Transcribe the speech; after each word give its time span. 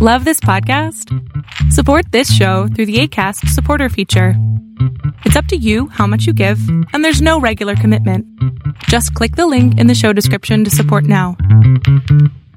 Love 0.00 0.24
this 0.24 0.38
podcast? 0.38 1.12
Support 1.72 2.12
this 2.12 2.32
show 2.32 2.68
through 2.68 2.86
the 2.86 3.00
ACAST 3.00 3.48
supporter 3.48 3.88
feature. 3.88 4.34
It's 5.24 5.34
up 5.34 5.46
to 5.46 5.56
you 5.56 5.88
how 5.88 6.06
much 6.06 6.24
you 6.24 6.32
give, 6.32 6.60
and 6.92 7.04
there's 7.04 7.20
no 7.20 7.40
regular 7.40 7.74
commitment. 7.74 8.24
Just 8.84 9.12
click 9.14 9.34
the 9.34 9.48
link 9.48 9.76
in 9.76 9.88
the 9.88 9.96
show 9.96 10.12
description 10.12 10.62
to 10.62 10.70
support 10.70 11.02
now. 11.02 11.36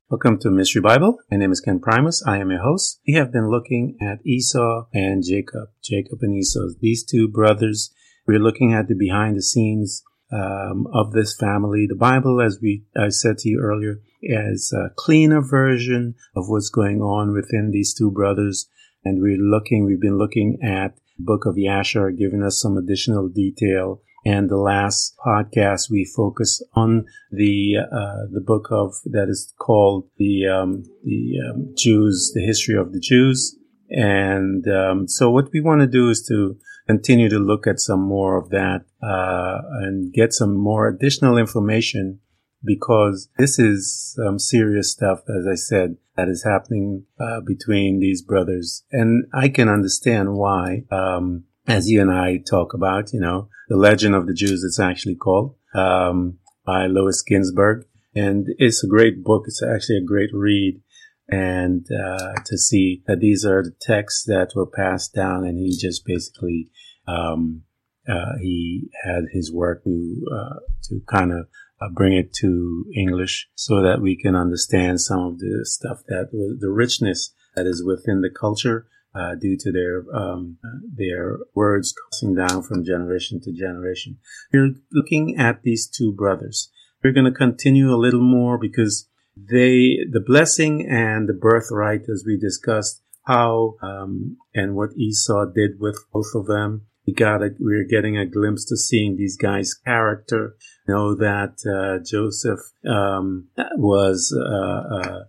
Welcome 0.07 0.37
to 0.41 0.51
Mystery 0.51 0.83
Bible. 0.83 1.17
My 1.31 1.37
name 1.37 1.51
is 1.51 1.59
Ken 1.59 1.79
Primus. 1.79 2.23
I 2.27 2.37
am 2.37 2.51
your 2.51 2.61
host. 2.61 2.99
We 3.07 3.15
have 3.15 3.31
been 3.31 3.49
looking 3.49 3.97
at 3.99 4.23
Esau 4.23 4.85
and 4.93 5.23
Jacob, 5.27 5.69
Jacob 5.83 6.19
and 6.21 6.35
Esau, 6.35 6.67
these 6.79 7.03
two 7.03 7.27
brothers. 7.27 7.91
We're 8.27 8.37
looking 8.37 8.71
at 8.71 8.87
the 8.87 8.93
behind 8.93 9.35
the 9.35 9.41
scenes 9.41 10.03
um, 10.31 10.85
of 10.93 11.13
this 11.13 11.35
family. 11.35 11.87
The 11.89 11.95
Bible, 11.95 12.39
as 12.39 12.59
we 12.61 12.83
I 12.95 13.09
said 13.09 13.39
to 13.39 13.49
you 13.49 13.61
earlier, 13.61 13.99
is 14.21 14.73
a 14.73 14.93
cleaner 14.95 15.41
version 15.41 16.15
of 16.35 16.47
what's 16.47 16.69
going 16.69 17.01
on 17.01 17.33
within 17.33 17.71
these 17.71 17.93
two 17.93 18.11
brothers. 18.11 18.67
And 19.03 19.21
we're 19.21 19.37
looking, 19.37 19.85
we've 19.85 20.01
been 20.01 20.17
looking 20.17 20.59
at 20.63 20.97
book 21.17 21.45
of 21.45 21.55
Yashar, 21.55 22.17
giving 22.17 22.43
us 22.43 22.59
some 22.59 22.77
additional 22.77 23.29
detail. 23.29 24.01
And 24.23 24.49
the 24.49 24.57
last 24.57 25.15
podcast, 25.25 25.89
we 25.89 26.05
focus 26.05 26.61
on 26.73 27.05
the 27.31 27.77
uh, 27.91 28.27
the 28.31 28.43
book 28.45 28.67
of 28.69 28.93
that 29.05 29.29
is 29.29 29.51
called 29.57 30.09
the 30.17 30.45
um, 30.47 30.83
the 31.03 31.39
um, 31.49 31.73
Jews, 31.75 32.31
the 32.35 32.45
history 32.45 32.77
of 32.77 32.93
the 32.93 32.99
Jews. 32.99 33.57
And 33.89 34.67
um, 34.67 35.07
so, 35.07 35.31
what 35.31 35.49
we 35.51 35.59
want 35.59 35.81
to 35.81 35.87
do 35.87 36.09
is 36.09 36.23
to 36.27 36.55
continue 36.85 37.29
to 37.29 37.39
look 37.39 37.65
at 37.65 37.79
some 37.79 38.01
more 38.01 38.37
of 38.37 38.49
that 38.49 38.85
uh, 39.01 39.61
and 39.81 40.13
get 40.13 40.33
some 40.33 40.55
more 40.55 40.87
additional 40.87 41.37
information 41.37 42.19
because 42.63 43.29
this 43.37 43.59
is 43.59 44.17
um, 44.25 44.39
serious 44.39 44.91
stuff, 44.91 45.19
as 45.29 45.47
I 45.47 45.55
said, 45.55 45.97
that 46.15 46.27
is 46.27 46.43
happening 46.43 47.05
uh, 47.19 47.41
between 47.45 47.99
these 47.99 48.21
brothers. 48.21 48.83
And 48.91 49.25
I 49.33 49.49
can 49.49 49.69
understand 49.69 50.33
why, 50.33 50.83
um, 50.91 51.45
as 51.67 51.89
you 51.89 52.01
and 52.01 52.11
I 52.11 52.37
talk 52.37 52.73
about, 52.73 53.13
you 53.13 53.19
know, 53.19 53.49
the 53.69 53.77
legend 53.77 54.15
of 54.15 54.27
the 54.27 54.33
Jews, 54.33 54.63
it's 54.63 54.79
actually 54.79 55.15
called, 55.15 55.55
um, 55.73 56.37
by 56.65 56.85
Louis 56.87 57.23
Ginzberg. 57.23 57.83
And 58.13 58.47
it's 58.57 58.83
a 58.83 58.87
great 58.87 59.23
book. 59.23 59.43
It's 59.47 59.63
actually 59.63 59.97
a 59.97 60.05
great 60.05 60.29
read. 60.33 60.81
And 61.29 61.85
uh, 61.91 62.33
to 62.45 62.57
see 62.57 63.03
that 63.07 63.21
these 63.21 63.45
are 63.45 63.63
the 63.63 63.73
texts 63.79 64.25
that 64.25 64.51
were 64.53 64.67
passed 64.67 65.13
down, 65.13 65.45
and 65.45 65.57
he 65.57 65.77
just 65.77 66.05
basically 66.05 66.69
um, 67.07 67.63
uh, 68.07 68.37
he 68.41 68.89
had 69.05 69.23
his 69.31 69.49
work 69.49 69.85
to 69.85 70.25
uh, 70.29 70.59
to 70.83 70.99
kind 71.09 71.31
of 71.31 71.47
uh, 71.81 71.89
bring 71.89 72.13
it 72.13 72.33
to 72.33 72.85
English 72.95 73.49
so 73.55 73.81
that 73.81 74.01
we 74.01 74.15
can 74.15 74.35
understand 74.35 75.01
some 75.01 75.19
of 75.19 75.39
the 75.39 75.61
stuff 75.63 75.99
that 76.07 76.29
the 76.31 76.69
richness 76.69 77.33
that 77.55 77.65
is 77.65 77.83
within 77.83 78.21
the 78.21 78.29
culture 78.29 78.87
uh, 79.13 79.35
due 79.35 79.57
to 79.57 79.71
their 79.71 80.05
um, 80.15 80.57
their 80.95 81.37
words 81.53 81.93
passing 82.11 82.35
down 82.35 82.61
from 82.63 82.85
generation 82.85 83.41
to 83.41 83.51
generation. 83.51 84.17
We're 84.53 84.75
looking 84.91 85.37
at 85.37 85.63
these 85.63 85.87
two 85.87 86.13
brothers. 86.13 86.71
We're 87.03 87.13
going 87.13 87.25
to 87.25 87.31
continue 87.31 87.93
a 87.93 87.99
little 87.99 88.21
more 88.21 88.57
because 88.57 89.09
they 89.35 89.97
the 90.09 90.23
blessing 90.25 90.87
and 90.89 91.27
the 91.27 91.33
birthright, 91.33 92.03
as 92.03 92.23
we 92.25 92.37
discussed, 92.37 93.01
how 93.23 93.75
um, 93.81 94.37
and 94.53 94.75
what 94.75 94.95
Esau 94.95 95.45
did 95.45 95.79
with 95.79 95.97
both 96.13 96.31
of 96.35 96.45
them 96.45 96.87
we 97.11 97.15
got 97.15 97.41
a, 97.41 97.49
we're 97.59 97.87
getting 97.87 98.17
a 98.17 98.25
glimpse 98.25 98.65
to 98.65 98.77
seeing 98.77 99.17
these 99.17 99.37
guys' 99.37 99.73
character. 99.73 100.55
Know 100.87 101.15
that 101.15 101.55
uh, 101.65 102.03
Joseph 102.03 102.59
um, 102.87 103.49
was 103.75 104.35
uh, 104.35 104.95
uh, 104.95 105.19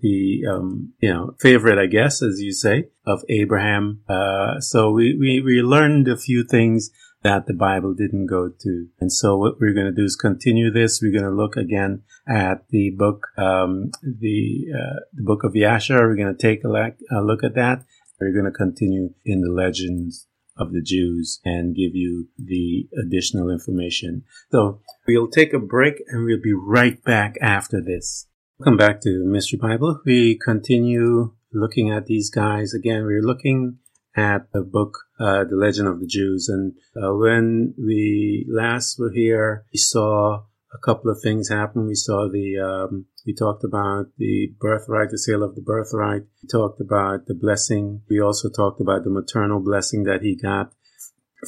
the 0.00 0.42
um, 0.50 0.92
you 1.00 1.12
know 1.12 1.34
favorite, 1.40 1.78
I 1.78 1.86
guess, 1.86 2.22
as 2.22 2.40
you 2.40 2.52
say, 2.52 2.88
of 3.06 3.24
Abraham. 3.28 4.02
Uh, 4.08 4.60
so 4.60 4.90
we, 4.90 5.16
we 5.18 5.40
we 5.40 5.62
learned 5.62 6.08
a 6.08 6.16
few 6.16 6.44
things 6.44 6.90
that 7.22 7.46
the 7.46 7.54
Bible 7.54 7.92
didn't 7.92 8.26
go 8.26 8.48
to. 8.48 8.86
And 8.98 9.12
so 9.12 9.36
what 9.36 9.60
we're 9.60 9.74
going 9.74 9.86
to 9.86 9.92
do 9.92 10.04
is 10.04 10.16
continue 10.16 10.70
this. 10.70 11.00
We're 11.02 11.12
going 11.12 11.30
to 11.30 11.36
look 11.36 11.54
again 11.54 12.02
at 12.26 12.66
the 12.70 12.92
book, 12.96 13.26
um, 13.36 13.90
the, 14.02 14.64
uh, 14.74 15.00
the 15.12 15.22
book 15.22 15.44
of 15.44 15.52
Yashar. 15.52 16.00
We're 16.00 16.16
going 16.16 16.34
to 16.34 16.42
take 16.42 16.64
a, 16.64 16.68
a, 16.68 17.20
look 17.20 17.44
at 17.44 17.56
that. 17.56 17.84
We're 18.18 18.32
going 18.32 18.46
to 18.46 18.50
continue 18.50 19.12
in 19.26 19.42
the 19.42 19.50
legends 19.52 20.28
of 20.60 20.72
the 20.72 20.82
Jews 20.82 21.40
and 21.44 21.74
give 21.74 21.94
you 21.94 22.28
the 22.38 22.88
additional 23.02 23.50
information. 23.50 24.24
So 24.52 24.82
we'll 25.08 25.28
take 25.28 25.52
a 25.52 25.58
break 25.58 26.02
and 26.08 26.24
we'll 26.24 26.40
be 26.40 26.52
right 26.52 27.02
back 27.02 27.36
after 27.40 27.80
this. 27.80 28.26
Welcome 28.58 28.76
back 28.76 29.00
to 29.00 29.24
Mystery 29.24 29.58
Bible. 29.58 30.00
We 30.04 30.38
continue 30.38 31.32
looking 31.52 31.90
at 31.90 32.06
these 32.06 32.30
guys. 32.30 32.74
Again, 32.74 33.04
we're 33.04 33.22
looking 33.22 33.78
at 34.14 34.52
the 34.52 34.60
book, 34.60 34.98
uh, 35.18 35.44
The 35.44 35.56
Legend 35.56 35.88
of 35.88 36.00
the 36.00 36.06
Jews. 36.06 36.48
And 36.48 36.74
uh, 36.94 37.14
when 37.14 37.74
we 37.78 38.46
last 38.48 38.98
were 38.98 39.12
here, 39.12 39.64
we 39.72 39.78
saw 39.78 40.42
a 40.72 40.78
couple 40.78 41.10
of 41.10 41.20
things 41.22 41.48
happen. 41.48 41.86
We 41.86 41.94
saw 41.94 42.28
the 42.30 42.58
um, 42.58 43.06
we 43.26 43.34
talked 43.34 43.64
about 43.64 44.06
the 44.18 44.52
birthright, 44.58 45.10
the 45.10 45.18
sale 45.18 45.42
of 45.42 45.54
the 45.54 45.62
birthright. 45.62 46.22
We 46.42 46.48
talked 46.48 46.80
about 46.80 47.26
the 47.26 47.34
blessing. 47.34 48.02
We 48.08 48.20
also 48.20 48.48
talked 48.48 48.80
about 48.80 49.04
the 49.04 49.10
maternal 49.10 49.60
blessing 49.60 50.04
that 50.04 50.22
he 50.22 50.36
got 50.36 50.72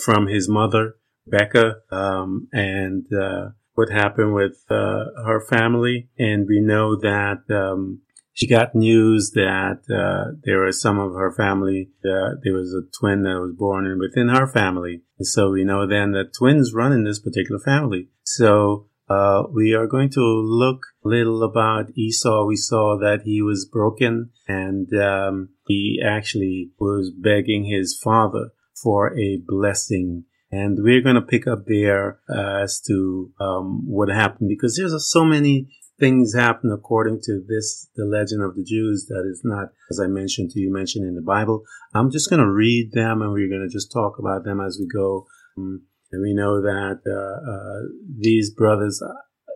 from 0.05 0.27
his 0.27 0.49
mother, 0.49 0.97
Becca, 1.27 1.77
um, 1.91 2.49
and 2.53 3.07
uh, 3.13 3.51
what 3.75 3.91
happened 3.91 4.35
with 4.35 4.65
uh, 4.69 5.05
her 5.25 5.41
family. 5.49 6.09
And 6.19 6.47
we 6.49 6.61
know 6.61 6.97
that 6.97 7.43
um, 7.51 8.01
she 8.33 8.49
got 8.49 8.75
news 8.75 9.33
that 9.35 9.83
uh, 9.89 10.37
there 10.45 10.61
was 10.65 10.81
some 10.81 10.99
of 10.99 11.13
her 11.13 11.33
family. 11.33 11.91
Uh, 12.05 12.37
there 12.43 12.55
was 12.55 12.75
a 12.75 12.89
twin 12.99 13.23
that 13.23 13.41
was 13.41 13.55
born 13.57 13.99
within 13.99 14.29
her 14.29 14.47
family, 14.47 15.03
and 15.19 15.27
so 15.27 15.51
we 15.51 15.65
know 15.65 15.87
then 15.87 16.13
that 16.13 16.33
twins 16.37 16.73
run 16.75 16.93
in 16.93 17.05
this 17.05 17.21
particular 17.21 17.61
family. 17.61 18.09
So 18.25 18.89
uh, 19.13 19.43
we 19.53 19.75
are 19.75 19.87
going 19.87 20.11
to 20.11 20.21
look 20.21 20.81
a 21.05 21.09
little 21.09 21.43
about 21.43 21.97
Esau. 21.97 22.45
We 22.47 22.57
saw 22.57 22.97
that 22.99 23.23
he 23.25 23.43
was 23.43 23.69
broken 23.71 24.31
and 24.49 24.89
um, 24.95 25.51
he 25.67 26.01
actually 26.05 26.71
was 26.79 27.11
begging 27.11 27.65
his 27.65 27.99
father 28.03 28.51
for 28.83 29.17
a 29.19 29.41
blessing. 29.47 30.25
And 30.51 30.79
we're 30.83 31.03
going 31.03 31.17
to 31.17 31.23
pick 31.23 31.47
up 31.47 31.65
there 31.67 32.21
uh, 32.29 32.63
as 32.63 32.81
to 32.89 33.31
um, 33.41 33.85
what 33.87 34.09
happened 34.09 34.49
because 34.49 34.77
there's 34.77 35.11
so 35.11 35.25
many 35.25 35.69
things 35.99 36.35
happen 36.35 36.73
according 36.73 37.21
to 37.25 37.43
this, 37.47 37.89
the 37.95 38.05
legend 38.05 38.43
of 38.43 38.57
the 38.57 38.65
Jews, 38.65 39.07
that 39.09 39.25
is 39.31 39.43
not, 39.45 39.69
as 39.91 40.01
I 40.01 40.07
mentioned 40.07 40.51
to 40.51 40.61
you, 40.61 40.73
mentioned 40.73 41.07
in 41.07 41.15
the 41.15 41.23
Bible. 41.23 41.63
I'm 41.95 42.11
just 42.11 42.29
going 42.29 42.41
to 42.41 42.51
read 42.51 42.93
them 42.93 43.23
and 43.23 43.33
we're 43.33 43.49
going 43.49 43.67
to 43.67 43.73
just 43.73 43.93
talk 43.93 44.19
about 44.19 44.45
them 44.45 44.61
as 44.61 44.79
we 44.81 44.89
go. 44.89 45.27
Um, 45.57 45.83
we 46.21 46.35
know 46.35 46.61
that 46.61 47.01
uh, 47.07 47.51
uh, 47.51 47.89
these 48.19 48.51
brothers, 48.51 49.03
uh, 49.03 49.13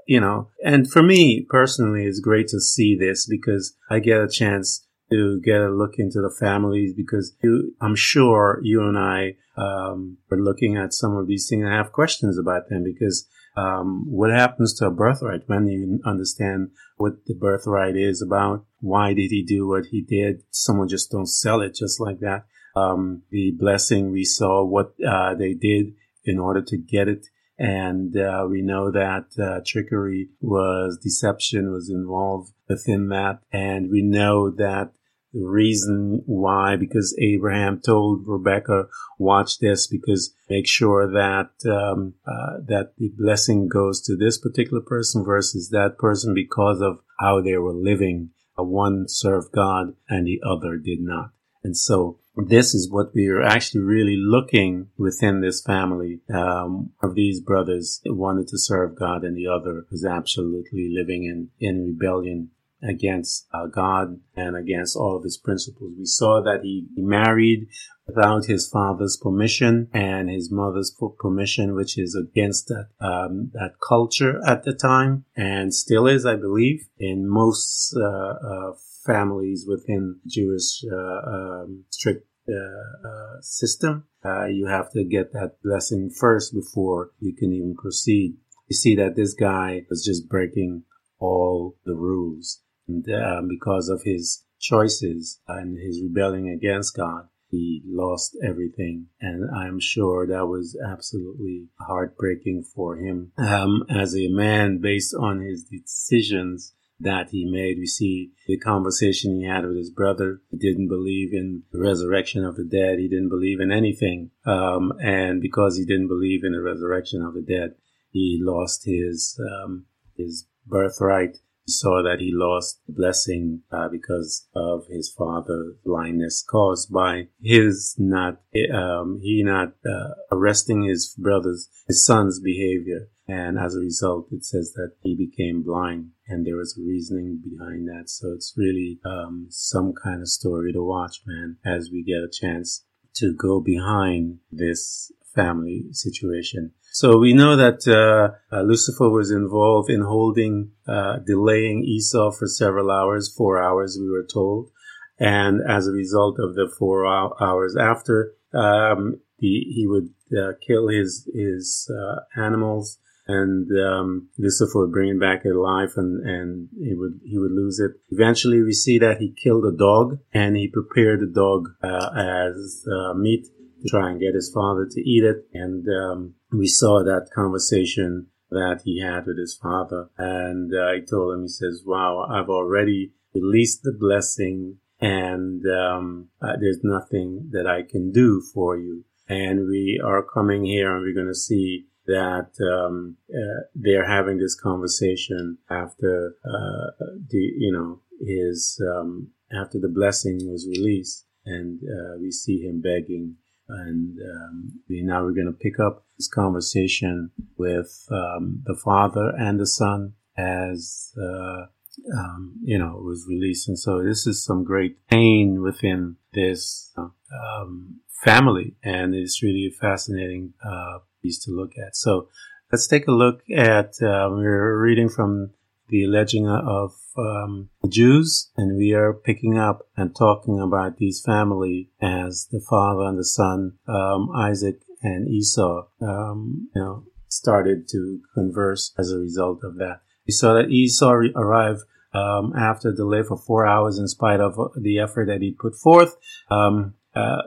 you 0.07 0.21
know, 0.21 0.49
and 0.65 0.91
for 0.91 1.03
me 1.03 1.47
personally, 1.49 2.05
it's 2.05 2.21
great 2.21 2.49
to 2.49 2.61
see 2.61 2.97
this 2.99 3.27
because 3.27 3.77
I 3.91 3.99
get 3.99 4.21
a 4.21 4.29
chance 4.29 4.87
to 5.11 5.41
get 5.45 5.61
a 5.61 5.69
look 5.69 5.95
into 5.99 6.21
the 6.21 6.35
families 6.41 6.93
because 6.97 7.37
you, 7.43 7.75
I'm 7.81 7.95
sure 7.95 8.61
you 8.63 8.83
and 8.83 8.99
I 8.99 9.37
um, 9.57 10.19
are 10.31 10.39
looking 10.39 10.77
at 10.77 10.93
some 10.93 11.17
of 11.17 11.27
these 11.27 11.49
things 11.49 11.65
and 11.65 11.73
have 11.73 11.93
questions 11.93 12.39
about 12.39 12.69
them 12.69 12.85
because 12.85 13.27
um, 13.57 14.05
what 14.07 14.31
happens 14.31 14.75
to 14.75 14.87
a 14.87 14.91
birthright 14.91 15.43
when 15.47 15.67
you 15.67 16.01
understand 16.05 16.71
what 16.97 17.25
the 17.27 17.35
birthright 17.35 17.97
is 17.97 18.21
about? 18.21 18.65
Why 18.81 19.15
did 19.15 19.31
he 19.31 19.43
do 19.43 19.67
what 19.67 19.87
he 19.91 20.03
did? 20.03 20.43
Someone 20.51 20.89
just 20.89 21.11
don't 21.11 21.29
sell 21.29 21.61
it 21.63 21.75
just 21.75 22.01
like 22.01 22.21
that. 22.21 22.45
Um, 22.75 23.23
the 23.31 23.53
blessing 23.59 24.13
we 24.13 24.25
saw 24.25 24.63
what 24.63 24.93
uh, 25.07 25.35
they 25.35 25.55
did 25.55 25.95
in 26.27 26.39
order 26.39 26.63
to 26.63 26.77
get 26.77 27.09
it. 27.09 27.27
And 27.59 28.15
uh, 28.17 28.47
we 28.51 28.61
know 28.61 28.91
that 28.91 29.29
uh, 29.43 29.61
trickery 29.67 30.29
was 30.41 30.99
deception 31.03 31.73
was 31.73 31.89
involved 31.89 32.53
within 32.69 33.09
that. 33.09 33.41
And 33.51 33.91
we 33.91 34.03
know 34.03 34.51
that 34.51 34.93
the 35.33 35.45
reason 35.45 36.23
why, 36.27 36.77
because 36.77 37.17
Abraham 37.21 37.81
told 37.85 38.25
Rebecca, 38.27 38.85
watch 39.19 39.59
this 39.59 39.87
because 39.87 40.35
make 40.49 40.67
sure 40.67 41.11
that, 41.13 41.51
um, 41.71 42.15
uh, 42.27 42.61
that 42.67 42.93
the 42.99 43.11
blessing 43.17 43.69
goes 43.69 44.01
to 44.03 44.17
this 44.17 44.39
particular 44.39 44.83
person 44.83 45.25
versus 45.25 45.71
that 45.71 45.99
person 45.99 46.35
because 46.35 46.81
of 46.81 47.01
how 47.21 47.41
they 47.41 47.57
were 47.57 47.75
living. 47.75 48.31
One 48.57 49.05
served 49.09 49.53
God 49.53 49.95
and 50.09 50.27
the 50.27 50.41
other 50.47 50.79
did 50.79 51.01
not. 51.01 51.33
And 51.67 51.77
so 51.77 52.21
this 52.37 52.75
is 52.75 52.89
what 52.89 53.13
we 53.13 53.27
are 53.27 53.43
actually 53.43 53.81
really 53.81 54.17
looking 54.17 54.89
within 54.97 55.41
this 55.41 55.61
family 55.61 56.21
um, 56.33 56.93
of 57.03 57.17
these 57.17 57.41
brothers 57.41 58.01
wanted 58.07 58.47
to 58.49 58.59
serve 58.59 58.97
God 58.97 59.25
and 59.25 59.37
the 59.37 59.49
other 59.49 59.85
was 59.91 60.05
absolutely 60.05 60.95
living 60.95 61.25
in, 61.25 61.49
in 61.59 61.85
rebellion 61.85 62.51
against 62.89 63.49
uh, 63.53 63.67
God 63.67 64.21
and 64.37 64.55
against 64.55 64.97
all 64.97 65.17
of 65.17 65.25
his 65.25 65.39
principles. 65.39 65.95
We 65.99 66.05
saw 66.05 66.41
that 66.43 66.61
he, 66.63 66.87
he 66.95 67.03
married 67.03 67.67
without 68.07 68.45
his 68.45 68.69
father's 68.69 69.19
permission 69.21 69.89
and 69.93 70.31
his 70.31 70.53
mother's 70.53 70.95
permission, 71.19 71.75
which 71.75 71.99
is 71.99 72.15
against 72.15 72.69
that 72.69 72.91
um, 73.01 73.51
that 73.55 73.81
culture 73.81 74.41
at 74.47 74.63
the 74.63 74.75
time 74.75 75.25
and 75.37 75.75
still 75.75 76.07
is, 76.07 76.25
I 76.25 76.37
believe, 76.37 76.87
in 76.99 77.29
most 77.29 77.97
uh, 77.97 78.05
uh, 78.07 78.73
families 79.07 79.65
within 79.67 80.21
Jewish 80.27 80.85
uh, 80.85 81.31
um, 81.31 81.85
strict 81.91 82.27
uh, 82.49 83.09
uh, 83.09 83.41
system. 83.41 84.05
You 84.25 84.67
have 84.67 84.91
to 84.93 85.05
get 85.05 85.33
that 85.33 85.57
blessing 85.63 86.11
first 86.11 86.53
before 86.53 87.13
you 87.21 87.33
can 87.33 87.53
even 87.53 87.77
proceed. 87.77 88.37
You 88.67 88.75
see 88.75 88.97
that 88.97 89.15
this 89.15 89.35
guy 89.35 89.87
was 89.89 90.05
just 90.05 90.29
breaking 90.29 90.83
all 91.21 91.77
the 91.85 91.95
rules. 91.95 92.61
And 92.89 93.05
because 93.49 93.89
of 93.89 94.03
his 94.03 94.45
choices 94.61 95.41
and 95.47 95.79
his 95.79 96.03
rebelling 96.03 96.49
against 96.49 96.97
God, 96.97 97.29
he 97.49 97.83
lost 97.87 98.37
everything. 98.45 99.07
And 99.21 99.49
I'm 99.55 99.79
sure 99.81 100.27
that 100.27 100.47
was 100.47 100.77
absolutely 100.85 101.69
heartbreaking 101.79 102.65
for 102.75 102.97
him 102.97 103.33
um, 103.39 103.85
as 103.89 104.17
a 104.17 104.29
man 104.29 104.79
based 104.79 105.15
on 105.15 105.41
his 105.41 105.65
decisions 105.65 106.73
that 107.01 107.31
he 107.31 107.45
made. 107.45 107.79
We 107.79 107.87
see 107.87 108.33
the 108.47 108.59
conversation 108.59 109.37
he 109.37 109.47
had 109.47 109.67
with 109.67 109.77
his 109.77 109.91
brother. 109.91 110.41
He 110.51 110.57
didn't 110.57 110.89
believe 110.89 111.33
in 111.33 111.63
the 111.73 111.81
resurrection 111.81 112.45
of 112.45 112.57
the 112.57 112.65
dead. 112.65 112.99
He 112.99 113.09
didn't 113.09 113.29
believe 113.29 113.61
in 113.61 113.71
anything. 113.71 114.31
Um, 114.45 114.93
and 115.01 115.41
because 115.41 115.77
he 115.77 115.85
didn't 115.85 116.09
believe 116.09 116.45
in 116.45 116.53
the 116.53 116.63
resurrection 116.63 117.23
of 117.23 117.35
the 117.35 117.43
dead, 117.43 117.75
he 118.11 118.39
lost 118.41 118.85
his, 118.85 119.39
um, 119.41 119.87
his 120.17 120.47
birthright 120.67 121.39
He 121.67 121.73
saw 121.73 122.03
that 122.03 122.21
he 122.21 122.31
lost 122.33 122.81
blessing 122.89 123.63
uh, 123.71 123.89
because 123.89 124.47
of 124.55 124.87
his 124.89 125.13
father's 125.13 125.75
blindness 125.85 126.45
caused 126.49 126.93
by 126.93 127.29
his 127.43 127.95
not 127.99 128.41
um, 128.73 129.21
he 129.23 129.43
not 129.43 129.75
uh, 129.85 130.15
arresting 130.33 130.83
his 130.83 131.15
brother's 131.19 131.69
his 131.87 132.07
son's 132.07 132.41
behavior 132.41 133.09
and 133.29 133.59
as 133.59 133.75
a 133.75 133.81
result 133.81 134.29
it 134.31 134.45
says 134.45 134.73
that 134.75 134.93
he 135.01 135.15
became 135.15 135.63
blind 135.63 136.11
and 136.29 136.47
there 136.47 136.57
was 136.57 136.79
reasoning 136.79 137.43
behind 137.43 137.89
that. 137.89 138.09
So 138.09 138.33
it's 138.33 138.55
really 138.57 138.99
um, 139.05 139.47
some 139.51 139.93
kind 140.03 140.21
of 140.21 140.29
story 140.29 140.73
to 140.73 140.83
watch 140.83 141.23
man 141.27 141.57
as 141.65 141.91
we 141.93 142.03
get 142.03 142.23
a 142.23 142.31
chance 142.31 142.85
to 143.17 143.35
go 143.35 143.61
behind 143.61 144.39
this 144.51 145.11
family 145.35 145.87
situation. 145.93 146.73
So 146.93 147.19
we 147.19 147.35
know 147.35 147.57
that 147.57 147.87
uh, 147.87 148.57
uh, 148.57 148.63
Lucifer 148.63 149.11
was 149.11 149.31
involved 149.31 149.91
in 149.91 150.01
holding, 150.01 150.71
uh, 150.89 151.19
delaying 151.19 151.85
Esau 151.85 152.31
for 152.31 152.47
several 152.47 152.91
hours, 152.91 153.33
four 153.37 153.63
hours, 153.63 153.99
we 154.01 154.09
were 154.09 154.27
told. 154.27 154.71
And 155.19 155.61
as 155.69 155.87
a 155.87 155.93
result 155.93 156.39
of 156.39 156.55
the 156.55 156.73
four 156.79 157.07
hours 157.07 157.77
after, 157.77 158.33
um, 158.55 159.21
he, 159.39 159.73
he 159.75 159.87
would 159.87 160.09
uh, 160.33 160.53
kill 160.67 160.89
his 160.89 161.29
his 161.35 161.91
uh, 161.91 162.41
animals, 162.41 162.99
and 163.27 163.69
um, 163.79 164.29
Lucifer 164.39 164.81
would 164.81 164.93
bring 164.93 165.11
him 165.11 165.19
back 165.19 165.45
alive, 165.45 165.93
and 165.97 166.27
and 166.27 166.69
he 166.79 166.95
would 166.95 167.21
he 167.25 167.39
would 167.39 167.53
lose 167.53 167.79
it. 167.81 167.93
Eventually, 168.11 168.63
we 168.63 168.73
see 168.73 168.99
that 168.99 169.19
he 169.19 169.35
killed 169.43 169.65
a 169.65 169.77
dog, 169.77 170.19
and 170.33 170.57
he 170.57 170.69
prepared 170.69 171.21
the 171.21 171.27
dog 171.27 171.69
uh, 171.83 172.11
as 172.15 172.87
meat 173.17 173.47
to 173.83 173.89
try 173.89 174.11
and 174.11 174.21
get 174.21 174.35
his 174.35 174.51
father 174.53 174.87
to 174.91 175.01
eat 175.01 175.25
it. 175.25 175.47
And 175.53 175.87
um, 175.89 176.35
we 176.53 176.67
saw 176.67 177.03
that 177.03 177.31
conversation 177.35 178.29
that 178.51 178.83
he 178.85 179.01
had 179.01 179.27
with 179.27 179.39
his 179.39 179.55
father. 179.55 180.09
And 180.17 180.73
uh, 180.75 180.87
I 180.87 181.01
told 181.01 181.35
him, 181.35 181.43
he 181.43 181.49
says, 181.49 181.83
wow, 181.85 182.27
I've 182.31 182.49
already 182.49 183.13
released 183.35 183.83
the 183.83 183.93
blessing 183.93 184.79
and 185.01 185.63
um, 185.67 186.29
uh, 186.41 186.55
there's 186.59 186.81
nothing 186.83 187.51
that 187.53 187.67
I 187.67 187.83
can 187.83 188.13
do 188.13 188.41
for 188.55 188.77
you. 188.77 189.05
And 189.29 189.69
we 189.69 190.01
are 190.03 190.23
coming 190.23 190.65
here 190.65 190.95
and 190.95 191.03
we're 191.03 191.15
going 191.15 191.27
to 191.27 191.35
see 191.35 191.87
that 192.07 192.51
um, 192.61 193.17
uh, 193.31 193.67
they're 193.75 194.07
having 194.07 194.39
this 194.39 194.59
conversation 194.59 195.59
after 195.71 196.37
uh, 196.45 197.05
the, 197.29 197.39
you 197.39 197.73
know, 197.73 198.01
his, 198.21 198.81
um, 198.95 199.29
after 199.53 199.79
the 199.79 199.89
blessing 199.89 200.39
was 200.51 200.67
released. 200.69 201.25
And 201.45 201.81
uh, 201.83 202.19
we 202.21 202.31
see 202.33 202.61
him 202.61 202.81
begging. 202.81 203.37
And 203.69 204.19
um, 204.19 204.81
we, 204.89 205.03
now 205.03 205.23
we're 205.23 205.33
going 205.33 205.47
to 205.47 205.53
pick 205.53 205.81
up 205.81 206.05
this 206.19 206.29
conversation 206.29 207.31
with 207.57 208.07
um, 208.11 208.63
the 208.65 208.77
father 208.83 209.33
and 209.39 209.59
the 209.61 209.67
son 209.67 210.15
as 210.37 211.13
uh, 211.21 211.67
um, 212.15 212.55
you 212.63 212.79
know 212.79 213.01
was 213.03 213.27
released, 213.29 213.69
and 213.69 213.79
so 213.79 214.03
this 214.03 214.27
is 214.27 214.45
some 214.45 214.65
great 214.65 215.07
pain 215.09 215.63
within 215.63 216.17
this 216.33 216.93
um, 216.97 218.01
family, 218.25 218.77
and 218.83 219.15
it's 219.15 219.43
really 219.43 219.67
a 219.67 219.81
fascinating 219.81 220.53
uh, 220.65 220.99
piece 221.27 221.45
to 221.45 221.51
look 221.51 221.73
at. 221.77 221.97
So 221.97 222.29
let's 222.71 222.87
take 222.87 223.07
a 223.09 223.13
look 223.13 223.43
at. 223.55 223.95
Uh, 224.03 224.29
we're 224.31 224.79
reading 224.79 225.09
from 225.09 225.51
the 225.89 226.05
alleging 226.05 226.49
of 226.49 226.93
um, 227.17 227.69
Jews, 227.89 228.51
and 228.57 228.77
we 228.77 228.93
are 228.93 229.13
picking 229.13 229.59
up 229.59 229.87
and 229.97 230.15
talking 230.15 230.61
about 230.61 230.99
these 230.99 231.23
family 231.25 231.91
as 232.01 232.49
the 232.51 232.61
father 232.61 233.05
and 233.05 233.19
the 233.19 233.25
son, 233.25 233.79
um, 233.89 234.31
Isaac 234.35 234.81
and 235.03 235.29
Esau, 235.29 235.87
um, 236.01 236.69
you 236.75 236.83
know, 236.83 237.05
started 237.29 237.89
to 237.91 238.21
converse 238.35 238.93
as 238.99 239.13
a 239.13 239.19
result 239.19 239.61
of 239.63 239.77
that. 239.77 240.01
We 240.27 240.33
saw 240.33 240.55
that 240.55 240.71
Esau 240.71 241.13
arrived 241.37 241.83
um, 242.13 242.53
after 242.59 242.93
delay 242.93 243.23
for 243.23 243.37
four 243.37 243.67
hours 243.67 243.99
in 243.99 244.09
spite 244.09 244.41
of 244.41 244.57
the 244.81 244.99
effort 244.99 245.27
that 245.27 245.43
he 245.43 245.53
put 245.53 245.75
forth. 245.77 246.17
Um, 246.51 246.95
uh, 247.17 247.43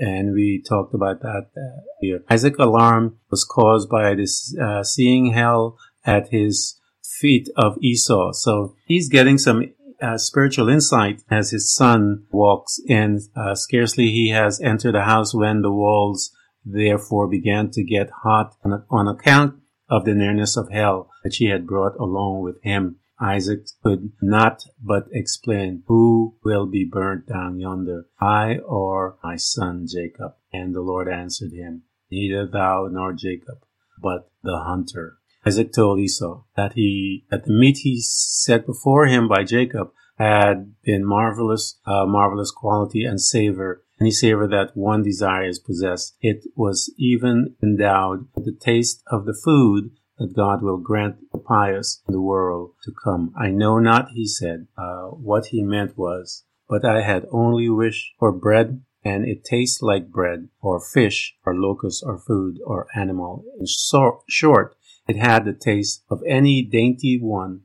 and 0.00 0.34
we 0.34 0.62
talked 0.68 0.94
about 0.94 1.20
that 1.20 1.46
uh, 1.56 1.80
here. 2.00 2.22
Isaac's 2.28 2.58
alarm 2.58 3.18
was 3.30 3.44
caused 3.44 3.88
by 3.88 4.14
this 4.14 4.54
uh, 4.62 4.82
seeing 4.82 5.32
hell 5.32 5.78
at 6.04 6.28
his 6.28 6.78
feet 7.02 7.48
of 7.56 7.78
Esau. 7.82 8.32
So 8.32 8.76
he's 8.86 9.08
getting 9.08 9.38
some 9.38 9.72
uh, 10.02 10.18
spiritual 10.18 10.68
insight 10.68 11.22
as 11.30 11.50
his 11.50 11.74
son 11.74 12.26
walks 12.30 12.78
in. 12.86 13.20
Uh, 13.34 13.54
scarcely 13.54 14.10
he 14.10 14.28
has 14.30 14.60
entered 14.60 14.94
the 14.94 15.04
house 15.04 15.34
when 15.34 15.62
the 15.62 15.72
walls 15.72 16.30
therefore 16.64 17.28
began 17.28 17.70
to 17.70 17.82
get 17.82 18.10
hot 18.22 18.54
on, 18.64 18.84
on 18.90 19.08
account 19.08 19.54
of 19.88 20.04
the 20.04 20.14
nearness 20.14 20.56
of 20.56 20.70
hell 20.70 21.10
that 21.22 21.34
he 21.34 21.46
had 21.46 21.66
brought 21.66 21.96
along 21.98 22.42
with 22.42 22.56
him. 22.62 22.96
Isaac 23.24 23.66
could 23.82 24.12
not 24.20 24.66
but 24.82 25.08
explain, 25.10 25.82
Who 25.86 26.36
will 26.44 26.66
be 26.66 26.84
burnt 26.84 27.26
down 27.26 27.58
yonder, 27.58 28.06
I 28.20 28.58
or 28.58 29.16
my 29.24 29.36
son 29.36 29.86
Jacob? 29.90 30.34
And 30.52 30.74
the 30.74 30.82
Lord 30.82 31.08
answered 31.08 31.52
him, 31.52 31.84
Neither 32.10 32.46
thou 32.46 32.86
nor 32.90 33.14
Jacob, 33.14 33.64
but 33.98 34.30
the 34.42 34.58
hunter. 34.66 35.16
Isaac 35.46 35.72
told 35.72 36.00
Esau 36.00 36.42
that 36.54 36.74
he 36.74 37.24
that 37.30 37.44
the 37.44 37.52
meat 37.52 37.78
he 37.78 37.98
set 38.00 38.66
before 38.66 39.06
him 39.06 39.26
by 39.26 39.42
Jacob 39.42 39.92
had 40.18 40.74
been 40.82 41.04
marvelous, 41.04 41.78
uh, 41.86 42.04
marvelous 42.04 42.50
quality 42.50 43.04
and 43.04 43.20
savor, 43.20 43.84
any 43.98 44.10
savor 44.10 44.46
that 44.48 44.76
one 44.76 45.02
desires 45.02 45.58
possessed, 45.58 46.14
It 46.20 46.44
was 46.54 46.92
even 46.98 47.56
endowed 47.62 48.28
with 48.34 48.44
the 48.44 48.52
taste 48.52 49.02
of 49.06 49.24
the 49.24 49.38
food 49.44 49.92
that 50.18 50.34
God 50.34 50.62
will 50.62 50.78
grant 50.78 51.16
the 51.32 51.38
pious 51.38 52.02
in 52.06 52.12
the 52.12 52.20
world 52.20 52.74
to 52.84 52.92
come. 53.04 53.32
I 53.36 53.50
know 53.50 53.78
not, 53.78 54.10
he 54.10 54.26
said. 54.26 54.66
Uh, 54.76 55.06
what 55.08 55.46
he 55.46 55.62
meant 55.62 55.98
was, 55.98 56.44
but 56.68 56.84
I 56.84 57.02
had 57.02 57.26
only 57.30 57.68
wished 57.68 58.14
for 58.18 58.32
bread 58.32 58.82
and 59.04 59.26
it 59.26 59.44
tastes 59.44 59.82
like 59.82 60.10
bread 60.10 60.48
or 60.60 60.80
fish 60.80 61.36
or 61.44 61.54
locust 61.54 62.02
or 62.06 62.18
food 62.18 62.58
or 62.64 62.88
animal. 62.94 63.44
In 63.60 63.66
so- 63.66 64.22
short, 64.28 64.76
it 65.06 65.16
had 65.16 65.44
the 65.44 65.52
taste 65.52 66.02
of 66.08 66.22
any 66.26 66.62
dainty 66.62 67.18
one 67.20 67.62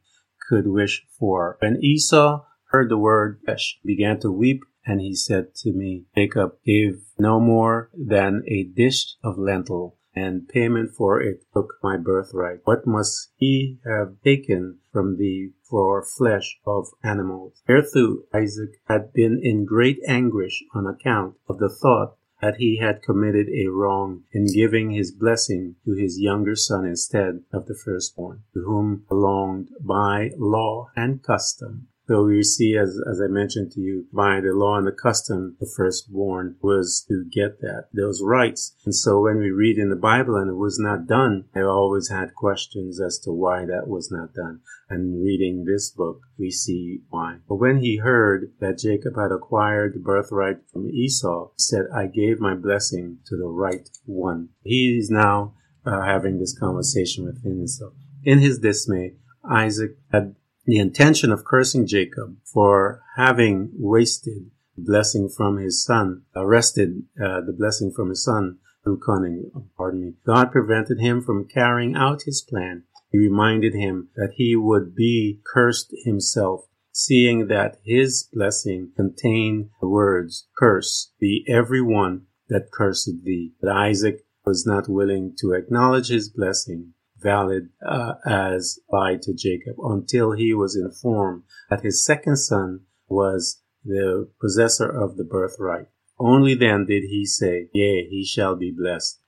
could 0.50 0.68
wish 0.68 1.06
for. 1.18 1.58
When 1.62 1.82
Esau 1.82 2.44
heard 2.72 2.90
the 2.90 2.98
word 2.98 3.40
fish, 3.46 3.80
began 3.86 4.20
to 4.20 4.32
weep, 4.32 4.64
and 4.86 5.00
he 5.00 5.16
said 5.16 5.56
to 5.56 5.72
me, 5.72 6.06
Jacob 6.16 6.54
gave 6.66 7.04
no 7.18 7.40
more 7.40 7.90
than 7.94 8.44
a 8.48 8.64
dish 8.64 9.16
of 9.24 9.38
lentil, 9.38 9.96
and 10.16 10.48
payment 10.48 10.92
for 10.96 11.22
it 11.22 11.44
took 11.54 11.76
my 11.84 11.98
birthright. 11.98 12.60
What 12.64 12.88
must 12.88 13.32
he 13.36 13.80
have 13.86 14.22
taken 14.24 14.80
from 14.92 15.18
thee 15.18 15.52
for 15.70 16.04
flesh 16.04 16.60
of 16.66 16.88
animals? 17.04 17.62
Hereto 17.68 18.24
Isaac 18.34 18.82
had 18.86 19.14
been 19.14 19.40
in 19.42 19.66
great 19.66 20.00
anguish 20.08 20.64
on 20.74 20.88
account 20.88 21.36
of 21.48 21.60
the 21.60 21.70
thought 21.70 22.16
that 22.42 22.56
he 22.56 22.78
had 22.78 23.04
committed 23.04 23.48
a 23.50 23.68
wrong 23.68 24.24
in 24.32 24.46
giving 24.54 24.92
his 24.92 25.12
blessing 25.12 25.76
to 25.86 25.94
his 25.94 26.20
younger 26.20 26.56
son 26.56 26.86
instead 26.86 27.44
of 27.52 27.66
the 27.66 27.76
firstborn, 27.76 28.44
to 28.54 28.62
whom 28.62 29.04
belonged 29.10 29.70
by 29.82 30.32
law 30.38 30.90
and 30.96 31.22
custom 31.22 31.88
so 32.10 32.24
we 32.24 32.42
see, 32.42 32.76
as, 32.76 33.00
as 33.08 33.22
I 33.22 33.28
mentioned 33.28 33.72
to 33.74 33.82
you, 33.82 34.08
by 34.12 34.42
the 34.42 34.52
law 34.52 34.80
and 34.80 34.88
the 34.88 34.92
custom, 34.92 35.58
the 35.60 35.72
firstborn 35.78 36.56
was 36.60 37.06
to 37.08 37.24
get 37.32 37.62
that, 37.62 37.90
those 37.94 38.24
rights. 38.24 38.76
And 38.84 38.96
so 38.96 39.22
when 39.22 39.38
we 39.38 39.52
read 39.52 39.78
in 39.78 39.92
the 39.92 39.96
Bible 39.96 40.36
and 40.36 40.50
it 40.50 40.56
was 40.56 40.80
not 40.80 41.06
done, 41.06 41.46
I 41.56 41.62
always 41.62 42.10
had 42.10 42.34
questions 42.34 43.00
as 43.00 43.20
to 43.20 43.32
why 43.32 43.66
that 43.66 43.88
was 43.88 44.10
not 44.10 44.34
done. 44.34 44.62
And 44.90 45.24
reading 45.24 45.66
this 45.66 45.92
book, 45.92 46.22
we 46.40 46.50
see 46.50 47.02
why. 47.12 47.42
But 47.48 47.58
when 47.58 47.78
he 47.78 47.98
heard 47.98 48.54
that 48.60 48.80
Jacob 48.80 49.16
had 49.16 49.32
acquired 49.32 49.94
the 49.94 50.00
birthright 50.00 50.68
from 50.74 50.90
Esau, 50.90 51.50
he 51.50 51.62
said, 51.62 51.86
I 51.96 52.08
gave 52.08 52.40
my 52.40 52.56
blessing 52.56 53.20
to 53.28 53.38
the 53.38 53.46
right 53.46 53.88
one. 54.08 54.50
He 54.64 54.98
is 54.98 55.12
now 55.12 55.54
uh, 55.86 56.02
having 56.02 56.40
this 56.40 56.58
conversation 56.58 57.24
with 57.24 57.44
himself. 57.44 57.94
In 58.24 58.40
his 58.40 58.58
dismay, 58.58 59.14
Isaac 59.48 59.92
had 60.12 60.36
the 60.70 60.78
intention 60.78 61.32
of 61.32 61.46
cursing 61.46 61.88
Jacob 61.88 62.38
for 62.44 63.02
having 63.18 63.72
wasted 63.74 64.52
the 64.76 64.84
blessing 64.84 65.30
from 65.30 65.58
his 65.58 65.84
son, 65.84 66.24
arrested 66.36 67.04
uh, 67.22 67.42
the 67.42 67.56
blessing 67.58 67.92
from 67.92 68.10
his 68.10 68.24
son 68.24 68.60
through 68.84 69.00
cunning. 69.06 69.52
Pardon 69.76 70.02
me. 70.02 70.14
God 70.26 70.52
prevented 70.52 71.00
him 71.00 71.22
from 71.22 71.48
carrying 71.48 71.96
out 71.96 72.24
his 72.24 72.42
plan. 72.42 72.84
He 73.12 73.18
reminded 73.18 73.74
him 73.74 74.10
that 74.16 74.34
he 74.36 74.56
would 74.56 74.96
be 74.96 75.42
cursed 75.44 75.94
himself 76.06 76.66
seeing 76.92 77.48
that 77.48 77.80
his 77.84 78.28
blessing 78.34 78.92
contained 78.96 79.70
the 79.80 79.88
words, 79.88 80.48
Curse 80.58 81.14
be 81.20 81.46
every 81.48 81.82
one 81.82 82.26
that 82.50 82.72
curseth 82.72 83.24
thee. 83.24 83.54
But 83.62 83.72
Isaac 83.72 84.26
was 84.46 84.66
not 84.66 84.90
willing 84.90 85.36
to 85.40 85.54
acknowledge 85.54 86.10
his 86.10 86.30
blessing 86.30 86.94
valid 87.22 87.70
uh, 87.86 88.14
as 88.26 88.80
by 88.92 89.16
to 89.22 89.34
Jacob 89.34 89.76
until 89.84 90.32
he 90.32 90.54
was 90.54 90.76
informed 90.76 91.44
that 91.70 91.82
his 91.82 92.06
second 92.06 92.38
son 92.38 92.82
was 93.08 93.62
the 93.84 94.30
possessor 94.42 94.90
of 94.90 95.18
the 95.18 95.24
birthright. 95.24 95.88
Only 96.20 96.54
then 96.54 96.86
did 96.86 97.04
he 97.04 97.26
say, 97.26 97.70
Yea, 97.74 98.08
he 98.10 98.26
shall 98.26 98.56
be 98.56 98.72
blessed. 98.72 99.20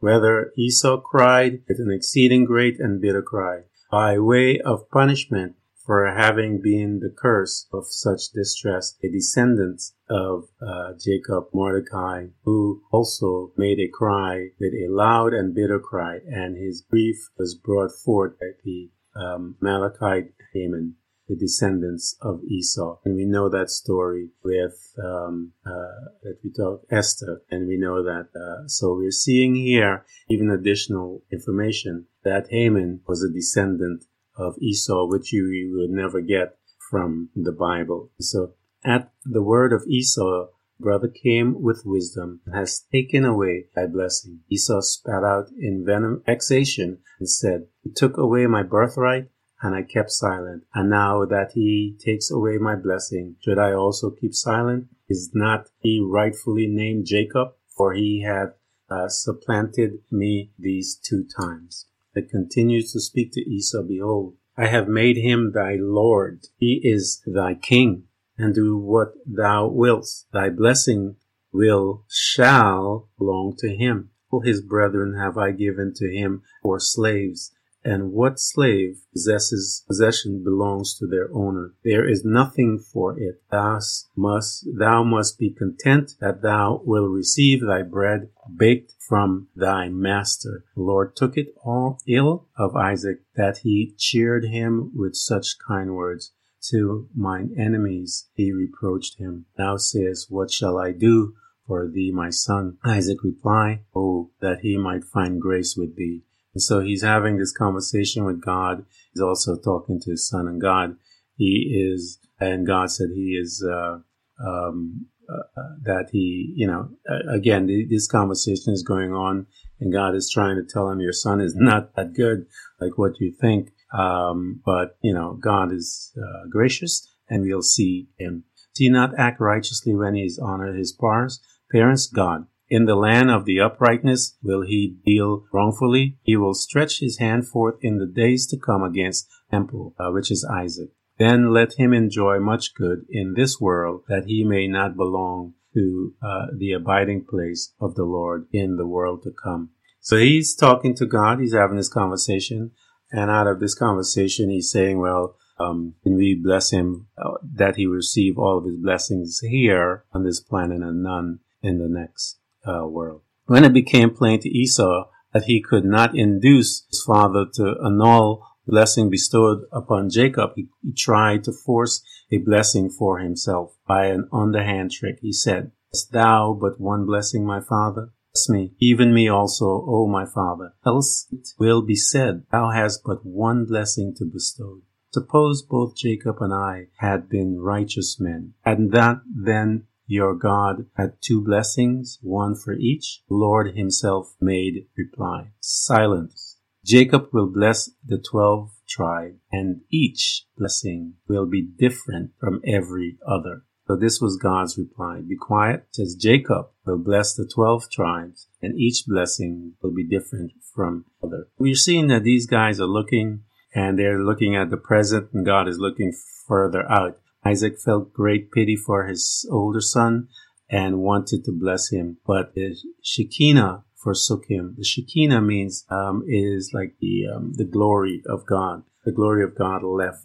Whether 0.00 0.52
Esau 0.58 1.00
cried 1.00 1.62
with 1.68 1.78
an 1.78 1.92
exceeding 1.92 2.44
great 2.44 2.80
and 2.80 3.00
bitter 3.00 3.22
cry, 3.22 3.60
by 3.90 4.18
way 4.18 4.58
of 4.58 4.90
punishment 4.90 5.54
for 5.84 6.06
having 6.06 6.60
been 6.62 7.00
the 7.00 7.10
curse 7.10 7.66
of 7.72 7.86
such 7.88 8.30
distress, 8.32 8.96
a 9.02 9.08
descendant 9.08 9.82
of 10.08 10.44
uh, 10.60 10.92
Jacob, 10.98 11.46
Mordecai, 11.52 12.26
who 12.44 12.82
also 12.92 13.52
made 13.56 13.80
a 13.80 13.88
cry 13.88 14.48
with 14.60 14.72
a 14.74 14.88
loud 14.88 15.34
and 15.34 15.54
bitter 15.54 15.80
cry, 15.80 16.18
and 16.26 16.56
his 16.56 16.84
grief 16.88 17.16
was 17.36 17.54
brought 17.54 17.90
forth 17.92 18.38
by 18.38 18.52
the 18.64 18.90
um, 19.16 19.56
Amalekite 19.60 20.32
Haman, 20.54 20.96
the 21.28 21.36
descendants 21.36 22.16
of 22.20 22.42
Esau. 22.44 22.98
And 23.04 23.16
we 23.16 23.24
know 23.24 23.48
that 23.48 23.70
story 23.70 24.30
with 24.44 24.94
um, 25.02 25.52
uh, 25.66 26.10
that 26.22 26.38
we 26.44 26.52
talk 26.52 26.82
Esther, 26.90 27.42
and 27.50 27.66
we 27.66 27.76
know 27.76 28.02
that. 28.04 28.28
Uh, 28.34 28.68
so 28.68 28.94
we're 28.94 29.10
seeing 29.10 29.54
here 29.54 30.04
even 30.28 30.50
additional 30.50 31.22
information 31.32 32.06
that 32.24 32.48
Haman 32.50 33.00
was 33.06 33.22
a 33.22 33.32
descendant 33.32 34.04
of 34.36 34.56
Esau, 34.60 35.06
which 35.06 35.32
you 35.32 35.74
would 35.76 35.90
never 35.90 36.20
get 36.20 36.56
from 36.90 37.30
the 37.34 37.52
Bible. 37.52 38.10
So 38.20 38.54
at 38.84 39.12
the 39.24 39.42
word 39.42 39.72
of 39.72 39.86
Esau, 39.86 40.48
brother 40.78 41.08
came 41.08 41.62
with 41.62 41.82
wisdom 41.86 42.40
and 42.44 42.54
has 42.54 42.84
taken 42.92 43.24
away 43.24 43.66
thy 43.74 43.86
blessing. 43.86 44.40
Esau 44.50 44.80
spat 44.80 45.22
out 45.24 45.48
in 45.58 45.84
venom 45.86 46.22
vexation 46.26 46.98
and 47.18 47.30
said, 47.30 47.66
He 47.82 47.90
took 47.90 48.16
away 48.16 48.46
my 48.46 48.62
birthright 48.62 49.28
and 49.62 49.74
I 49.74 49.82
kept 49.82 50.10
silent. 50.10 50.64
And 50.74 50.90
now 50.90 51.24
that 51.24 51.52
he 51.54 51.96
takes 52.04 52.30
away 52.30 52.58
my 52.58 52.74
blessing, 52.74 53.36
should 53.40 53.58
I 53.58 53.72
also 53.72 54.10
keep 54.10 54.34
silent? 54.34 54.88
Is 55.08 55.30
not 55.34 55.68
he 55.78 56.04
rightfully 56.04 56.66
named 56.66 57.06
Jacob? 57.06 57.54
For 57.76 57.94
he 57.94 58.22
hath 58.22 58.54
uh, 58.90 59.08
supplanted 59.08 60.00
me 60.10 60.50
these 60.58 60.96
two 60.96 61.24
times 61.38 61.86
that 62.14 62.30
continues 62.30 62.92
to 62.92 63.00
speak 63.00 63.32
to 63.32 63.40
Esau, 63.40 63.82
Behold, 63.82 64.36
I 64.56 64.66
have 64.66 64.88
made 64.88 65.16
him 65.16 65.52
thy 65.52 65.76
Lord. 65.78 66.46
He 66.56 66.80
is 66.84 67.22
thy 67.26 67.54
king, 67.54 68.04
and 68.36 68.54
do 68.54 68.76
what 68.76 69.14
thou 69.26 69.68
wilt. 69.68 70.06
Thy 70.32 70.50
blessing 70.50 71.16
will, 71.52 72.04
shall 72.08 73.08
belong 73.18 73.56
to 73.58 73.74
him. 73.74 74.10
All 74.30 74.40
his 74.40 74.62
brethren 74.62 75.14
have 75.18 75.36
I 75.36 75.52
given 75.52 75.92
to 75.96 76.10
him 76.10 76.42
for 76.62 76.80
slaves, 76.80 77.52
and 77.84 78.12
what 78.12 78.38
slave 78.38 79.02
possesses 79.12 79.84
possession 79.86 80.42
belongs 80.44 80.94
to 80.94 81.06
their 81.06 81.28
owner. 81.32 81.74
There 81.84 82.08
is 82.08 82.24
nothing 82.24 82.78
for 82.78 83.18
it. 83.18 83.42
Thus 83.50 84.08
must 84.16 84.66
thou 84.78 85.02
must 85.02 85.38
be 85.38 85.50
content 85.50 86.12
that 86.20 86.42
thou 86.42 86.80
will 86.84 87.08
receive 87.08 87.60
thy 87.60 87.82
bread 87.82 88.30
baked 88.56 88.94
from 89.00 89.48
thy 89.56 89.88
master. 89.88 90.64
The 90.76 90.82
Lord 90.82 91.16
took 91.16 91.36
it 91.36 91.54
all 91.64 91.98
ill 92.06 92.46
of 92.56 92.76
Isaac 92.76 93.22
that 93.36 93.58
he 93.58 93.94
cheered 93.98 94.44
him 94.44 94.92
with 94.94 95.16
such 95.16 95.58
kind 95.66 95.94
words. 95.94 96.32
To 96.70 97.08
mine 97.12 97.56
enemies 97.58 98.28
he 98.34 98.52
reproached 98.52 99.18
him. 99.18 99.46
Thou 99.56 99.78
sayest, 99.78 100.30
What 100.30 100.52
shall 100.52 100.78
I 100.78 100.92
do 100.92 101.34
for 101.66 101.88
thee, 101.88 102.12
my 102.12 102.30
son? 102.30 102.78
Isaac 102.84 103.24
replied, 103.24 103.80
Oh, 103.96 104.30
that 104.40 104.60
he 104.60 104.76
might 104.76 105.02
find 105.02 105.40
grace 105.40 105.76
with 105.76 105.96
thee 105.96 106.22
and 106.54 106.62
so 106.62 106.80
he's 106.80 107.02
having 107.02 107.38
this 107.38 107.52
conversation 107.52 108.24
with 108.24 108.44
God. 108.44 108.84
He's 109.12 109.22
also 109.22 109.56
talking 109.56 110.00
to 110.00 110.10
his 110.10 110.28
son 110.28 110.46
and 110.46 110.60
God. 110.60 110.96
He 111.36 111.72
is, 111.74 112.18
and 112.38 112.66
God 112.66 112.90
said 112.90 113.08
he 113.14 113.38
is, 113.40 113.64
uh, 113.66 113.98
um, 114.44 115.06
uh, 115.28 115.60
uh 115.60 115.74
that 115.84 116.08
he, 116.12 116.52
you 116.56 116.66
know, 116.66 116.90
again, 117.28 117.66
this 117.88 118.06
conversation 118.06 118.72
is 118.72 118.82
going 118.82 119.12
on 119.12 119.46
and 119.80 119.92
God 119.92 120.14
is 120.14 120.30
trying 120.32 120.56
to 120.56 120.64
tell 120.64 120.90
him 120.90 121.00
your 121.00 121.12
son 121.12 121.40
is 121.40 121.54
not 121.56 121.94
that 121.96 122.14
good 122.14 122.46
like 122.80 122.98
what 122.98 123.20
you 123.20 123.32
think. 123.32 123.70
Um, 123.96 124.60
but, 124.64 124.96
you 125.02 125.14
know, 125.14 125.38
God 125.40 125.72
is 125.72 126.12
uh, 126.16 126.48
gracious 126.50 127.08
and 127.28 127.42
we'll 127.42 127.62
see 127.62 128.08
him. 128.18 128.44
Do 128.74 128.84
you 128.84 128.90
not 128.90 129.18
act 129.18 129.40
righteously 129.40 129.94
when 129.94 130.14
he 130.14 130.22
is 130.22 130.38
honored 130.38 130.78
his 130.78 130.92
parents? 130.92 131.40
Parents, 131.70 132.06
God. 132.06 132.46
In 132.72 132.86
the 132.86 132.96
land 132.96 133.30
of 133.30 133.44
the 133.44 133.60
uprightness 133.60 134.38
will 134.42 134.62
he 134.62 134.96
deal 135.04 135.44
wrongfully. 135.52 136.16
He 136.22 136.38
will 136.38 136.54
stretch 136.54 137.00
his 137.00 137.18
hand 137.18 137.46
forth 137.46 137.74
in 137.82 137.98
the 137.98 138.06
days 138.06 138.46
to 138.46 138.56
come 138.56 138.82
against 138.82 139.28
Temple, 139.50 139.94
uh, 139.98 140.10
which 140.10 140.30
is 140.30 140.42
Isaac. 140.42 140.88
Then 141.18 141.52
let 141.52 141.74
him 141.74 141.92
enjoy 141.92 142.40
much 142.40 142.72
good 142.74 143.04
in 143.10 143.34
this 143.34 143.60
world, 143.60 144.04
that 144.08 144.24
he 144.24 144.42
may 144.42 144.68
not 144.68 144.96
belong 144.96 145.52
to 145.74 146.14
uh, 146.22 146.46
the 146.56 146.72
abiding 146.72 147.26
place 147.26 147.74
of 147.78 147.94
the 147.94 148.04
Lord 148.04 148.46
in 148.54 148.76
the 148.76 148.86
world 148.86 149.22
to 149.24 149.32
come. 149.32 149.72
So 150.00 150.16
he's 150.16 150.56
talking 150.56 150.94
to 150.94 151.04
God. 151.04 151.40
He's 151.40 151.52
having 151.52 151.76
this 151.76 151.92
conversation. 151.92 152.70
And 153.10 153.30
out 153.30 153.48
of 153.48 153.60
this 153.60 153.74
conversation, 153.74 154.48
he's 154.48 154.70
saying, 154.70 154.98
well, 154.98 155.36
um, 155.60 155.96
can 156.04 156.16
we 156.16 156.40
bless 156.42 156.70
him 156.70 157.08
uh, 157.18 157.32
that 157.54 157.76
he 157.76 157.84
receive 157.84 158.38
all 158.38 158.56
of 158.56 158.64
his 158.64 158.78
blessings 158.78 159.40
here 159.40 160.06
on 160.14 160.24
this 160.24 160.40
planet 160.40 160.80
and 160.80 161.02
none 161.02 161.40
in 161.62 161.76
the 161.76 161.86
next? 161.86 162.38
Uh, 162.66 162.86
world. 162.86 163.22
When 163.46 163.64
it 163.64 163.72
became 163.72 164.14
plain 164.14 164.40
to 164.40 164.48
Esau 164.48 165.08
that 165.32 165.44
he 165.44 165.62
could 165.62 165.84
not 165.84 166.16
induce 166.16 166.86
his 166.88 167.02
father 167.02 167.46
to 167.54 167.76
annul 167.84 168.46
the 168.66 168.72
blessing 168.72 169.10
bestowed 169.10 169.64
upon 169.72 170.10
Jacob, 170.10 170.52
he, 170.54 170.68
he 170.82 170.92
tried 170.92 171.44
to 171.44 171.52
force 171.52 172.04
a 172.30 172.38
blessing 172.38 172.88
for 172.88 173.18
himself 173.18 173.76
by 173.86 174.06
an 174.06 174.28
underhand 174.32 174.90
trick. 174.92 175.18
He 175.20 175.32
said, 175.32 175.72
Hast 175.92 176.12
thou 176.12 176.56
but 176.58 176.80
one 176.80 177.04
blessing, 177.04 177.44
my 177.44 177.60
father? 177.60 178.12
Bless 178.32 178.48
me, 178.48 178.72
even 178.80 179.12
me 179.12 179.28
also, 179.28 179.84
O 179.86 180.06
my 180.06 180.24
father. 180.24 180.72
Else 180.86 181.26
it 181.30 181.48
will 181.58 181.82
be 181.82 181.96
said, 181.96 182.44
Thou 182.50 182.70
hast 182.70 183.02
but 183.04 183.26
one 183.26 183.66
blessing 183.66 184.14
to 184.16 184.24
bestow. 184.24 184.80
Suppose 185.12 185.62
both 185.62 185.94
Jacob 185.94 186.36
and 186.40 186.54
I 186.54 186.86
had 186.96 187.28
been 187.28 187.60
righteous 187.60 188.18
men, 188.18 188.54
had 188.64 188.92
that 188.92 189.20
then 189.26 189.86
your 190.12 190.34
God 190.34 190.84
had 190.94 191.14
two 191.22 191.42
blessings, 191.42 192.18
one 192.20 192.54
for 192.54 192.74
each. 192.74 193.22
The 193.30 193.34
Lord 193.34 193.74
himself 193.74 194.34
made 194.42 194.86
reply. 194.94 195.52
Silence. 195.60 196.58
Jacob 196.84 197.28
will 197.32 197.46
bless 197.46 197.90
the 198.04 198.18
twelve 198.18 198.72
tribe, 198.86 199.36
and 199.50 199.80
each 199.90 200.44
blessing 200.58 201.14
will 201.28 201.46
be 201.46 201.62
different 201.62 202.32
from 202.38 202.60
every 202.66 203.16
other. 203.26 203.62
So 203.86 203.96
this 203.96 204.20
was 204.20 204.36
God's 204.36 204.76
reply. 204.76 205.22
Be 205.26 205.36
quiet, 205.36 205.86
says 205.92 206.14
Jacob 206.14 206.66
will 206.84 206.98
bless 206.98 207.34
the 207.34 207.50
twelve 207.52 207.90
tribes, 207.90 208.48
and 208.60 208.78
each 208.78 209.04
blessing 209.06 209.76
will 209.80 209.94
be 209.94 210.04
different 210.04 210.52
from 210.74 211.06
other. 211.22 211.48
We're 211.58 211.74
seeing 211.74 212.08
that 212.08 212.22
these 212.22 212.46
guys 212.46 212.80
are 212.80 212.86
looking 212.86 213.44
and 213.74 213.98
they're 213.98 214.22
looking 214.22 214.54
at 214.56 214.68
the 214.68 214.76
present 214.76 215.30
and 215.32 215.46
God 215.46 215.68
is 215.68 215.78
looking 215.78 216.12
further 216.46 216.84
out. 216.90 217.18
Isaac 217.44 217.78
felt 217.80 218.12
great 218.12 218.52
pity 218.52 218.76
for 218.76 219.06
his 219.06 219.48
older 219.50 219.80
son 219.80 220.28
and 220.70 221.00
wanted 221.00 221.44
to 221.44 221.52
bless 221.52 221.90
him, 221.90 222.18
but 222.24 222.54
the 222.54 222.76
Shekinah 223.02 223.84
forsook 223.96 224.44
him. 224.48 224.74
The 224.78 224.84
Shekinah 224.84 225.42
means 225.42 225.84
um, 225.90 226.22
is 226.26 226.70
like 226.72 226.96
the 227.00 227.26
um, 227.26 227.52
the 227.54 227.64
glory 227.64 228.22
of 228.26 228.46
God. 228.46 228.84
The 229.04 229.12
glory 229.12 229.42
of 229.42 229.56
God 229.56 229.82
left, 229.82 230.24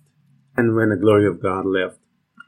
and 0.56 0.76
when 0.76 0.90
the 0.90 0.96
glory 0.96 1.26
of 1.26 1.42
God 1.42 1.66
left, 1.66 1.98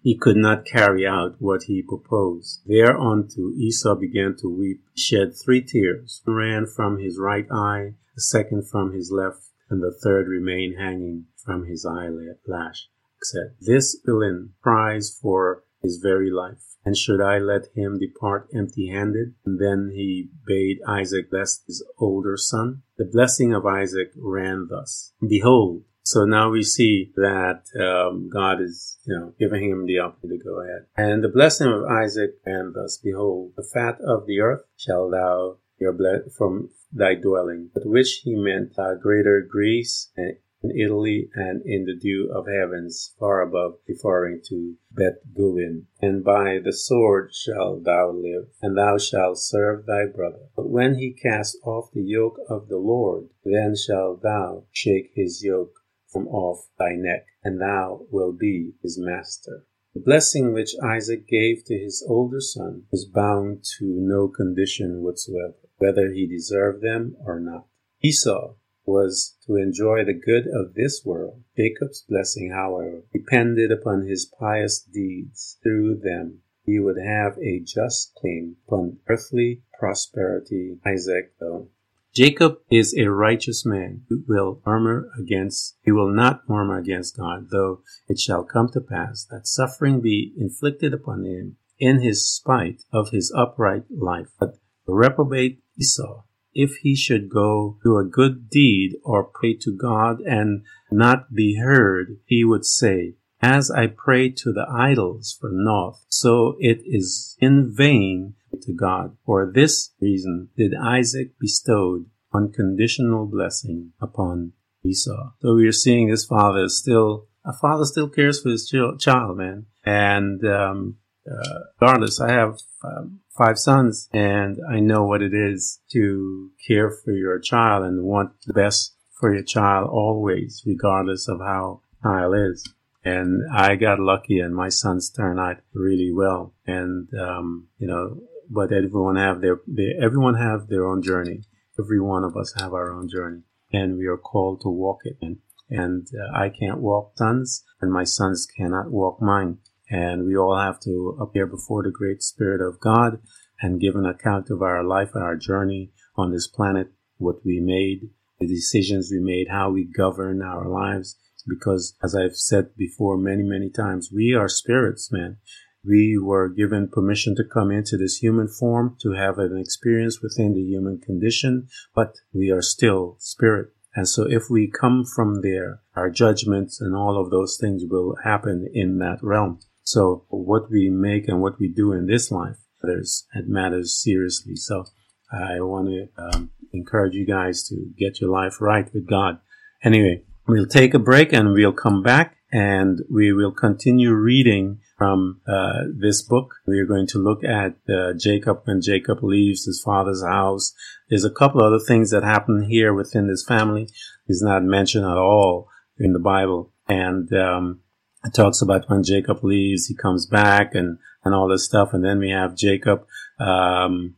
he 0.03 0.15
could 0.15 0.37
not 0.37 0.65
carry 0.65 1.05
out 1.05 1.37
what 1.39 1.63
he 1.63 1.81
proposed. 1.81 2.61
Thereunto 2.67 3.49
Esau 3.57 3.95
began 3.95 4.35
to 4.37 4.55
weep, 4.55 4.83
shed 4.95 5.33
three 5.35 5.61
tears, 5.61 6.21
ran 6.27 6.67
from 6.67 6.99
his 6.99 7.17
right 7.17 7.47
eye, 7.51 7.95
the 8.13 8.21
second 8.21 8.69
from 8.69 8.93
his 8.93 9.11
left, 9.11 9.49
and 9.71 9.81
the 9.81 9.97
third 10.03 10.27
remained 10.27 10.75
hanging 10.79 11.25
from 11.43 11.65
his 11.65 11.85
eyelash 11.85 12.87
said, 13.23 13.55
This 13.59 13.97
villain 14.05 14.53
cries 14.61 15.17
for 15.21 15.63
his 15.81 15.97
very 15.97 16.31
life. 16.31 16.69
And 16.85 16.97
should 16.97 17.21
I 17.21 17.39
let 17.39 17.67
him 17.75 17.99
depart 17.99 18.47
empty 18.53 18.89
handed? 18.89 19.35
And 19.45 19.59
then 19.59 19.91
he 19.93 20.29
bade 20.45 20.79
Isaac 20.87 21.29
bless 21.29 21.61
his 21.67 21.85
older 21.97 22.37
son. 22.37 22.83
The 22.97 23.05
blessing 23.05 23.53
of 23.53 23.65
Isaac 23.65 24.11
ran 24.15 24.67
thus 24.69 25.13
Behold, 25.21 25.83
So 26.03 26.25
now 26.25 26.49
we 26.49 26.63
see 26.63 27.11
that 27.15 27.63
um, 27.79 28.29
God 28.29 28.61
is, 28.61 28.97
you 29.05 29.15
know, 29.15 29.33
giving 29.37 29.69
him 29.69 29.85
the 29.85 29.99
opportunity 29.99 30.39
to 30.39 30.45
go 30.45 30.61
ahead. 30.61 30.85
And 30.95 31.23
the 31.23 31.29
blessing 31.29 31.67
of 31.67 31.83
Isaac, 31.83 32.31
and 32.45 32.73
thus, 32.73 32.97
behold, 32.97 33.53
the 33.55 33.63
fat 33.73 33.99
of 34.01 34.25
the 34.25 34.39
earth 34.39 34.63
shall 34.77 35.09
thou 35.09 35.57
your 35.79 35.93
blood 35.93 36.31
from 36.35 36.69
thy 36.91 37.15
dwelling, 37.15 37.69
but 37.73 37.85
which 37.85 38.21
he 38.23 38.35
meant 38.35 38.77
uh, 38.79 38.95
greater 38.95 39.41
Greece 39.41 40.09
and 40.15 40.37
in 40.61 40.71
Italy 40.77 41.29
and 41.35 41.61
in 41.65 41.85
the 41.85 41.95
dew 41.95 42.29
of 42.33 42.45
heavens 42.47 43.15
far 43.17 43.41
above, 43.41 43.79
referring 43.87 44.41
to 44.47 44.75
Beth 44.91 45.19
Guvin. 45.33 45.85
And 46.01 46.23
by 46.23 46.59
the 46.63 46.73
sword 46.73 47.33
shalt 47.33 47.85
thou 47.85 48.11
live, 48.11 48.49
and 48.61 48.77
thou 48.77 48.97
shalt 48.97 49.37
serve 49.37 49.85
thy 49.85 50.05
brother. 50.05 50.49
But 50.55 50.69
when 50.69 50.95
he 50.95 51.13
cast 51.13 51.57
off 51.63 51.91
the 51.93 52.03
yoke 52.03 52.37
of 52.49 52.67
the 52.67 52.77
Lord, 52.77 53.29
then 53.45 53.75
shalt 53.75 54.21
thou 54.21 54.65
shake 54.71 55.11
his 55.15 55.43
yoke 55.43 55.79
from 56.11 56.27
off 56.27 56.67
thy 56.77 56.93
neck, 56.95 57.25
and 57.43 57.61
thou 57.61 58.05
wilt 58.11 58.39
be 58.39 58.73
his 58.81 58.97
master. 58.99 59.65
The 59.93 60.01
blessing 60.01 60.53
which 60.53 60.75
Isaac 60.83 61.27
gave 61.27 61.63
to 61.65 61.77
his 61.77 62.05
older 62.07 62.41
son 62.41 62.83
was 62.91 63.05
bound 63.05 63.63
to 63.79 63.85
no 63.85 64.27
condition 64.27 65.01
whatsoever, 65.03 65.55
whether 65.77 66.11
he 66.11 66.27
deserved 66.27 66.83
them 66.83 67.15
or 67.25 67.39
not. 67.39 67.67
Esau 68.01 68.55
was 68.89 69.37
to 69.45 69.55
enjoy 69.55 70.03
the 70.03 70.13
good 70.13 70.47
of 70.47 70.73
this 70.73 71.03
world. 71.05 71.43
Jacob's 71.55 72.03
blessing, 72.09 72.51
however, 72.51 73.03
depended 73.13 73.71
upon 73.71 74.07
his 74.07 74.25
pious 74.25 74.81
deeds. 74.81 75.57
Through 75.61 75.99
them, 75.99 76.39
he 76.65 76.79
would 76.79 76.97
have 76.97 77.37
a 77.37 77.59
just 77.59 78.15
claim 78.15 78.57
upon 78.67 78.97
earthly 79.07 79.61
prosperity. 79.77 80.79
Isaac, 80.85 81.33
though. 81.39 81.69
Jacob 82.13 82.57
is 82.71 82.95
a 82.97 83.11
righteous 83.11 83.63
man 83.63 84.01
who 84.09 84.23
will 84.27 84.61
murmur 84.65 85.11
against, 85.17 85.77
he 85.83 85.91
will 85.91 86.11
not 86.11 86.49
murmur 86.49 86.79
against 86.79 87.15
God, 87.15 87.49
though 87.51 87.83
it 88.07 88.19
shall 88.19 88.43
come 88.43 88.69
to 88.69 88.81
pass 88.81 89.23
that 89.29 89.45
suffering 89.45 90.01
be 90.01 90.33
inflicted 90.35 90.93
upon 90.93 91.23
him 91.23 91.57
in 91.77 92.01
his 92.01 92.27
spite 92.27 92.81
of 92.91 93.11
his 93.11 93.31
upright 93.37 93.83
life. 93.91 94.29
But 94.39 94.57
the 94.87 94.93
reprobate 94.93 95.61
Esau 95.79 96.23
if 96.59 96.77
he 96.81 96.93
should 96.95 97.29
go 97.29 97.77
do 97.83 97.97
a 97.97 98.03
good 98.03 98.49
deed 98.49 98.97
or 99.03 99.23
pray 99.23 99.53
to 99.53 99.71
God 99.71 100.19
and 100.19 100.63
not 100.91 101.33
be 101.33 101.55
heard, 101.55 102.17
he 102.25 102.43
would 102.43 102.65
say, 102.65 103.15
As 103.41 103.71
I 103.71 103.87
pray 103.87 104.29
to 104.29 104.51
the 104.51 104.67
idols 104.69 105.37
for 105.39 105.49
naught, 105.53 105.99
so 106.09 106.57
it 106.59 106.81
is 106.85 107.37
in 107.39 107.73
vain 107.73 108.35
to 108.61 108.73
God. 108.73 109.15
For 109.25 109.49
this 109.53 109.93
reason 110.01 110.49
did 110.57 110.73
Isaac 110.75 111.39
bestowed 111.39 112.07
unconditional 112.33 113.25
blessing 113.25 113.93
upon 114.01 114.51
Esau. 114.83 115.31
So 115.41 115.55
we 115.55 115.67
are 115.67 115.71
seeing 115.71 116.09
this 116.09 116.25
father 116.25 116.65
is 116.65 116.77
still, 116.77 117.27
a 117.45 117.53
father 117.53 117.85
still 117.85 118.09
cares 118.09 118.41
for 118.41 118.49
his 118.49 118.69
child, 118.99 119.37
man. 119.37 119.67
And, 119.85 120.43
um, 120.45 120.97
uh, 121.29 121.59
regardless, 121.79 122.19
I 122.19 122.31
have 122.31 122.57
um, 122.83 123.19
five 123.39 123.57
sons 123.57 124.09
and 124.11 124.57
I 124.69 124.81
know 124.81 125.05
what 125.05 125.21
it 125.21 125.33
is 125.33 125.79
to 125.93 126.51
care 126.67 126.91
for 126.91 127.13
your 127.13 127.39
child 127.39 127.85
and 127.85 128.03
want 128.03 128.31
the 128.45 128.53
best 128.53 128.95
for 129.17 129.33
your 129.33 129.43
child 129.43 129.89
always, 129.89 130.61
regardless 130.65 131.29
of 131.29 131.39
how 131.39 131.81
child 132.03 132.35
is. 132.35 132.67
And 133.05 133.41
I 133.51 133.77
got 133.77 133.99
lucky 133.99 134.39
and 134.39 134.53
my 134.53 134.67
sons 134.67 135.09
turned 135.09 135.39
out 135.39 135.57
really 135.73 136.11
well. 136.13 136.53
And, 136.67 137.07
um, 137.13 137.69
you 137.77 137.87
know, 137.87 138.21
but 138.49 138.73
everyone 138.73 139.15
have 139.15 139.39
their, 139.39 139.61
their, 139.65 139.93
everyone 140.03 140.35
have 140.35 140.67
their 140.67 140.85
own 140.85 141.01
journey. 141.01 141.43
Every 141.79 142.01
one 142.01 142.25
of 142.25 142.35
us 142.35 142.53
have 142.59 142.73
our 142.73 142.91
own 142.91 143.07
journey 143.07 143.43
and 143.71 143.97
we 143.97 144.05
are 144.07 144.17
called 144.17 144.61
to 144.61 144.69
walk 144.69 144.99
it. 145.05 145.17
And, 145.21 145.37
and 145.69 146.07
uh, 146.13 146.37
I 146.37 146.49
can't 146.49 146.79
walk 146.79 147.13
sons 147.15 147.63
and 147.79 147.91
my 147.91 148.03
sons 148.03 148.45
cannot 148.45 148.91
walk 148.91 149.21
mine 149.21 149.59
and 149.89 150.25
we 150.25 150.37
all 150.37 150.57
have 150.57 150.79
to 150.81 151.17
appear 151.19 151.47
before 151.47 151.83
the 151.83 151.91
great 151.91 152.21
Spirit 152.21 152.61
of 152.61 152.79
God 152.79 153.19
and 153.61 153.81
give 153.81 153.95
an 153.95 154.05
account 154.05 154.49
of 154.49 154.61
our 154.61 154.83
life 154.83 155.09
and 155.13 155.23
our 155.23 155.35
journey 155.35 155.91
on 156.15 156.31
this 156.31 156.47
planet, 156.47 156.91
what 157.17 157.37
we 157.43 157.59
made, 157.59 158.09
the 158.39 158.47
decisions 158.47 159.09
we 159.11 159.19
made, 159.19 159.47
how 159.49 159.71
we 159.71 159.83
govern 159.83 160.41
our 160.41 160.67
lives. 160.67 161.17
Because 161.47 161.95
as 162.03 162.15
I've 162.15 162.35
said 162.35 162.75
before 162.77 163.17
many, 163.17 163.43
many 163.43 163.69
times, 163.69 164.11
we 164.13 164.33
are 164.33 164.47
spirits, 164.47 165.11
man. 165.11 165.37
We 165.83 166.19
were 166.21 166.49
given 166.49 166.89
permission 166.89 167.35
to 167.37 167.43
come 167.43 167.71
into 167.71 167.97
this 167.97 168.17
human 168.17 168.47
form 168.47 168.97
to 169.01 169.13
have 169.13 169.39
an 169.39 169.57
experience 169.57 170.21
within 170.21 170.53
the 170.53 170.61
human 170.61 170.99
condition, 170.99 171.67
but 171.95 172.15
we 172.33 172.51
are 172.51 172.61
still 172.61 173.15
spirit. 173.19 173.69
And 173.95 174.07
so 174.07 174.29
if 174.29 174.49
we 174.49 174.69
come 174.69 175.03
from 175.03 175.41
there, 175.41 175.81
our 175.95 176.09
judgments 176.09 176.79
and 176.79 176.95
all 176.95 177.19
of 177.19 177.31
those 177.31 177.57
things 177.59 177.83
will 177.89 178.17
happen 178.23 178.67
in 178.73 178.99
that 178.99 179.19
realm. 179.23 179.59
So 179.91 180.25
what 180.29 180.69
we 180.69 180.87
make 180.91 181.27
and 181.27 181.41
what 181.41 181.59
we 181.59 181.67
do 181.67 181.93
in 181.93 182.05
this 182.05 182.29
life 182.29 182.57
matters, 182.83 183.25
it 183.33 183.47
matters 183.47 183.99
seriously. 183.99 184.55
So 184.55 184.85
I 185.31 185.61
want 185.61 185.87
to 185.87 186.09
um, 186.15 186.51
encourage 186.71 187.15
you 187.15 187.25
guys 187.25 187.67
to 187.69 187.75
get 187.97 188.21
your 188.21 188.29
life 188.29 188.61
right 188.61 188.87
with 188.93 189.09
God. 189.09 189.39
Anyway, 189.83 190.21
we'll 190.47 190.67
take 190.67 190.93
a 190.93 190.99
break 190.99 191.33
and 191.33 191.53
we'll 191.53 191.73
come 191.73 192.03
back 192.03 192.37
and 192.51 192.99
we 193.11 193.33
will 193.33 193.51
continue 193.51 194.13
reading 194.13 194.77
from 194.95 195.41
uh, 195.47 195.85
this 195.91 196.21
book. 196.21 196.53
We 196.67 196.77
are 196.77 196.85
going 196.85 197.07
to 197.07 197.17
look 197.17 197.43
at 197.43 197.77
uh, 197.91 198.13
Jacob 198.13 198.61
when 198.65 198.81
Jacob 198.81 199.23
leaves 199.23 199.65
his 199.65 199.81
father's 199.83 200.23
house. 200.23 200.71
There's 201.09 201.25
a 201.25 201.31
couple 201.31 201.63
other 201.63 201.79
things 201.79 202.11
that 202.11 202.23
happen 202.23 202.69
here 202.69 202.93
within 202.93 203.27
this 203.27 203.43
family. 203.43 203.87
It's 204.27 204.43
not 204.43 204.61
mentioned 204.61 205.05
at 205.05 205.17
all 205.17 205.67
in 205.97 206.13
the 206.13 206.19
Bible. 206.19 206.73
And 206.87 207.33
um, 207.33 207.79
it 208.23 208.33
talks 208.33 208.61
about 208.61 208.89
when 208.89 209.03
Jacob 209.03 209.43
leaves, 209.43 209.87
he 209.87 209.95
comes 209.95 210.25
back 210.25 210.75
and, 210.75 210.97
and 211.23 211.33
all 211.33 211.47
this 211.47 211.65
stuff. 211.65 211.93
And 211.93 212.03
then 212.03 212.19
we 212.19 212.31
have 212.31 212.55
Jacob, 212.55 213.05
um, 213.39 214.15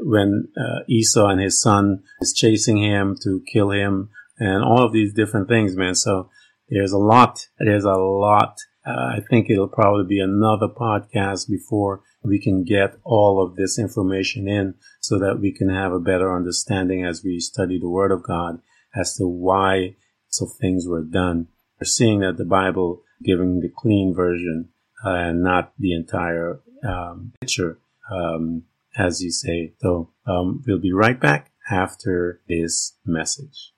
when 0.00 0.48
uh, 0.56 0.80
Esau 0.88 1.26
and 1.28 1.40
his 1.40 1.60
son 1.60 2.02
is 2.20 2.32
chasing 2.32 2.78
him 2.78 3.16
to 3.22 3.42
kill 3.52 3.70
him 3.70 4.10
and 4.38 4.62
all 4.62 4.84
of 4.84 4.92
these 4.92 5.12
different 5.12 5.48
things, 5.48 5.76
man. 5.76 5.94
So 5.94 6.30
there's 6.68 6.92
a 6.92 6.98
lot, 6.98 7.46
there's 7.58 7.84
a 7.84 7.92
lot. 7.92 8.56
Uh, 8.86 9.16
I 9.16 9.20
think 9.28 9.50
it'll 9.50 9.68
probably 9.68 10.06
be 10.06 10.20
another 10.20 10.68
podcast 10.68 11.48
before 11.48 12.02
we 12.22 12.40
can 12.40 12.64
get 12.64 12.96
all 13.04 13.42
of 13.42 13.56
this 13.56 13.78
information 13.78 14.48
in 14.48 14.74
so 15.00 15.18
that 15.18 15.38
we 15.40 15.52
can 15.52 15.68
have 15.68 15.92
a 15.92 16.00
better 16.00 16.34
understanding 16.34 17.04
as 17.04 17.22
we 17.24 17.38
study 17.40 17.78
the 17.78 17.88
word 17.88 18.12
of 18.12 18.22
God 18.22 18.60
as 18.94 19.14
to 19.16 19.26
why 19.26 19.96
so 20.28 20.46
things 20.46 20.86
were 20.86 21.02
done. 21.02 21.48
We're 21.80 21.86
seeing 21.86 22.20
that 22.20 22.36
the 22.36 22.44
Bible 22.44 23.02
giving 23.22 23.60
the 23.60 23.70
clean 23.76 24.14
version 24.14 24.68
uh, 25.04 25.10
and 25.10 25.42
not 25.42 25.72
the 25.78 25.94
entire 25.94 26.60
um, 26.86 27.32
picture, 27.40 27.78
um, 28.10 28.64
as 28.96 29.22
you 29.22 29.30
say. 29.30 29.74
So 29.80 30.10
um, 30.26 30.62
we'll 30.66 30.78
be 30.78 30.92
right 30.92 31.20
back 31.20 31.50
after 31.70 32.40
this 32.48 32.96
message. 33.04 33.72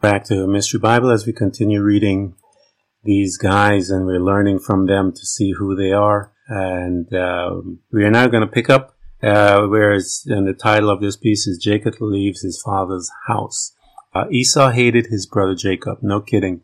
Back 0.00 0.24
to 0.24 0.36
the 0.36 0.46
Mystery 0.46 0.80
Bible 0.80 1.10
as 1.10 1.26
we 1.26 1.32
continue 1.32 1.80
reading 1.80 2.34
these 3.04 3.36
guys 3.36 3.90
and 3.90 4.06
we're 4.06 4.20
learning 4.20 4.60
from 4.60 4.86
them 4.86 5.12
to 5.12 5.26
see 5.26 5.52
who 5.52 5.74
they 5.74 5.92
are. 5.92 6.32
And 6.48 7.12
um, 7.14 7.80
we 7.92 8.04
are 8.04 8.10
now 8.10 8.26
going 8.26 8.46
to 8.46 8.52
pick 8.52 8.68
up 8.68 8.96
uh, 9.22 9.66
where 9.66 9.92
it's, 9.92 10.22
the 10.24 10.56
title 10.58 10.90
of 10.90 11.00
this 11.00 11.16
piece 11.16 11.46
is 11.46 11.62
Jacob 11.62 11.94
leaves 12.00 12.42
his 12.42 12.60
father's 12.60 13.10
house. 13.28 13.72
Uh, 14.14 14.24
Esau 14.30 14.70
hated 14.70 15.06
his 15.06 15.26
brother 15.26 15.54
Jacob. 15.54 15.98
No 16.02 16.20
kidding 16.20 16.62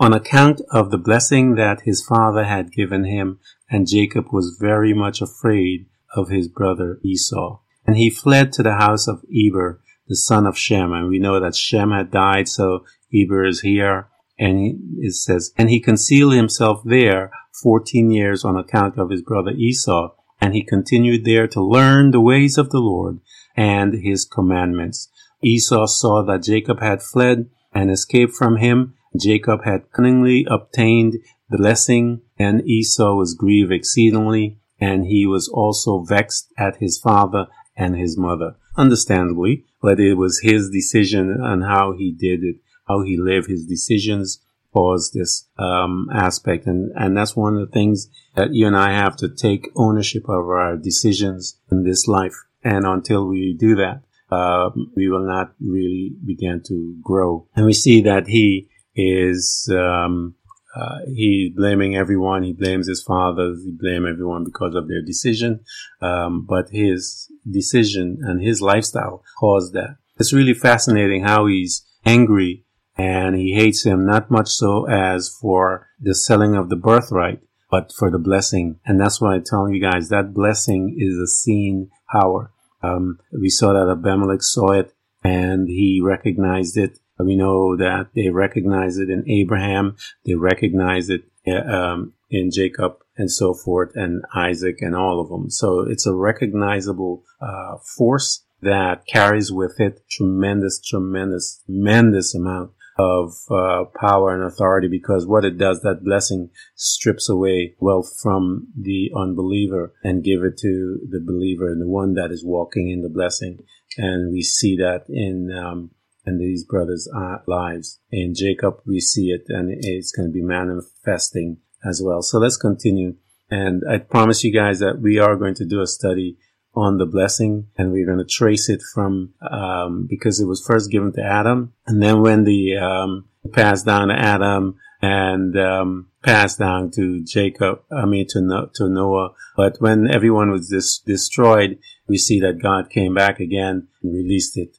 on 0.00 0.12
account 0.12 0.60
of 0.70 0.90
the 0.90 0.98
blessing 0.98 1.56
that 1.56 1.82
his 1.82 2.04
father 2.04 2.44
had 2.44 2.72
given 2.72 3.04
him, 3.04 3.40
and 3.70 3.88
Jacob 3.88 4.26
was 4.32 4.56
very 4.60 4.94
much 4.94 5.20
afraid 5.20 5.86
of 6.14 6.28
his 6.28 6.48
brother 6.48 6.98
Esau. 7.04 7.60
And 7.86 7.96
he 7.96 8.10
fled 8.10 8.52
to 8.52 8.62
the 8.62 8.74
house 8.74 9.08
of 9.08 9.24
Eber, 9.34 9.80
the 10.06 10.16
son 10.16 10.46
of 10.46 10.58
Shem. 10.58 10.92
And 10.92 11.08
we 11.08 11.18
know 11.18 11.40
that 11.40 11.56
Shem 11.56 11.90
had 11.90 12.10
died, 12.10 12.48
so 12.48 12.84
Eber 13.14 13.44
is 13.44 13.60
here. 13.60 14.08
And 14.38 14.78
it 14.98 15.14
says, 15.14 15.52
and 15.56 15.68
he 15.68 15.80
concealed 15.80 16.34
himself 16.34 16.82
there 16.84 17.30
14 17.62 18.10
years 18.10 18.44
on 18.44 18.56
account 18.56 18.98
of 18.98 19.10
his 19.10 19.22
brother 19.22 19.50
Esau. 19.50 20.14
And 20.40 20.54
he 20.54 20.62
continued 20.62 21.24
there 21.24 21.48
to 21.48 21.60
learn 21.60 22.12
the 22.12 22.20
ways 22.20 22.56
of 22.56 22.70
the 22.70 22.78
Lord 22.78 23.20
and 23.56 23.94
his 23.94 24.24
commandments. 24.24 25.08
Esau 25.42 25.86
saw 25.86 26.22
that 26.24 26.44
Jacob 26.44 26.80
had 26.80 27.02
fled 27.02 27.50
and 27.72 27.90
escaped 27.90 28.34
from 28.34 28.56
him 28.56 28.94
Jacob 29.16 29.64
had 29.64 29.90
cunningly 29.92 30.46
obtained 30.48 31.14
the 31.50 31.58
blessing, 31.58 32.22
and 32.38 32.66
Esau 32.68 33.14
was 33.14 33.34
grieved 33.34 33.72
exceedingly, 33.72 34.58
and 34.80 35.06
he 35.06 35.26
was 35.26 35.48
also 35.48 36.00
vexed 36.00 36.52
at 36.58 36.76
his 36.76 36.98
father 36.98 37.46
and 37.76 37.96
his 37.96 38.18
mother. 38.18 38.56
Understandably, 38.76 39.64
but 39.82 39.98
it 39.98 40.14
was 40.14 40.40
his 40.40 40.70
decision 40.70 41.36
and 41.40 41.64
how 41.64 41.94
he 41.96 42.12
did 42.12 42.44
it, 42.44 42.56
how 42.86 43.02
he 43.02 43.16
lived 43.16 43.48
his 43.48 43.66
decisions 43.66 44.40
caused 44.72 45.14
this 45.14 45.48
um, 45.58 46.08
aspect, 46.12 46.66
and 46.66 46.92
and 46.96 47.16
that's 47.16 47.34
one 47.34 47.56
of 47.56 47.60
the 47.60 47.72
things 47.72 48.08
that 48.36 48.52
you 48.52 48.66
and 48.66 48.76
I 48.76 48.92
have 48.92 49.16
to 49.16 49.28
take 49.28 49.70
ownership 49.74 50.24
of 50.24 50.48
our 50.48 50.76
decisions 50.76 51.58
in 51.72 51.84
this 51.84 52.06
life. 52.06 52.34
And 52.62 52.84
until 52.86 53.26
we 53.26 53.56
do 53.58 53.76
that, 53.76 54.02
uh, 54.30 54.70
we 54.94 55.08
will 55.08 55.26
not 55.26 55.54
really 55.60 56.12
begin 56.24 56.62
to 56.66 56.96
grow. 57.02 57.48
And 57.56 57.66
we 57.66 57.72
see 57.72 58.02
that 58.02 58.26
he 58.26 58.68
is 58.98 59.72
um, 59.72 60.34
uh, 60.74 60.98
he's 61.06 61.54
blaming 61.54 61.96
everyone. 61.96 62.42
He 62.42 62.52
blames 62.52 62.88
his 62.88 63.02
fathers. 63.02 63.62
He 63.64 63.70
blames 63.70 64.06
everyone 64.10 64.44
because 64.44 64.74
of 64.74 64.88
their 64.88 65.02
decision. 65.02 65.60
Um, 66.02 66.44
but 66.46 66.70
his 66.70 67.30
decision 67.50 68.18
and 68.22 68.42
his 68.42 68.60
lifestyle 68.60 69.24
caused 69.38 69.72
that. 69.74 69.96
It's 70.18 70.32
really 70.32 70.54
fascinating 70.54 71.22
how 71.22 71.46
he's 71.46 71.86
angry 72.04 72.64
and 72.96 73.36
he 73.36 73.54
hates 73.54 73.84
him 73.84 74.04
not 74.04 74.30
much 74.30 74.48
so 74.48 74.86
as 74.88 75.28
for 75.40 75.86
the 76.00 76.14
selling 76.14 76.56
of 76.56 76.68
the 76.68 76.76
birthright, 76.76 77.40
but 77.70 77.92
for 77.96 78.10
the 78.10 78.18
blessing. 78.18 78.80
And 78.84 79.00
that's 79.00 79.20
why 79.20 79.34
I'm 79.34 79.44
telling 79.44 79.74
you 79.74 79.80
guys 79.80 80.08
that 80.08 80.34
blessing 80.34 80.96
is 80.98 81.16
a 81.16 81.28
seen 81.28 81.90
power. 82.10 82.50
Um, 82.82 83.20
we 83.32 83.50
saw 83.50 83.72
that 83.72 83.90
Abimelech 83.90 84.42
saw 84.42 84.72
it 84.72 84.92
and 85.22 85.68
he 85.68 86.00
recognized 86.02 86.76
it. 86.76 86.98
We 87.18 87.36
know 87.36 87.76
that 87.76 88.10
they 88.14 88.28
recognize 88.30 88.96
it 88.98 89.10
in 89.10 89.28
Abraham. 89.28 89.96
They 90.24 90.34
recognize 90.34 91.10
it 91.10 91.22
um, 91.46 92.12
in 92.30 92.50
Jacob 92.50 92.98
and 93.16 93.30
so 93.30 93.54
forth 93.54 93.92
and 93.94 94.22
Isaac 94.34 94.76
and 94.80 94.94
all 94.94 95.20
of 95.20 95.28
them. 95.28 95.50
So 95.50 95.80
it's 95.80 96.06
a 96.06 96.14
recognizable 96.14 97.24
uh, 97.40 97.78
force 97.96 98.44
that 98.60 99.06
carries 99.06 99.52
with 99.52 99.80
it 99.80 100.00
tremendous, 100.10 100.80
tremendous, 100.80 101.62
tremendous 101.66 102.34
amount 102.34 102.72
of 102.98 103.32
uh, 103.48 103.84
power 104.00 104.34
and 104.34 104.42
authority 104.42 104.88
because 104.88 105.24
what 105.24 105.44
it 105.44 105.56
does, 105.56 105.80
that 105.82 106.02
blessing 106.02 106.50
strips 106.74 107.28
away 107.28 107.76
wealth 107.78 108.12
from 108.20 108.66
the 108.76 109.10
unbeliever 109.16 109.94
and 110.02 110.24
give 110.24 110.42
it 110.42 110.58
to 110.58 110.98
the 111.08 111.20
believer 111.20 111.68
and 111.68 111.80
the 111.80 111.88
one 111.88 112.14
that 112.14 112.32
is 112.32 112.44
walking 112.44 112.90
in 112.90 113.02
the 113.02 113.08
blessing. 113.08 113.58
And 113.96 114.32
we 114.32 114.42
see 114.42 114.76
that 114.76 115.04
in, 115.08 115.50
um, 115.56 115.90
in 116.26 116.38
these 116.38 116.64
brothers' 116.64 117.08
lives. 117.46 118.00
In 118.10 118.34
Jacob, 118.34 118.80
we 118.86 119.00
see 119.00 119.30
it 119.30 119.44
and 119.48 119.70
it's 119.70 120.12
going 120.12 120.28
to 120.28 120.32
be 120.32 120.42
manifesting 120.42 121.58
as 121.84 122.02
well. 122.04 122.22
So 122.22 122.38
let's 122.38 122.56
continue. 122.56 123.16
And 123.50 123.82
I 123.88 123.98
promise 123.98 124.44
you 124.44 124.52
guys 124.52 124.80
that 124.80 125.00
we 125.00 125.18
are 125.18 125.36
going 125.36 125.54
to 125.54 125.64
do 125.64 125.80
a 125.80 125.86
study 125.86 126.36
on 126.74 126.98
the 126.98 127.06
blessing 127.06 127.66
and 127.76 127.90
we're 127.90 128.06
going 128.06 128.18
to 128.18 128.24
trace 128.24 128.68
it 128.68 128.80
from 128.94 129.32
um, 129.50 130.06
because 130.08 130.40
it 130.40 130.46
was 130.46 130.64
first 130.64 130.90
given 130.90 131.12
to 131.12 131.22
adam 131.22 131.72
and 131.86 132.02
then 132.02 132.20
when 132.20 132.44
the 132.44 132.76
um, 132.76 133.24
passed 133.52 133.86
down 133.86 134.08
to 134.08 134.14
adam 134.14 134.76
and 135.00 135.58
um, 135.58 136.08
passed 136.22 136.58
down 136.58 136.90
to 136.90 137.24
jacob 137.24 137.80
i 137.90 138.04
mean 138.04 138.26
to, 138.28 138.40
no- 138.40 138.70
to 138.74 138.88
noah 138.88 139.30
but 139.56 139.76
when 139.80 140.08
everyone 140.08 140.50
was 140.50 140.68
dis- 140.68 140.98
destroyed 140.98 141.78
we 142.06 142.16
see 142.16 142.38
that 142.38 142.62
god 142.62 142.90
came 142.90 143.14
back 143.14 143.40
again 143.40 143.88
and 144.02 144.14
released 144.14 144.56
it 144.56 144.76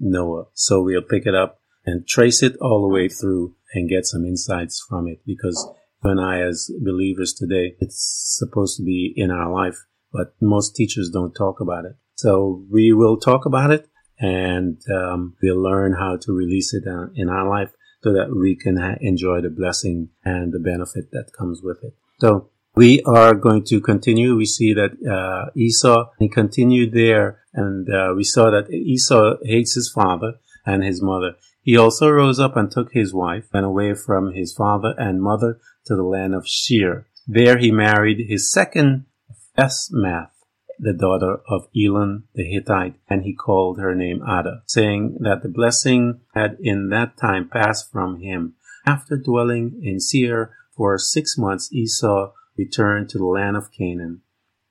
noah 0.00 0.44
so 0.54 0.82
we'll 0.82 1.02
pick 1.02 1.26
it 1.26 1.34
up 1.34 1.60
and 1.84 2.06
trace 2.06 2.42
it 2.42 2.56
all 2.60 2.82
the 2.82 2.94
way 2.94 3.08
through 3.08 3.54
and 3.74 3.88
get 3.88 4.06
some 4.06 4.24
insights 4.24 4.84
from 4.88 5.06
it 5.08 5.20
because 5.26 5.68
you 6.04 6.10
and 6.10 6.20
i 6.20 6.40
as 6.40 6.70
believers 6.84 7.32
today 7.32 7.74
it's 7.80 8.36
supposed 8.38 8.76
to 8.76 8.82
be 8.82 9.12
in 9.16 9.30
our 9.30 9.52
life 9.52 9.86
but 10.16 10.34
most 10.40 10.74
teachers 10.74 11.10
don't 11.10 11.34
talk 11.34 11.60
about 11.60 11.84
it. 11.84 11.96
So 12.14 12.64
we 12.70 12.92
will 12.92 13.18
talk 13.18 13.44
about 13.44 13.70
it 13.70 13.88
and 14.18 14.80
um, 14.90 15.36
we'll 15.42 15.60
learn 15.60 15.92
how 15.92 16.16
to 16.22 16.32
release 16.32 16.72
it 16.72 16.84
uh, 16.88 17.08
in 17.14 17.28
our 17.28 17.48
life 17.48 17.70
so 18.02 18.12
that 18.12 18.34
we 18.34 18.56
can 18.56 18.78
enjoy 19.00 19.42
the 19.42 19.50
blessing 19.50 20.08
and 20.24 20.52
the 20.52 20.58
benefit 20.58 21.10
that 21.12 21.32
comes 21.36 21.60
with 21.62 21.78
it. 21.82 21.94
So 22.20 22.48
we 22.76 23.02
are 23.02 23.34
going 23.34 23.64
to 23.64 23.80
continue. 23.80 24.36
We 24.36 24.44
see 24.44 24.74
that 24.74 24.92
uh, 25.02 25.50
Esau, 25.56 26.10
he 26.18 26.28
continued 26.28 26.92
there 26.92 27.42
and 27.54 27.88
uh, 27.88 28.12
we 28.14 28.22
saw 28.22 28.50
that 28.50 28.70
Esau 28.70 29.36
hates 29.42 29.74
his 29.74 29.90
father 29.90 30.34
and 30.66 30.84
his 30.84 31.02
mother. 31.02 31.36
He 31.62 31.76
also 31.76 32.10
rose 32.10 32.38
up 32.38 32.54
and 32.54 32.70
took 32.70 32.92
his 32.92 33.14
wife 33.14 33.46
and 33.52 33.64
away 33.64 33.94
from 33.94 34.34
his 34.34 34.52
father 34.52 34.94
and 34.98 35.22
mother 35.22 35.58
to 35.86 35.96
the 35.96 36.02
land 36.04 36.34
of 36.34 36.46
Seir. 36.46 37.06
There 37.26 37.58
he 37.58 37.72
married 37.72 38.28
his 38.28 38.52
second 38.52 39.06
Esmath, 39.58 40.30
the 40.78 40.92
daughter 40.92 41.38
of 41.48 41.68
Elon 41.74 42.24
the 42.34 42.44
Hittite, 42.44 42.96
and 43.08 43.22
he 43.22 43.34
called 43.34 43.80
her 43.80 43.94
name 43.94 44.22
Ada, 44.22 44.62
saying 44.66 45.18
that 45.20 45.42
the 45.42 45.48
blessing 45.48 46.20
had 46.34 46.58
in 46.60 46.90
that 46.90 47.16
time 47.16 47.48
passed 47.48 47.90
from 47.90 48.20
him. 48.20 48.54
After 48.84 49.16
dwelling 49.16 49.80
in 49.82 49.98
Seir 49.98 50.54
for 50.76 50.98
six 50.98 51.36
months, 51.38 51.72
Esau 51.72 52.32
returned 52.56 53.08
to 53.10 53.18
the 53.18 53.26
land 53.26 53.56
of 53.56 53.72
Canaan 53.72 54.22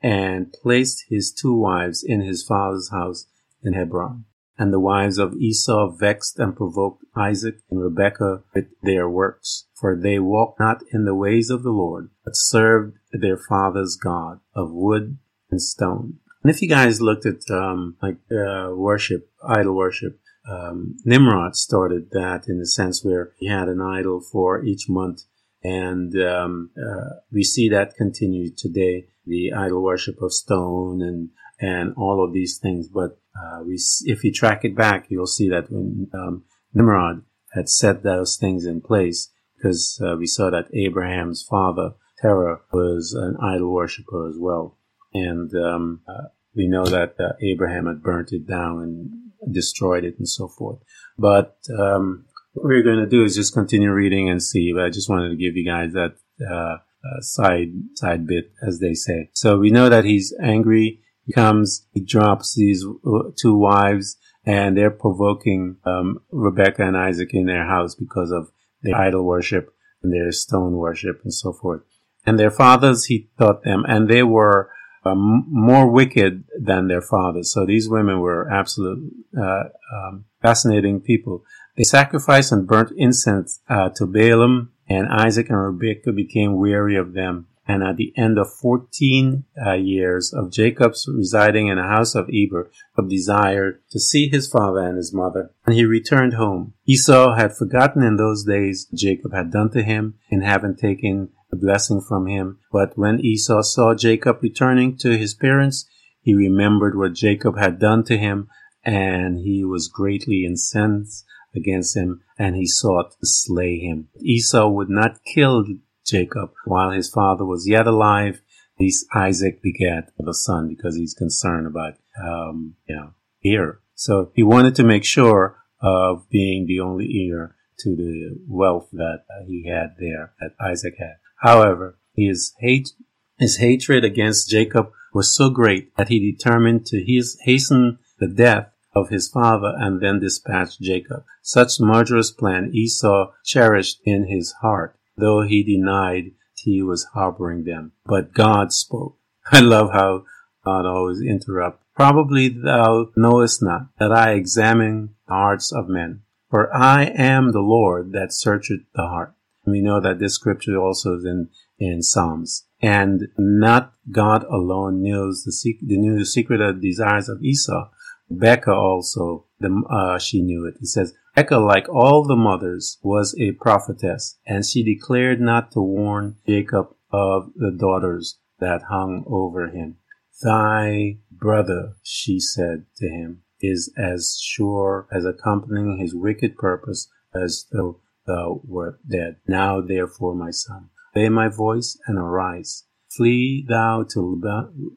and 0.01 0.53
placed 0.53 1.05
his 1.09 1.31
two 1.31 1.55
wives 1.55 2.03
in 2.03 2.21
his 2.21 2.43
father's 2.43 2.91
house 2.91 3.27
in 3.63 3.73
Hebron. 3.73 4.25
And 4.57 4.71
the 4.71 4.79
wives 4.79 5.17
of 5.17 5.33
Esau 5.33 5.89
vexed 5.89 6.39
and 6.39 6.55
provoked 6.55 7.03
Isaac 7.15 7.57
and 7.69 7.81
Rebekah 7.81 8.43
with 8.53 8.67
their 8.81 9.09
works, 9.09 9.65
for 9.73 9.97
they 9.97 10.17
walked 10.19 10.59
not 10.59 10.81
in 10.93 11.03
the 11.03 11.15
ways 11.15 11.49
of 11.49 11.63
the 11.63 11.71
Lord, 11.71 12.09
but 12.23 12.35
served 12.35 12.97
their 13.11 13.37
father's 13.37 13.97
God 13.97 14.39
of 14.55 14.71
wood 14.71 15.17
and 15.51 15.61
stone. 15.61 16.19
And 16.41 16.53
if 16.53 16.61
you 16.61 16.69
guys 16.69 17.01
looked 17.01 17.25
at 17.25 17.41
um, 17.49 17.97
like 18.01 18.17
uh, 18.31 18.69
worship, 18.73 19.29
idol 19.45 19.75
worship, 19.75 20.19
um, 20.47 20.95
Nimrod 21.03 21.55
started 21.55 22.11
that 22.11 22.43
in 22.47 22.59
the 22.59 22.67
sense 22.67 23.03
where 23.03 23.33
he 23.37 23.47
had 23.47 23.67
an 23.67 23.81
idol 23.81 24.21
for 24.21 24.63
each 24.63 24.87
month, 24.87 25.23
and 25.65 26.13
um, 26.21 26.69
uh, 26.77 27.15
we 27.31 27.43
see 27.43 27.69
that 27.69 27.95
continue 27.95 28.51
today. 28.55 29.05
The 29.25 29.53
idol 29.53 29.81
worship 29.83 30.21
of 30.21 30.31
stone 30.31 31.01
and 31.01 31.29
and 31.59 31.93
all 31.97 32.23
of 32.23 32.33
these 32.33 32.59
things, 32.61 32.87
but 32.87 33.17
uh, 33.41 33.63
we, 33.65 33.79
if 34.03 34.23
you 34.23 34.31
track 34.31 34.65
it 34.65 34.75
back, 34.75 35.05
you'll 35.09 35.25
see 35.25 35.49
that 35.49 35.71
when 35.71 36.09
um, 36.13 36.43
Nimrod 36.73 37.23
had 37.53 37.69
set 37.69 38.03
those 38.03 38.35
things 38.35 38.65
in 38.65 38.81
place, 38.81 39.31
because 39.55 39.99
uh, 40.05 40.15
we 40.17 40.27
saw 40.27 40.49
that 40.49 40.67
Abraham's 40.73 41.41
father 41.41 41.93
Terah 42.21 42.59
was 42.71 43.13
an 43.13 43.37
idol 43.41 43.73
worshiper 43.73 44.29
as 44.29 44.35
well, 44.37 44.77
and 45.13 45.49
um, 45.55 46.01
uh, 46.07 46.27
we 46.55 46.67
know 46.67 46.85
that 46.85 47.15
uh, 47.19 47.33
Abraham 47.41 47.87
had 47.87 48.03
burnt 48.03 48.31
it 48.33 48.45
down 48.45 48.81
and 48.81 49.53
destroyed 49.53 50.03
it 50.03 50.17
and 50.19 50.29
so 50.29 50.47
forth. 50.47 50.79
But 51.17 51.57
um, 51.79 52.25
what 52.55 52.65
we're 52.65 52.83
going 52.83 52.99
to 52.99 53.05
do 53.05 53.23
is 53.23 53.35
just 53.35 53.53
continue 53.53 53.91
reading 53.91 54.29
and 54.29 54.41
see. 54.41 54.73
But 54.73 54.85
I 54.85 54.89
just 54.89 55.09
wanted 55.09 55.29
to 55.29 55.35
give 55.35 55.55
you 55.55 55.65
guys 55.65 55.93
that 55.93 56.15
uh, 56.41 56.77
uh, 57.07 57.21
side 57.21 57.69
side 57.93 58.25
bit, 58.25 58.51
as 58.65 58.79
they 58.79 58.93
say. 58.93 59.29
So 59.33 59.59
we 59.59 59.69
know 59.69 59.89
that 59.89 60.05
he's 60.05 60.33
angry 60.41 61.01
he 61.25 61.33
comes, 61.33 61.87
he 61.91 62.01
drops 62.01 62.55
these 62.55 62.85
uh, 62.85 63.31
two 63.35 63.57
wives, 63.57 64.17
and 64.45 64.77
they're 64.77 64.91
provoking 64.91 65.77
um, 65.83 66.19
Rebecca 66.31 66.83
and 66.83 66.95
Isaac 66.95 67.33
in 67.33 67.47
their 67.47 67.65
house 67.65 67.95
because 67.95 68.31
of 68.31 68.51
their 68.83 68.95
idol 68.95 69.23
worship 69.23 69.73
and 70.03 70.13
their 70.13 70.31
stone 70.31 70.73
worship 70.73 71.21
and 71.23 71.33
so 71.33 71.51
forth. 71.51 71.81
And 72.27 72.39
their 72.39 72.51
fathers, 72.51 73.05
he 73.05 73.29
taught 73.39 73.63
them, 73.63 73.85
and 73.87 74.07
they 74.07 74.21
were 74.21 74.69
um, 75.03 75.45
more 75.49 75.89
wicked 75.89 76.43
than 76.59 76.87
their 76.87 77.01
fathers. 77.01 77.51
So 77.51 77.65
these 77.65 77.89
women 77.89 78.19
were 78.19 78.51
absolute 78.51 79.11
uh, 79.37 79.63
um, 79.93 80.25
fascinating 80.41 81.01
people. 81.01 81.43
They 81.77 81.83
sacrificed 81.83 82.51
and 82.51 82.67
burnt 82.67 82.91
incense 82.95 83.61
uh, 83.67 83.89
to 83.95 84.05
Balaam, 84.05 84.71
and 84.87 85.07
Isaac 85.07 85.49
and 85.49 85.59
Rebekah 85.59 86.13
became 86.13 86.57
weary 86.57 86.95
of 86.95 87.13
them. 87.13 87.47
And 87.67 87.83
at 87.83 87.97
the 87.97 88.13
end 88.15 88.37
of 88.37 88.53
14 88.61 89.43
uh, 89.65 89.73
years 89.73 90.31
of 90.31 90.51
Jacob's 90.51 91.09
residing 91.11 91.67
in 91.67 91.79
a 91.79 91.87
house 91.87 92.13
of 92.13 92.29
Eber, 92.29 92.69
Jacob 92.95 93.09
desired 93.09 93.81
to 93.89 93.99
see 93.99 94.29
his 94.29 94.47
father 94.47 94.81
and 94.81 94.97
his 94.97 95.11
mother, 95.11 95.51
and 95.65 95.75
he 95.75 95.83
returned 95.83 96.35
home. 96.35 96.75
Esau 96.85 97.35
had 97.35 97.57
forgotten 97.57 98.03
in 98.03 98.17
those 98.17 98.45
days 98.45 98.87
Jacob 98.93 99.33
had 99.33 99.51
done 99.51 99.71
to 99.71 99.81
him 99.81 100.13
in 100.29 100.41
having 100.41 100.75
taken 100.75 101.29
the 101.49 101.57
blessing 101.57 102.01
from 102.01 102.27
him. 102.27 102.59
But 102.71 102.97
when 102.97 103.19
Esau 103.19 103.63
saw 103.63 103.95
Jacob 103.95 104.37
returning 104.43 104.95
to 104.97 105.17
his 105.17 105.33
parents, 105.33 105.89
he 106.21 106.35
remembered 106.35 106.95
what 106.95 107.13
Jacob 107.13 107.57
had 107.57 107.79
done 107.79 108.03
to 108.05 108.17
him, 108.17 108.47
and 108.83 109.39
he 109.39 109.63
was 109.65 109.87
greatly 109.87 110.45
incensed 110.45 111.24
against 111.55 111.95
him, 111.95 112.21
and 112.37 112.55
he 112.55 112.67
sought 112.67 113.11
to 113.11 113.25
slay 113.25 113.79
him. 113.79 114.09
Esau 114.21 114.67
would 114.69 114.89
not 114.89 115.23
kill 115.23 115.65
Jacob 116.05 116.51
while 116.65 116.91
his 116.91 117.09
father 117.09 117.45
was 117.45 117.67
yet 117.67 117.87
alive. 117.87 118.41
These 118.77 119.05
Isaac 119.13 119.61
begat 119.61 120.11
a 120.19 120.33
son 120.33 120.67
because 120.67 120.95
he's 120.95 121.13
concerned 121.13 121.67
about, 121.67 121.93
um, 122.21 122.75
you 122.87 122.95
know, 122.95 123.13
heir. 123.43 123.79
So 123.93 124.31
he 124.35 124.43
wanted 124.43 124.75
to 124.75 124.83
make 124.83 125.05
sure 125.05 125.57
of 125.81 126.29
being 126.29 126.65
the 126.67 126.79
only 126.79 127.29
heir 127.29 127.55
to 127.79 127.95
the 127.95 128.37
wealth 128.47 128.89
that 128.93 129.23
he 129.47 129.67
had 129.67 129.95
there, 129.99 130.33
that 130.39 130.51
Isaac 130.59 130.95
had. 130.97 131.15
However, 131.39 131.97
his 132.15 132.53
hate, 132.59 132.89
his 133.37 133.57
hatred 133.57 134.03
against 134.03 134.49
Jacob 134.49 134.87
was 135.13 135.35
so 135.35 135.49
great 135.49 135.95
that 135.95 136.09
he 136.09 136.31
determined 136.31 136.85
to 136.87 137.03
hasten 137.43 137.99
the 138.19 138.27
death 138.27 138.71
of 138.95 139.09
his 139.09 139.27
father 139.27 139.73
and 139.77 140.01
then 140.01 140.19
dispatch 140.19 140.79
Jacob. 140.79 141.23
Such 141.41 141.79
murderous 141.79 142.31
plan 142.31 142.71
Esau 142.73 143.31
cherished 143.43 143.99
in 144.05 144.27
his 144.27 144.53
heart 144.61 144.97
though 145.17 145.41
he 145.41 145.63
denied 145.63 146.31
he 146.55 146.81
was 146.81 147.05
harboring 147.13 147.63
them. 147.63 147.91
But 148.05 148.33
God 148.33 148.73
spoke. 148.73 149.17
I 149.51 149.59
love 149.59 149.91
how 149.91 150.25
God 150.63 150.85
always 150.85 151.21
interrupts. 151.21 151.83
Probably 151.95 152.49
thou 152.49 153.11
knowest 153.15 153.61
not 153.61 153.87
that 153.99 154.11
I 154.11 154.31
examine 154.31 155.15
the 155.27 155.33
hearts 155.33 155.71
of 155.71 155.87
men. 155.87 156.21
For 156.49 156.73
I 156.75 157.05
am 157.05 157.51
the 157.51 157.61
Lord 157.61 158.11
that 158.13 158.33
searcheth 158.33 158.81
the 158.93 159.03
heart. 159.03 159.33
We 159.65 159.81
know 159.81 159.99
that 160.01 160.19
this 160.19 160.35
scripture 160.35 160.77
also 160.77 161.15
is 161.17 161.25
in, 161.25 161.49
in 161.79 162.01
Psalms. 162.01 162.67
And 162.81 163.29
not 163.37 163.93
God 164.11 164.43
alone 164.43 165.01
knows 165.01 165.43
the 165.43 165.51
secret, 165.51 165.87
knew 165.87 166.19
the 166.19 166.25
secret 166.25 166.61
of 166.61 166.81
desires 166.81 167.29
of 167.29 167.43
Esau. 167.43 167.89
Rebecca 168.29 168.73
also, 168.73 169.45
the, 169.59 169.83
uh, 169.89 170.19
she 170.19 170.41
knew 170.41 170.65
it. 170.65 170.75
He 170.79 170.85
says, 170.85 171.13
Becca, 171.35 171.57
like 171.57 171.89
all 171.89 172.23
the 172.23 172.35
mothers, 172.35 172.97
was 173.03 173.35
a 173.37 173.51
prophetess, 173.51 174.37
and 174.47 174.65
she 174.65 174.83
declared 174.83 175.41
not 175.41 175.71
to 175.71 175.81
warn 175.81 176.37
Jacob 176.47 176.95
of 177.11 177.51
the 177.55 177.75
daughters 177.77 178.39
that 178.59 178.83
hung 178.89 179.25
over 179.27 179.67
him. 179.67 179.97
Thy 180.41 181.17
brother, 181.29 181.95
she 182.03 182.39
said 182.39 182.85
to 182.97 183.07
him, 183.07 183.43
is 183.61 183.91
as 183.97 184.39
sure 184.41 185.07
as 185.11 185.25
accompanying 185.25 185.97
his 185.99 186.15
wicked 186.15 186.57
purpose 186.57 187.09
as 187.33 187.65
though 187.71 187.99
thou 188.25 188.61
wert 188.63 188.99
dead. 189.09 189.37
Now 189.47 189.81
therefore, 189.81 190.35
my 190.35 190.51
son, 190.51 190.89
obey 191.15 191.29
my 191.29 191.47
voice 191.49 191.97
and 192.07 192.17
arise. 192.17 192.85
Flee 193.15 193.65
thou 193.67 194.03
to 194.11 194.41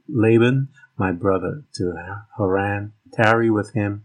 Laban, 0.09 0.69
my 0.97 1.13
brother, 1.13 1.65
to 1.75 1.95
Haran. 2.37 2.93
Tarry 3.13 3.51
with 3.51 3.75
him 3.75 4.05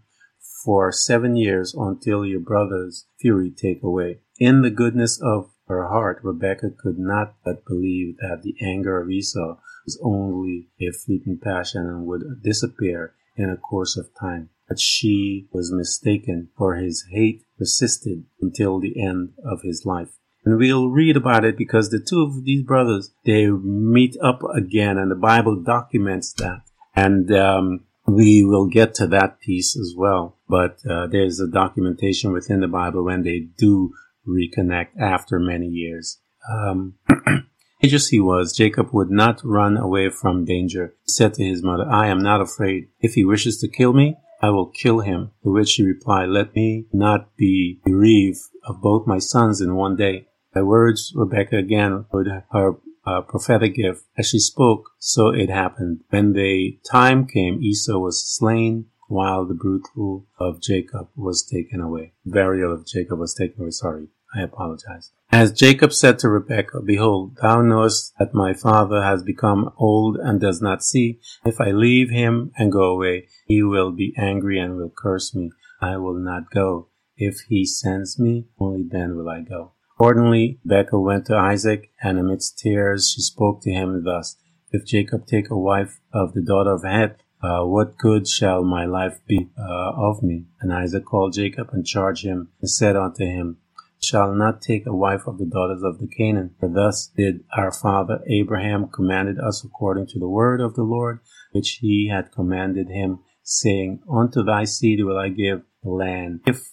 for 0.63 0.91
seven 0.91 1.35
years 1.35 1.73
until 1.73 2.25
your 2.25 2.39
brother's 2.39 3.05
fury 3.19 3.51
take 3.51 3.83
away. 3.83 4.19
In 4.39 4.61
the 4.61 4.69
goodness 4.69 5.21
of 5.21 5.51
her 5.67 5.87
heart, 5.87 6.19
Rebekah 6.23 6.71
could 6.81 6.99
not 6.99 7.35
but 7.43 7.65
believe 7.65 8.17
that 8.17 8.41
the 8.43 8.55
anger 8.61 9.01
of 9.01 9.09
Esau 9.09 9.57
was 9.85 9.99
only 10.03 10.69
a 10.79 10.91
fleeting 10.91 11.39
passion 11.41 11.85
and 11.85 12.05
would 12.05 12.41
disappear 12.43 13.13
in 13.35 13.49
a 13.49 13.57
course 13.57 13.97
of 13.97 14.09
time. 14.19 14.49
But 14.67 14.79
she 14.79 15.47
was 15.51 15.71
mistaken, 15.71 16.49
for 16.57 16.75
his 16.75 17.05
hate 17.11 17.43
persisted 17.57 18.25
until 18.41 18.79
the 18.79 19.01
end 19.01 19.33
of 19.43 19.61
his 19.61 19.85
life. 19.85 20.17
And 20.45 20.57
we'll 20.57 20.89
read 20.89 21.15
about 21.15 21.45
it 21.45 21.57
because 21.57 21.89
the 21.89 21.99
two 21.99 22.21
of 22.21 22.43
these 22.43 22.63
brothers, 22.63 23.13
they 23.25 23.47
meet 23.47 24.17
up 24.21 24.41
again 24.55 24.97
and 24.97 25.11
the 25.11 25.15
Bible 25.15 25.55
documents 25.55 26.33
that. 26.33 26.61
And, 26.95 27.31
um, 27.31 27.85
we 28.05 28.43
will 28.43 28.67
get 28.67 28.93
to 28.95 29.07
that 29.07 29.39
piece 29.39 29.77
as 29.77 29.93
well. 29.97 30.37
But, 30.47 30.79
uh, 30.89 31.07
there's 31.07 31.39
a 31.39 31.47
documentation 31.47 32.31
within 32.31 32.59
the 32.59 32.67
Bible 32.67 33.03
when 33.05 33.23
they 33.23 33.39
do 33.39 33.93
reconnect 34.27 34.97
after 34.99 35.39
many 35.39 35.67
years. 35.67 36.19
Um, 36.51 36.95
he 37.79 38.19
was, 38.19 38.55
Jacob 38.55 38.89
would 38.93 39.09
not 39.09 39.41
run 39.43 39.77
away 39.77 40.09
from 40.09 40.45
danger. 40.45 40.93
He 41.05 41.11
said 41.11 41.33
to 41.35 41.43
his 41.43 41.63
mother, 41.63 41.85
I 41.89 42.07
am 42.07 42.19
not 42.19 42.41
afraid. 42.41 42.89
If 42.99 43.13
he 43.13 43.25
wishes 43.25 43.57
to 43.59 43.67
kill 43.67 43.93
me, 43.93 44.17
I 44.41 44.49
will 44.49 44.67
kill 44.67 44.99
him. 44.99 45.31
To 45.43 45.51
which 45.51 45.69
she 45.69 45.83
replied, 45.83 46.29
Let 46.29 46.53
me 46.55 46.87
not 46.91 47.35
be 47.37 47.79
bereaved 47.85 48.39
of 48.65 48.81
both 48.81 49.07
my 49.07 49.19
sons 49.19 49.61
in 49.61 49.75
one 49.75 49.95
day. 49.95 50.27
By 50.53 50.61
words, 50.61 51.13
Rebekah 51.15 51.57
again 51.57 52.05
put 52.11 52.27
her 52.27 52.75
uh, 53.05 53.21
prophetic 53.21 53.75
gift. 53.75 54.03
As 54.17 54.29
she 54.29 54.39
spoke, 54.39 54.91
so 54.99 55.29
it 55.29 55.49
happened. 55.49 56.03
When 56.09 56.33
the 56.33 56.79
time 56.89 57.27
came, 57.27 57.61
Esau 57.61 57.97
was 57.97 58.25
slain 58.25 58.85
while 59.07 59.45
the 59.45 59.53
brutal 59.53 60.25
of 60.39 60.61
Jacob 60.61 61.09
was 61.15 61.43
taken 61.43 61.81
away. 61.81 62.13
Burial 62.25 62.73
of 62.73 62.87
Jacob 62.87 63.19
was 63.19 63.33
taken 63.33 63.61
away. 63.61 63.71
Sorry. 63.71 64.07
I 64.35 64.41
apologize. 64.41 65.11
As 65.31 65.51
Jacob 65.51 65.93
said 65.93 66.17
to 66.19 66.29
Rebekah, 66.29 66.81
Behold, 66.81 67.37
thou 67.41 67.61
knowest 67.61 68.13
that 68.17 68.33
my 68.33 68.53
father 68.53 69.03
has 69.03 69.21
become 69.21 69.71
old 69.77 70.17
and 70.17 70.41
does 70.41 70.61
not 70.61 70.83
see. 70.83 71.19
If 71.45 71.61
I 71.61 71.71
leave 71.71 72.09
him 72.09 72.51
and 72.57 72.71
go 72.71 72.85
away, 72.85 73.27
he 73.45 73.61
will 73.61 73.91
be 73.91 74.13
angry 74.17 74.59
and 74.59 74.75
will 74.75 74.91
curse 74.95 75.35
me. 75.35 75.51
I 75.81 75.97
will 75.97 76.17
not 76.17 76.49
go. 76.49 76.87
If 77.15 77.41
he 77.47 77.65
sends 77.65 78.17
me, 78.17 78.47
only 78.59 78.87
then 78.89 79.15
will 79.15 79.29
I 79.29 79.41
go. 79.41 79.73
Accordingly, 80.03 80.59
Rebekah 80.65 80.99
went 80.99 81.27
to 81.27 81.37
Isaac, 81.37 81.89
and 82.03 82.19
amidst 82.19 82.59
tears 82.59 83.09
she 83.09 83.21
spoke 83.21 83.61
to 83.61 83.71
him 83.71 84.03
thus, 84.03 84.35
If 84.69 84.85
Jacob 84.85 85.25
take 85.25 85.49
a 85.49 85.57
wife 85.57 86.01
of 86.11 86.33
the 86.33 86.41
daughter 86.41 86.71
of 86.71 86.83
Heth, 86.83 87.15
uh, 87.41 87.63
what 87.63 87.97
good 87.97 88.27
shall 88.27 88.65
my 88.65 88.83
life 88.83 89.21
be 89.25 89.47
uh, 89.57 89.91
of 89.95 90.21
me? 90.21 90.47
And 90.59 90.73
Isaac 90.73 91.05
called 91.05 91.35
Jacob 91.35 91.69
and 91.71 91.85
charged 91.85 92.25
him 92.25 92.49
and 92.59 92.69
said 92.69 92.97
unto 92.97 93.23
him, 93.23 93.59
shall 94.01 94.33
not 94.33 94.61
take 94.61 94.85
a 94.85 94.93
wife 94.93 95.25
of 95.25 95.37
the 95.37 95.45
daughters 95.45 95.83
of 95.83 95.99
the 95.99 96.07
Canaan. 96.07 96.53
For 96.59 96.67
thus 96.67 97.09
did 97.15 97.45
our 97.55 97.71
father 97.71 98.19
Abraham 98.27 98.89
commanded 98.89 99.39
us 99.39 99.63
according 99.63 100.07
to 100.07 100.19
the 100.19 100.27
word 100.27 100.59
of 100.59 100.73
the 100.73 100.83
Lord, 100.83 101.21
which 101.53 101.77
he 101.79 102.09
had 102.09 102.33
commanded 102.33 102.89
him, 102.89 103.19
saying, 103.41 104.01
Unto 104.11 104.43
thy 104.43 104.65
seed 104.65 104.99
will 105.05 105.17
I 105.17 105.29
give 105.29 105.61
the 105.81 105.91
land. 105.91 106.41
If 106.45 106.72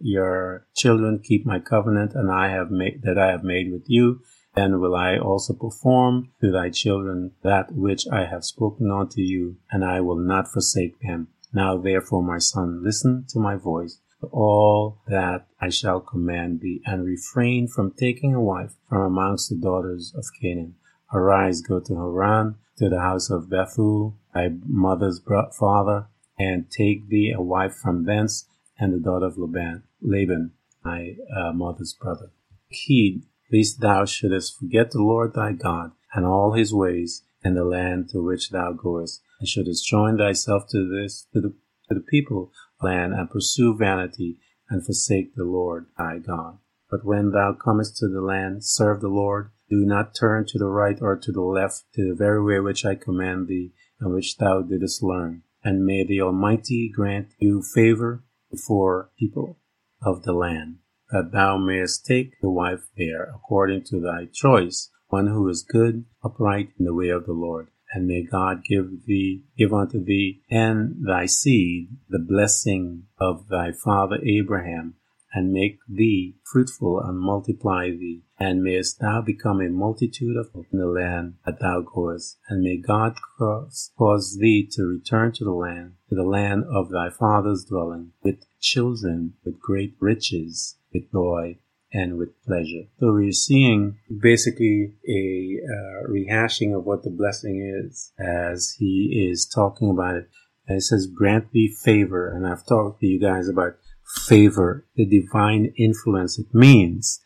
your 0.00 0.66
children 0.74 1.20
keep 1.22 1.44
my 1.46 1.58
covenant 1.58 2.14
and 2.14 2.30
I 2.30 2.48
have 2.48 2.70
made 2.70 3.02
that 3.02 3.18
I 3.18 3.28
have 3.28 3.44
made 3.44 3.72
with 3.72 3.84
you, 3.86 4.20
then 4.54 4.80
will 4.80 4.94
I 4.94 5.18
also 5.18 5.52
perform 5.52 6.30
to 6.40 6.50
thy 6.50 6.70
children 6.70 7.32
that 7.42 7.72
which 7.72 8.06
I 8.12 8.24
have 8.26 8.44
spoken 8.44 8.90
unto 8.90 9.20
you, 9.20 9.56
and 9.70 9.84
I 9.84 10.00
will 10.00 10.18
not 10.18 10.48
forsake 10.48 11.00
them. 11.00 11.28
Now 11.52 11.76
therefore, 11.76 12.22
my 12.22 12.38
son, 12.38 12.82
listen 12.84 13.26
to 13.30 13.38
my 13.38 13.56
voice 13.56 14.00
for 14.20 14.28
all 14.30 15.02
that 15.06 15.46
I 15.60 15.68
shall 15.70 16.00
command 16.00 16.60
thee, 16.60 16.80
and 16.86 17.04
refrain 17.04 17.68
from 17.68 17.92
taking 17.92 18.34
a 18.34 18.40
wife 18.40 18.74
from 18.88 19.02
amongst 19.02 19.50
the 19.50 19.56
daughters 19.56 20.14
of 20.16 20.24
Canaan. 20.40 20.76
Arise, 21.12 21.60
go 21.60 21.80
to 21.80 21.94
Haran, 21.94 22.56
to 22.78 22.88
the 22.88 23.00
house 23.00 23.30
of 23.30 23.50
Bethuel, 23.50 24.16
thy 24.34 24.50
mother's 24.66 25.20
father, 25.58 26.06
and 26.38 26.70
take 26.70 27.08
thee 27.08 27.32
a 27.36 27.40
wife 27.40 27.74
from 27.74 28.04
thence, 28.04 28.46
and 28.78 28.92
the 28.92 28.98
daughter 28.98 29.26
of 29.26 29.38
Laban, 29.38 29.84
Laban, 30.00 30.52
thy 30.84 31.16
uh, 31.36 31.52
mother's 31.52 31.94
brother. 31.94 32.30
Heed, 32.68 33.22
lest 33.52 33.80
thou 33.80 34.04
shouldest 34.04 34.58
forget 34.58 34.90
the 34.90 35.02
Lord 35.02 35.34
thy 35.34 35.52
God, 35.52 35.92
and 36.12 36.26
all 36.26 36.52
his 36.52 36.72
ways, 36.74 37.22
and 37.42 37.56
the 37.56 37.64
land 37.64 38.08
to 38.10 38.22
which 38.22 38.50
thou 38.50 38.72
goest, 38.72 39.22
and 39.38 39.48
shouldest 39.48 39.86
join 39.86 40.18
thyself 40.18 40.66
to 40.70 40.88
this 40.88 41.26
to 41.32 41.40
the 41.40 41.54
to 41.88 41.94
the 41.94 42.00
people 42.00 42.50
land 42.82 43.12
and 43.12 43.30
pursue 43.30 43.76
vanity 43.76 44.38
and 44.70 44.84
forsake 44.84 45.34
the 45.34 45.44
Lord 45.44 45.86
thy 45.98 46.18
God. 46.18 46.58
But 46.90 47.04
when 47.04 47.30
thou 47.30 47.52
comest 47.52 47.96
to 47.98 48.08
the 48.08 48.20
land, 48.20 48.64
serve 48.64 49.00
the 49.00 49.08
Lord. 49.08 49.50
Do 49.68 49.84
not 49.84 50.14
turn 50.14 50.46
to 50.48 50.58
the 50.58 50.68
right 50.68 50.98
or 51.00 51.16
to 51.16 51.32
the 51.32 51.42
left, 51.42 51.84
to 51.94 52.08
the 52.08 52.14
very 52.14 52.42
way 52.42 52.60
which 52.60 52.84
I 52.84 52.94
command 52.94 53.48
thee, 53.48 53.72
and 54.00 54.14
which 54.14 54.36
thou 54.36 54.62
didst 54.62 55.02
learn. 55.02 55.42
And 55.62 55.84
may 55.84 56.04
the 56.04 56.20
Almighty 56.20 56.90
grant 56.94 57.28
you 57.38 57.62
favor 57.62 58.22
before 58.54 59.10
people 59.18 59.58
of 60.02 60.22
the 60.22 60.32
land, 60.32 60.76
that 61.10 61.32
thou 61.32 61.56
mayest 61.56 62.06
take 62.06 62.40
the 62.40 62.50
wife 62.50 62.86
there 62.96 63.24
according 63.34 63.82
to 63.82 64.00
thy 64.00 64.26
choice, 64.32 64.90
one 65.08 65.26
who 65.26 65.48
is 65.48 65.66
good, 65.68 66.04
upright 66.22 66.68
in 66.78 66.84
the 66.84 66.94
way 66.94 67.08
of 67.08 67.26
the 67.26 67.32
Lord. 67.32 67.68
And 67.92 68.06
may 68.06 68.22
God 68.22 68.62
give 68.68 69.06
thee, 69.06 69.42
give 69.56 69.72
unto 69.72 70.02
thee 70.02 70.42
and 70.50 70.96
thy 71.06 71.26
seed 71.26 71.88
the 72.08 72.18
blessing 72.18 73.04
of 73.20 73.48
thy 73.48 73.72
father 73.72 74.18
Abraham, 74.24 74.94
and 75.34 75.52
make 75.52 75.78
thee 75.88 76.36
fruitful 76.44 77.00
and 77.00 77.18
multiply 77.18 77.90
thee, 77.90 78.22
and 78.38 78.62
mayest 78.62 79.00
thou 79.00 79.20
become 79.20 79.60
a 79.60 79.68
multitude 79.68 80.36
of 80.36 80.48
in 80.72 80.78
the 80.78 80.86
land 80.86 81.34
that 81.44 81.58
thou 81.60 81.80
goest, 81.80 82.38
and 82.48 82.62
may 82.62 82.76
God 82.76 83.16
cause, 83.36 83.90
cause 83.98 84.38
thee 84.40 84.66
to 84.72 84.84
return 84.84 85.32
to 85.32 85.44
the 85.44 85.50
land, 85.50 85.94
to 86.08 86.14
the 86.14 86.22
land 86.22 86.64
of 86.72 86.90
thy 86.90 87.10
father's 87.10 87.64
dwelling, 87.64 88.12
with 88.22 88.46
children, 88.60 89.34
with 89.44 89.60
great 89.60 89.94
riches, 89.98 90.76
with 90.92 91.10
joy, 91.10 91.58
and 91.92 92.18
with 92.18 92.40
pleasure. 92.44 92.84
So 92.98 93.12
we're 93.12 93.32
seeing 93.32 93.98
basically 94.20 94.94
a 95.08 95.58
uh, 95.64 96.08
rehashing 96.10 96.76
of 96.76 96.84
what 96.84 97.04
the 97.04 97.10
blessing 97.10 97.60
is 97.84 98.12
as 98.18 98.76
he 98.78 99.28
is 99.30 99.46
talking 99.46 99.90
about 99.90 100.16
it. 100.16 100.28
And 100.66 100.78
it 100.78 100.82
says, 100.82 101.06
grant 101.06 101.52
thee 101.52 101.68
favor. 101.68 102.28
And 102.28 102.46
I've 102.46 102.66
talked 102.66 103.00
to 103.00 103.06
you 103.06 103.20
guys 103.20 103.48
about 103.48 103.76
favor, 104.14 104.86
the 104.96 105.06
divine 105.06 105.72
influence 105.76 106.38
it 106.38 106.46
means, 106.52 107.20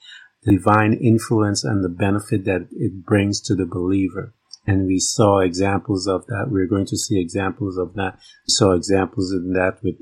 the 0.45 0.53
divine 0.53 0.95
influence 0.95 1.65
and 1.65 1.85
the 1.85 1.89
benefit 1.89 2.45
that 2.45 2.69
it 2.73 3.05
brings 3.05 3.41
to 3.43 3.55
the 3.55 3.67
believer. 3.67 4.35
And 4.67 4.87
we 4.87 4.99
saw 4.99 5.39
examples 5.39 6.07
of 6.07 6.27
that. 6.27 6.49
We're 6.51 6.67
going 6.67 6.87
to 6.87 6.97
see 6.97 7.21
examples 7.21 7.79
of 7.79 7.95
that. 7.95 8.19
We 8.47 8.53
saw 8.53 8.73
examples 8.73 9.33
of 9.33 9.43
that 9.55 9.79
with, 9.83 9.97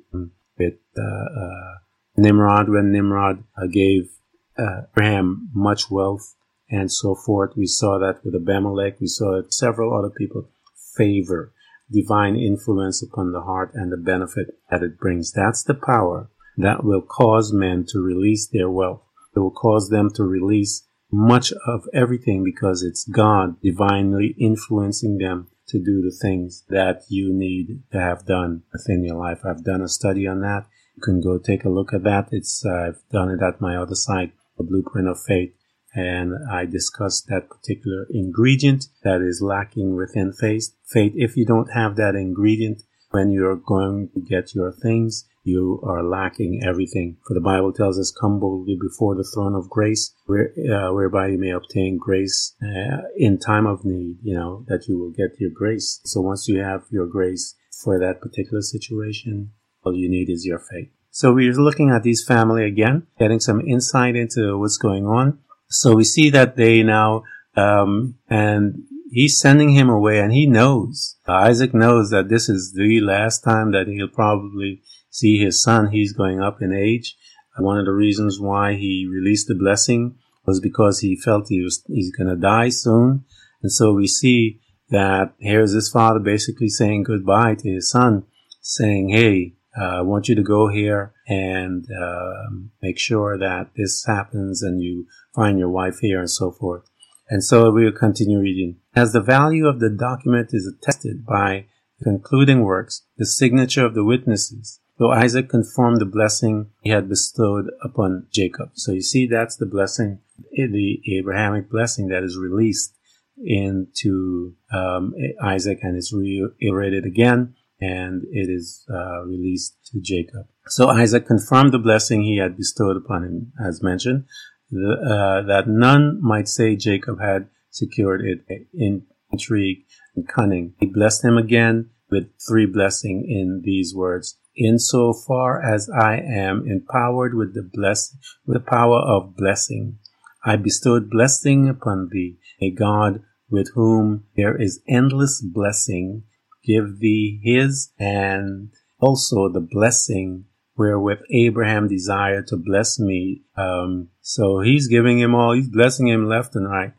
with, 0.59 0.75
uh, 0.99 1.03
uh, 1.03 1.75
Nimrod 2.17 2.69
when 2.69 2.93
Nimrod 2.93 3.45
uh, 3.57 3.67
gave 3.67 4.11
uh, 4.59 4.83
Abraham 4.93 5.51
much 5.53 5.91
wealth 5.91 6.35
and 6.71 6.91
so 6.91 7.15
forth. 7.15 7.53
We 7.57 7.67
saw 7.67 7.99
that 7.99 8.25
with 8.25 8.35
Abimelech. 8.35 9.01
We 9.01 9.07
saw 9.07 9.37
that 9.37 9.53
several 9.53 9.97
other 9.97 10.11
people 10.11 10.49
favor 10.97 11.53
divine 11.93 12.37
influence 12.37 13.03
upon 13.03 13.33
the 13.33 13.43
heart 13.43 13.73
and 13.75 13.93
the 13.93 13.97
benefit 13.97 14.47
that 14.71 14.83
it 14.83 14.99
brings. 14.99 15.33
That's 15.33 15.63
the 15.63 15.75
power 15.75 16.29
that 16.57 16.85
will 16.85 17.03
cause 17.03 17.53
men 17.53 17.85
to 17.89 18.01
release 18.01 18.47
their 18.47 18.71
wealth. 18.71 19.03
It 19.35 19.41
will 19.41 19.51
cause 19.51 19.91
them 19.91 20.11
to 20.15 20.25
release 20.25 20.87
much 21.11 21.53
of 21.67 21.85
everything 21.93 22.43
because 22.43 22.83
it's 22.83 23.05
God 23.05 23.61
divinely 23.61 24.35
influencing 24.39 25.19
them 25.19 25.49
to 25.69 25.79
do 25.79 26.01
the 26.01 26.17
things 26.17 26.65
that 26.69 27.03
you 27.09 27.33
need 27.33 27.83
to 27.93 28.01
have 28.01 28.27
done 28.27 28.63
within 28.73 29.05
your 29.05 29.17
life. 29.17 29.41
I've 29.45 29.65
done 29.65 29.83
a 29.83 29.89
study 29.89 30.27
on 30.27 30.41
that 30.41 30.67
You 30.95 31.03
can 31.03 31.21
go 31.21 31.39
take 31.39 31.65
a 31.65 31.69
look 31.69 31.93
at 31.93 32.05
that. 32.05 32.29
It's 32.33 32.65
uh, 32.65 32.89
I've 32.89 33.03
done 33.11 33.31
it 33.31 33.43
at 33.43 33.61
my 33.61 33.77
other 33.77 33.95
site, 33.95 34.33
the 34.57 34.65
Blueprint 34.65 35.09
of 35.09 35.21
Faith, 35.21 35.53
and 35.95 36.33
I 36.51 36.65
discussed 36.67 37.27
that 37.29 37.49
particular 37.49 38.07
ingredient 38.11 38.87
that 39.03 39.21
is 39.21 39.43
lacking 39.43 39.97
within 39.97 40.33
faith. 40.33 40.73
Faith, 40.85 41.13
if 41.17 41.37
you 41.37 41.45
don't 41.45 41.73
have 41.73 41.97
that 41.97 42.15
ingredient 42.15 42.83
when 43.11 43.31
you're 43.31 43.57
going 43.57 44.11
to 44.15 44.21
get 44.21 44.55
your 44.55 44.73
things, 44.73 45.27
you 45.47 45.81
are 45.85 46.03
lacking 46.03 46.63
everything. 46.65 47.17
For 47.27 47.35
the 47.35 47.41
Bible 47.41 47.73
tells 47.73 47.99
us, 47.99 48.11
come 48.21 48.41
boldly 48.41 48.77
before 48.81 49.15
the 49.15 49.29
throne 49.33 49.55
of 49.55 49.71
grace, 49.71 50.13
where, 50.27 50.53
uh, 50.59 50.93
whereby 50.93 51.29
you 51.29 51.39
may 51.39 51.51
obtain 51.51 51.99
grace 51.99 52.55
uh, 52.63 53.03
in 53.17 53.39
time 53.39 53.67
of 53.67 53.85
need, 53.85 54.19
you 54.23 54.35
know, 54.35 54.65
that 54.69 54.89
you 54.89 54.99
will 54.99 55.11
get 55.11 55.39
your 55.39 55.51
grace. 55.51 56.01
So 56.05 56.21
once 56.21 56.49
you 56.49 56.59
have 56.59 56.83
your 56.91 57.07
grace 57.07 57.55
for 57.83 57.99
that 57.99 58.21
particular 58.21 58.63
situation, 58.63 59.53
all 59.85 59.97
you 59.97 60.11
need 60.11 60.29
is 60.29 60.45
your 60.45 60.59
faith. 60.59 60.91
So 61.11 61.33
we're 61.33 61.53
looking 61.53 61.91
at 61.91 62.03
this 62.03 62.25
family 62.25 62.67
again, 62.67 63.07
getting 63.19 63.41
some 63.41 63.61
insight 63.61 64.17
into 64.17 64.59
what's 64.59 64.77
going 64.77 65.07
on. 65.07 65.39
So 65.69 65.95
we 65.95 66.05
see 66.05 66.29
that 66.31 66.57
they 66.57 66.83
now, 66.83 67.23
um, 67.57 68.17
and 68.29 68.83
he's 69.11 69.41
sending 69.41 69.71
him 69.71 69.89
away 69.89 70.19
and 70.19 70.33
he 70.33 70.47
knows, 70.47 71.17
Isaac 71.27 71.73
knows 71.73 72.11
that 72.11 72.29
this 72.29 72.49
is 72.49 72.75
the 72.75 73.01
last 73.01 73.43
time 73.43 73.73
that 73.73 73.87
he'll 73.89 74.09
probably 74.09 74.83
see 75.17 75.39
his 75.39 75.63
son. 75.63 75.91
He's 75.91 76.13
going 76.13 76.41
up 76.41 76.61
in 76.61 76.73
age. 76.73 77.17
One 77.59 77.79
of 77.79 77.87
the 77.87 77.93
reasons 77.93 78.39
why 78.39 78.75
he 78.75 79.09
released 79.11 79.49
the 79.49 79.55
blessing 79.55 80.17
was 80.45 80.61
because 80.61 81.01
he 81.01 81.17
felt 81.17 81.49
he 81.49 81.63
was, 81.63 81.83
he's 81.87 82.15
going 82.15 82.29
to 82.29 82.37
die 82.37 82.69
soon. 82.69 83.25
And 83.63 83.73
so 83.73 83.95
we 83.95 84.07
see 84.07 84.61
that 84.91 85.35
here's 85.39 85.73
his 85.73 85.89
father 85.89 86.21
basically 86.21 86.69
saying 86.69 87.05
goodbye 87.05 87.55
to 87.57 87.69
his 87.69 87.91
son, 87.91 88.25
saying, 88.61 89.09
Hey, 89.09 89.55
uh, 89.79 89.99
I 89.99 90.01
want 90.03 90.29
you 90.29 90.35
to 90.35 90.43
go 90.43 90.69
here 90.69 91.15
and 91.27 91.87
uh, 91.91 92.51
make 92.83 92.99
sure 92.99 93.39
that 93.39 93.71
this 93.75 94.05
happens 94.07 94.63
and 94.63 94.83
you 94.83 95.07
find 95.35 95.59
your 95.59 95.71
wife 95.71 95.99
here 96.01 96.21
and 96.21 96.31
so 96.31 96.51
forth. 96.51 96.85
And 97.29 97.43
so 97.43 97.71
we'll 97.73 97.91
continue 97.93 98.39
reading. 98.39 98.77
As 98.95 99.13
the 99.13 99.21
value 99.21 99.67
of 99.67 99.81
the 99.81 99.91
document 99.91 100.51
is 100.53 100.67
attested 100.67 101.27
by 101.27 101.67
the 101.99 102.05
concluding 102.05 102.63
works, 102.63 103.03
the 103.17 103.27
signature 103.27 103.85
of 103.85 103.95
the 103.95 104.05
witnesses, 104.05 104.81
though 104.99 105.13
Isaac 105.13 105.49
confirmed 105.49 106.01
the 106.01 106.07
blessing 106.07 106.71
he 106.83 106.91
had 106.91 107.09
bestowed 107.09 107.71
upon 107.83 108.27
Jacob. 108.33 108.71
So 108.75 108.93
you 108.93 109.03
see, 109.03 109.27
that's 109.27 109.57
the 109.57 109.67
blessing, 109.67 110.21
the 110.53 111.01
Abrahamic 111.19 111.71
blessing 111.71 112.09
that 112.09 112.23
is 112.23 112.39
released 112.39 112.95
into 113.39 114.55
um, 114.73 115.15
Isaac 115.43 115.81
and 115.83 115.97
is 115.97 116.13
reiterated 116.13 117.05
again 117.05 117.55
and 117.81 118.23
it 118.31 118.49
is 118.49 118.87
uh, 118.91 119.23
released 119.25 119.77
to 119.93 120.01
Jacob. 120.01 120.47
So 120.67 120.89
Isaac 120.89 121.27
confirmed 121.27 121.73
the 121.73 121.79
blessing 121.79 122.23
he 122.23 122.39
had 122.39 122.57
bestowed 122.57 122.97
upon 122.97 123.25
him, 123.25 123.53
as 123.63 123.83
mentioned, 123.83 124.25
the, 124.71 124.93
uh, 124.93 125.47
that 125.47 125.69
none 125.69 126.19
might 126.23 126.49
say 126.49 126.75
Jacob 126.75 127.21
had 127.21 127.49
secured 127.71 128.23
it 128.23 128.67
in 128.73 129.07
intrigue 129.31 129.85
and 130.15 130.27
cunning. 130.27 130.75
He 130.79 130.87
blessed 130.87 131.25
him 131.25 131.37
again 131.37 131.91
with 132.11 132.31
three 132.49 132.67
blessing 132.67 133.27
in 133.29 133.63
these 133.65 133.95
words. 133.95 134.39
Insofar 134.57 135.63
as 135.63 135.91
I 135.91 136.17
am 136.17 136.67
empowered 136.67 137.35
with 137.35 137.55
the 137.55 137.63
bless, 137.63 138.17
with 138.47 138.57
the 138.57 138.71
power 138.71 138.99
of 138.99 139.37
blessing, 139.37 139.99
I 140.45 140.57
bestowed 140.57 141.11
blessing 141.11 141.69
upon 141.69 142.09
thee, 142.11 142.39
a 142.61 142.71
God 142.71 143.23
with 143.51 143.73
whom 143.75 144.25
there 144.37 144.61
is 144.61 144.81
endless 144.89 145.41
blessing 145.43 146.25
give 146.67 146.99
thee 146.99 147.41
his 147.43 147.93
and 147.99 148.71
also 148.99 149.49
the 149.49 149.61
blessing 149.61 150.45
wherewith 150.77 151.21
Abraham 151.31 151.89
desired 151.89 152.47
to 152.49 152.57
bless 152.57 152.99
me. 152.99 153.43
Um, 153.57 154.09
so 154.21 154.61
he's 154.61 154.89
giving 154.89 155.19
him 155.19 155.35
all, 155.35 155.55
he's 155.55 155.71
blessing 155.71 156.09
him 156.09 156.29
left 156.29 156.55
and 156.55 156.69
right. 156.69 156.93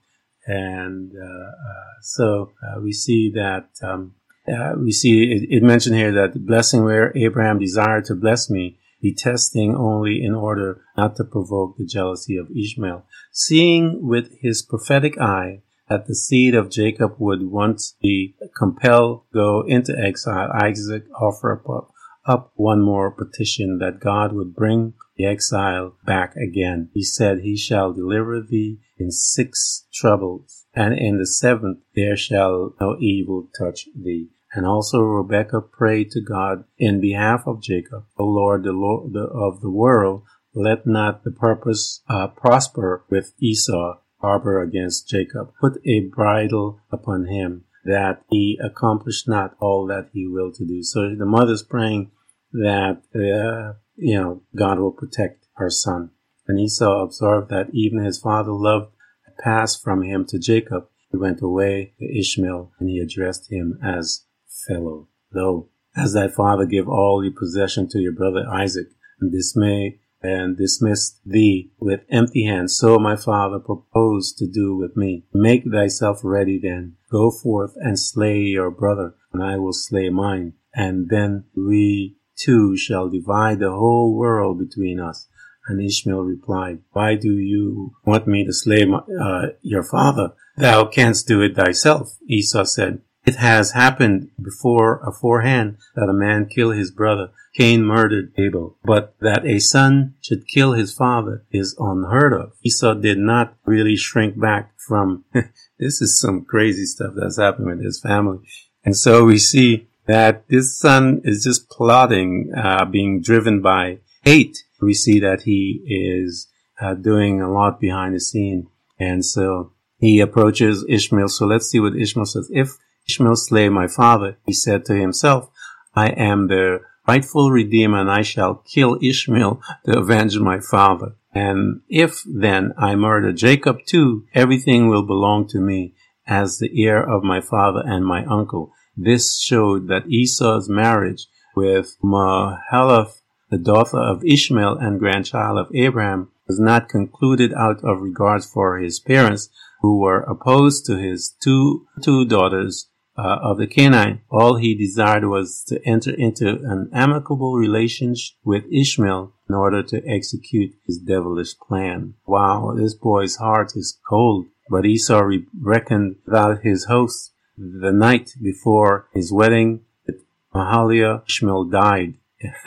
And 0.45 1.11
uh, 1.11 1.25
uh, 1.25 2.01
so 2.01 2.51
uh, 2.63 2.79
we 2.81 2.93
see 2.93 3.31
that 3.35 3.69
um, 3.83 4.15
uh, 4.47 4.73
we 4.77 4.91
see 4.91 5.31
it, 5.31 5.57
it, 5.57 5.63
mentioned 5.63 5.95
here 5.95 6.11
that 6.13 6.33
the 6.33 6.39
blessing 6.39 6.83
where 6.83 7.15
Abraham 7.17 7.59
desired 7.59 8.05
to 8.05 8.15
bless 8.15 8.49
me, 8.49 8.79
he 8.99 9.13
testing 9.13 9.75
only 9.75 10.23
in 10.23 10.33
order 10.33 10.81
not 10.95 11.15
to 11.17 11.23
provoke 11.23 11.77
the 11.77 11.85
jealousy 11.85 12.37
of 12.37 12.49
Ishmael. 12.55 13.05
Seeing 13.31 14.07
with 14.07 14.31
his 14.41 14.61
prophetic 14.61 15.19
eye 15.19 15.61
that 15.89 16.07
the 16.07 16.15
seed 16.15 16.55
of 16.55 16.71
Jacob 16.71 17.15
would 17.19 17.43
once 17.43 17.95
be 18.01 18.35
compelled 18.57 19.23
go 19.33 19.63
into 19.67 19.97
exile, 19.97 20.49
Isaac 20.53 21.03
offered 21.19 21.63
up, 21.69 21.91
up 22.25 22.51
one 22.55 22.81
more 22.81 23.11
petition 23.11 23.77
that 23.79 23.99
God 23.99 24.33
would 24.33 24.55
bring 24.55 24.93
the 25.15 25.25
exile 25.25 25.95
back 26.05 26.35
again. 26.35 26.89
He 26.93 27.03
said, 27.03 27.39
He 27.39 27.57
shall 27.57 27.93
deliver 27.93 28.41
thee 28.41 28.79
in 28.97 29.11
six 29.11 29.87
troubles, 29.93 30.65
and 30.73 30.93
in 30.97 31.17
the 31.17 31.25
seventh 31.25 31.79
there 31.95 32.17
shall 32.17 32.73
no 32.79 32.97
evil 32.99 33.49
touch 33.57 33.87
thee. 33.95 34.29
And 34.57 34.65
also 34.65 35.03
Rebekah 35.03 35.61
prayed 35.61 36.09
to 36.11 36.19
God 36.19 36.63
in 36.79 36.99
behalf 36.99 37.43
of 37.45 37.61
Jacob, 37.61 38.05
O 38.17 38.25
Lord, 38.25 38.63
the 38.63 38.71
Lord 38.71 39.15
of 39.15 39.61
the 39.61 39.69
world, 39.69 40.23
let 40.51 40.87
not 40.87 41.23
the 41.23 41.29
purpose 41.29 42.01
uh, 42.09 42.29
prosper 42.29 43.05
with 43.07 43.35
Esau, 43.39 43.99
harbor 44.19 44.63
against 44.63 45.07
Jacob. 45.07 45.53
Put 45.61 45.79
a 45.85 46.09
bridle 46.11 46.81
upon 46.91 47.27
him 47.27 47.65
that 47.85 48.23
he 48.31 48.59
accomplish 48.59 49.27
not 49.27 49.55
all 49.59 49.85
that 49.85 50.09
he 50.11 50.27
will 50.27 50.51
to 50.53 50.65
do. 50.65 50.81
So 50.81 51.13
the 51.15 51.27
mother's 51.27 51.61
praying 51.61 52.09
that, 52.51 53.03
uh, 53.13 53.77
you 53.95 54.19
know, 54.19 54.41
God 54.55 54.79
will 54.79 54.91
protect 54.91 55.45
her 55.57 55.69
son. 55.69 56.09
And 56.47 56.59
Esau 56.59 57.03
observed 57.03 57.49
that 57.51 57.69
even 57.73 58.03
his 58.03 58.17
father 58.17 58.53
loved 58.53 58.91
passed 59.37 59.83
from 59.83 60.01
him 60.01 60.25
to 60.29 60.39
Jacob. 60.39 60.87
He 61.11 61.17
went 61.17 61.43
away 61.43 61.93
to 61.99 62.19
Ishmael 62.19 62.71
and 62.79 62.89
he 62.89 62.97
addressed 62.97 63.51
him 63.51 63.77
as 63.83 64.23
fellow. 64.67 65.07
Lo, 65.33 65.69
as 65.95 66.13
thy 66.13 66.27
father 66.27 66.65
give 66.65 66.87
all 66.87 67.23
your 67.23 67.33
possession 67.33 67.87
to 67.89 67.99
your 67.99 68.13
brother 68.13 68.45
Isaac, 68.49 68.87
and 69.19 69.31
dismay 69.31 69.99
and 70.21 70.57
dismissed 70.57 71.19
thee 71.25 71.71
with 71.79 72.01
empty 72.09 72.45
hands. 72.45 72.75
So 72.77 72.97
my 72.97 73.15
father 73.15 73.59
proposed 73.59 74.37
to 74.39 74.47
do 74.47 74.75
with 74.75 74.97
me. 74.97 75.25
Make 75.33 75.63
thyself 75.71 76.21
ready 76.23 76.59
then. 76.61 76.95
Go 77.11 77.31
forth 77.31 77.73
and 77.77 77.99
slay 77.99 78.39
your 78.39 78.71
brother, 78.71 79.15
and 79.31 79.43
I 79.43 79.57
will 79.57 79.73
slay 79.73 80.09
mine. 80.09 80.53
And 80.73 81.09
then 81.09 81.45
we 81.55 82.17
two 82.35 82.77
shall 82.77 83.09
divide 83.09 83.59
the 83.59 83.71
whole 83.71 84.15
world 84.15 84.59
between 84.59 84.99
us. 84.99 85.27
And 85.67 85.81
Ishmael 85.81 86.21
replied, 86.21 86.79
Why 86.91 87.15
do 87.15 87.37
you 87.37 87.93
want 88.05 88.27
me 88.27 88.45
to 88.45 88.53
slay 88.53 88.85
my, 88.85 88.99
uh, 88.99 89.47
your 89.61 89.83
father? 89.83 90.33
Thou 90.55 90.85
canst 90.85 91.27
do 91.27 91.41
it 91.41 91.55
thyself. 91.55 92.17
Esau 92.27 92.63
said, 92.63 93.01
It 93.27 93.35
has 93.35 93.73
happened 93.73 94.29
before 94.41 95.01
aforehand 95.05 95.79
that 95.95 96.07
a 96.07 96.13
man 96.13 96.45
kill 96.45 96.71
his 96.71 96.91
brother. 96.91 97.31
Cain 97.53 97.83
murdered 97.83 98.31
Abel, 98.37 98.77
but 98.85 99.15
that 99.19 99.45
a 99.45 99.59
son 99.59 100.15
should 100.21 100.47
kill 100.47 100.71
his 100.71 100.93
father 100.93 101.43
is 101.51 101.75
unheard 101.77 102.31
of. 102.31 102.53
Esau 102.63 102.93
did 102.93 103.17
not 103.17 103.57
really 103.65 103.97
shrink 103.97 104.39
back 104.39 104.71
from 104.77 105.25
this 105.77 106.01
is 106.01 106.17
some 106.17 106.45
crazy 106.45 106.85
stuff 106.85 107.15
that's 107.17 107.37
happening 107.37 107.67
with 107.67 107.83
his 107.83 107.99
family. 107.99 108.39
And 108.85 108.95
so 108.95 109.25
we 109.25 109.39
see 109.39 109.89
that 110.05 110.47
this 110.47 110.79
son 110.79 111.19
is 111.25 111.43
just 111.43 111.69
plotting, 111.69 112.53
uh, 112.55 112.85
being 112.85 113.21
driven 113.21 113.61
by 113.61 113.99
hate. 114.23 114.63
We 114.81 114.93
see 114.93 115.19
that 115.19 115.41
he 115.41 115.81
is 115.85 116.47
uh, 116.79 116.93
doing 116.93 117.41
a 117.41 117.51
lot 117.51 117.81
behind 117.81 118.15
the 118.15 118.21
scene. 118.21 118.69
And 118.97 119.25
so 119.25 119.73
he 119.99 120.21
approaches 120.21 120.85
Ishmael. 120.87 121.27
So 121.27 121.45
let's 121.45 121.69
see 121.69 121.81
what 121.81 121.97
Ishmael 121.97 122.25
says. 122.25 122.49
If 122.53 122.77
Ishmael 123.09 123.37
slay 123.37 123.69
my 123.69 123.87
father, 123.87 124.37
he 124.45 124.51
said 124.51 124.83
to 124.85 124.93
himself, 124.93 125.49
I 125.95 126.09
am 126.09 126.47
the 126.47 126.81
rightful 127.07 127.51
redeemer, 127.51 128.01
and 128.01 128.11
I 128.11 128.21
shall 128.21 128.55
kill 128.55 128.99
Ishmael 129.01 129.61
to 129.85 129.97
avenge 129.97 130.37
my 130.39 130.59
father. 130.59 131.15
And 131.33 131.81
if 131.87 132.21
then 132.25 132.73
I 132.77 132.95
murder 132.97 133.31
Jacob 133.31 133.85
too, 133.85 134.25
everything 134.33 134.89
will 134.89 135.03
belong 135.03 135.47
to 135.49 135.61
me 135.61 135.95
as 136.27 136.57
the 136.57 136.69
heir 136.83 137.01
of 137.01 137.23
my 137.23 137.39
father 137.39 137.81
and 137.85 138.05
my 138.05 138.25
uncle. 138.25 138.73
This 138.97 139.39
showed 139.39 139.87
that 139.87 140.09
Esau's 140.09 140.67
marriage 140.67 141.27
with 141.55 141.95
Mahalath, 142.03 143.21
the 143.49 143.57
daughter 143.57 143.99
of 143.99 144.25
Ishmael 144.25 144.79
and 144.79 144.99
grandchild 144.99 145.57
of 145.57 145.73
Abraham, 145.73 146.29
was 146.45 146.59
not 146.59 146.89
concluded 146.89 147.53
out 147.53 147.83
of 147.85 148.01
regard 148.01 148.43
for 148.43 148.77
his 148.77 148.99
parents, 148.99 149.49
who 149.81 149.99
were 149.99 150.21
opposed 150.21 150.85
to 150.85 150.97
his 150.97 151.33
two, 151.41 151.87
two 152.01 152.25
daughters 152.25 152.89
uh, 153.17 153.39
of 153.41 153.57
the 153.57 153.67
Canaanite, 153.67 154.19
all 154.29 154.55
he 154.57 154.75
desired 154.75 155.25
was 155.25 155.63
to 155.67 155.83
enter 155.85 156.11
into 156.11 156.47
an 156.47 156.89
amicable 156.93 157.55
relationship 157.55 158.35
with 158.43 158.63
Ishmael 158.71 159.33
in 159.49 159.55
order 159.55 159.81
to 159.83 160.07
execute 160.07 160.75
his 160.85 160.99
devilish 160.99 161.57
plan. 161.57 162.13
Wow, 162.25 162.75
this 162.77 162.93
boy's 162.93 163.37
heart 163.37 163.73
is 163.75 163.97
cold. 164.07 164.47
But 164.69 164.85
Esau 164.85 165.29
reckoned 165.59 166.17
about 166.27 166.61
his 166.61 166.85
host. 166.85 167.31
The 167.57 167.91
night 167.91 168.33
before 168.41 169.07
his 169.13 169.31
wedding 169.31 169.81
with 170.05 170.23
Mahaliah, 170.53 171.23
Ishmael 171.27 171.65
died. 171.65 172.15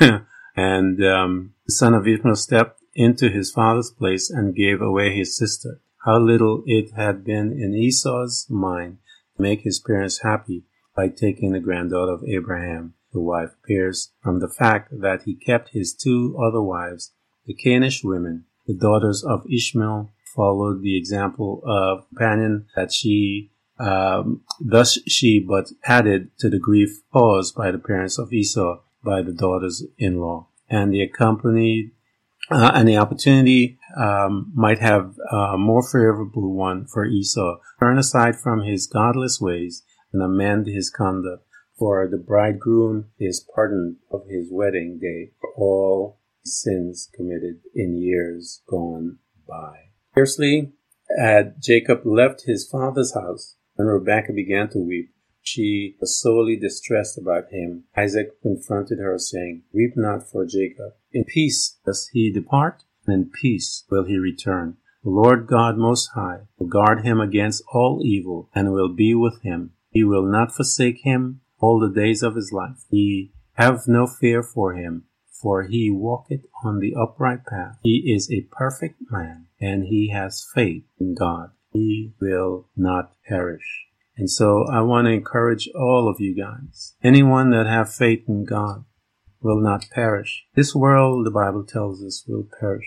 And 0.57 1.03
um, 1.05 1.55
the 1.66 1.72
son 1.72 1.94
of 1.94 2.07
Ishmael 2.07 2.36
stepped 2.36 2.80
into 2.94 3.30
his 3.30 3.51
father's 3.51 3.90
place 3.90 4.28
and 4.30 4.55
gave 4.55 4.82
away 4.82 5.16
his 5.16 5.36
sister. 5.36 5.80
How 6.05 6.18
little 6.18 6.62
it 6.66 6.92
had 6.92 7.24
been 7.24 7.53
in 7.53 7.74
Esau's 7.74 8.46
mind 8.51 8.98
make 9.41 9.62
his 9.62 9.80
parents 9.80 10.22
happy 10.22 10.64
by 10.97 11.09
taking 11.09 11.53
the 11.53 11.61
granddaughter 11.61 12.12
of 12.12 12.24
Abraham. 12.24 12.95
The 13.12 13.20
wife 13.20 13.51
appears 13.62 14.12
from 14.22 14.41
the 14.41 14.49
fact 14.49 14.93
that 15.01 15.22
he 15.22 15.34
kept 15.34 15.70
his 15.70 15.95
two 15.95 16.36
other 16.38 16.62
wives, 16.62 17.12
the 17.47 17.55
Canaanish 17.55 18.05
women, 18.05 18.45
the 18.66 18.74
daughters 18.74 19.24
of 19.24 19.45
Ishmael, 19.51 20.11
followed 20.36 20.82
the 20.82 20.97
example 20.97 21.62
of 21.64 22.07
companion 22.09 22.66
that 22.76 22.93
she 22.93 23.51
um, 23.80 24.43
thus 24.61 24.99
she 25.09 25.41
but 25.41 25.70
added 25.84 26.30
to 26.38 26.51
the 26.51 26.59
grief 26.59 27.01
caused 27.12 27.55
by 27.55 27.70
the 27.70 27.78
parents 27.78 28.18
of 28.18 28.32
Esau 28.32 28.80
by 29.03 29.22
the 29.22 29.32
daughters-in-law, 29.32 30.47
and 30.68 30.93
the 30.93 31.01
accompanied 31.01 31.93
uh, 32.51 32.72
and 32.74 32.88
the 32.88 32.96
opportunity 32.96 33.78
um, 33.96 34.53
might 34.55 34.78
have 34.78 35.14
a 35.30 35.57
more 35.57 35.82
favorable 35.82 36.55
one 36.55 36.86
for 36.86 37.05
Esau. 37.05 37.59
Turn 37.78 37.98
aside 37.98 38.36
from 38.38 38.62
his 38.62 38.86
godless 38.86 39.40
ways 39.40 39.82
and 40.12 40.22
amend 40.22 40.66
his 40.66 40.90
conduct. 40.90 41.44
For 41.78 42.07
the 42.11 42.18
bridegroom 42.18 43.07
is 43.18 43.46
pardoned 43.55 43.96
of 44.11 44.26
his 44.28 44.48
wedding 44.51 44.98
day 45.01 45.32
for 45.40 45.51
all 45.57 46.18
sins 46.44 47.09
committed 47.14 47.61
in 47.74 47.96
years 47.96 48.62
gone 48.68 49.18
by. 49.48 49.90
Scarcely 50.12 50.72
had 51.18 51.55
Jacob 51.62 52.03
left 52.05 52.44
his 52.46 52.68
father's 52.68 53.14
house 53.14 53.57
when 53.74 53.88
Rebekah 53.88 54.32
began 54.34 54.68
to 54.70 54.78
weep. 54.78 55.12
She 55.42 55.96
was 56.01 56.20
sorely 56.20 56.57
distressed 56.57 57.16
about 57.16 57.51
him. 57.51 57.84
Isaac 57.96 58.42
confronted 58.42 58.98
her, 58.98 59.18
saying, 59.18 59.62
Weep 59.72 59.92
not 59.96 60.30
for 60.30 60.44
Jacob. 60.44 60.92
In 61.13 61.25
peace 61.25 61.79
does 61.85 62.09
he 62.13 62.31
depart, 62.31 62.85
and 63.07 63.15
in 63.15 63.31
peace 63.31 63.85
will 63.91 64.05
he 64.05 64.17
return. 64.19 64.77
The 65.03 65.11
Lord 65.11 65.47
God 65.47 65.77
Most 65.77 66.11
High 66.15 66.43
will 66.59 66.69
guard 66.69 67.05
him 67.05 67.21
against 67.21 67.65
all 67.73 68.01
evil, 68.05 68.49
and 68.55 68.73
will 68.73 68.93
be 68.95 69.15
with 69.15 69.43
him. 69.43 69.73
He 69.91 70.05
will 70.05 70.25
not 70.25 70.55
forsake 70.55 71.01
him 71.03 71.41
all 71.59 71.81
the 71.81 71.93
days 71.93 72.23
of 72.23 72.37
his 72.37 72.53
life. 72.53 72.85
He 72.91 73.33
have 73.55 73.89
no 73.89 74.07
fear 74.07 74.43
for 74.43 74.75
him, 74.75 75.05
for 75.31 75.65
he 75.65 75.91
walketh 75.91 76.43
on 76.63 76.79
the 76.79 76.95
upright 76.95 77.45
path. 77.45 77.79
He 77.83 78.13
is 78.15 78.31
a 78.31 78.47
perfect 78.51 79.01
man, 79.11 79.47
and 79.61 79.87
he 79.87 80.11
has 80.11 80.47
faith 80.55 80.85
in 80.99 81.15
God. 81.15 81.51
He 81.73 82.13
will 82.21 82.69
not 82.77 83.15
perish. 83.27 83.87
And 84.17 84.31
so 84.31 84.67
I 84.71 84.83
want 84.83 85.07
to 85.07 85.13
encourage 85.13 85.69
all 85.75 86.09
of 86.09 86.21
you 86.21 86.37
guys. 86.37 86.95
Anyone 87.03 87.51
that 87.51 87.67
have 87.67 87.93
faith 87.93 88.25
in 88.29 88.45
God 88.45 88.85
will 89.43 89.61
not 89.61 89.86
perish. 89.91 90.45
This 90.55 90.74
world, 90.74 91.26
the 91.26 91.30
Bible 91.30 91.64
tells 91.64 92.03
us, 92.03 92.24
will 92.26 92.47
perish. 92.59 92.86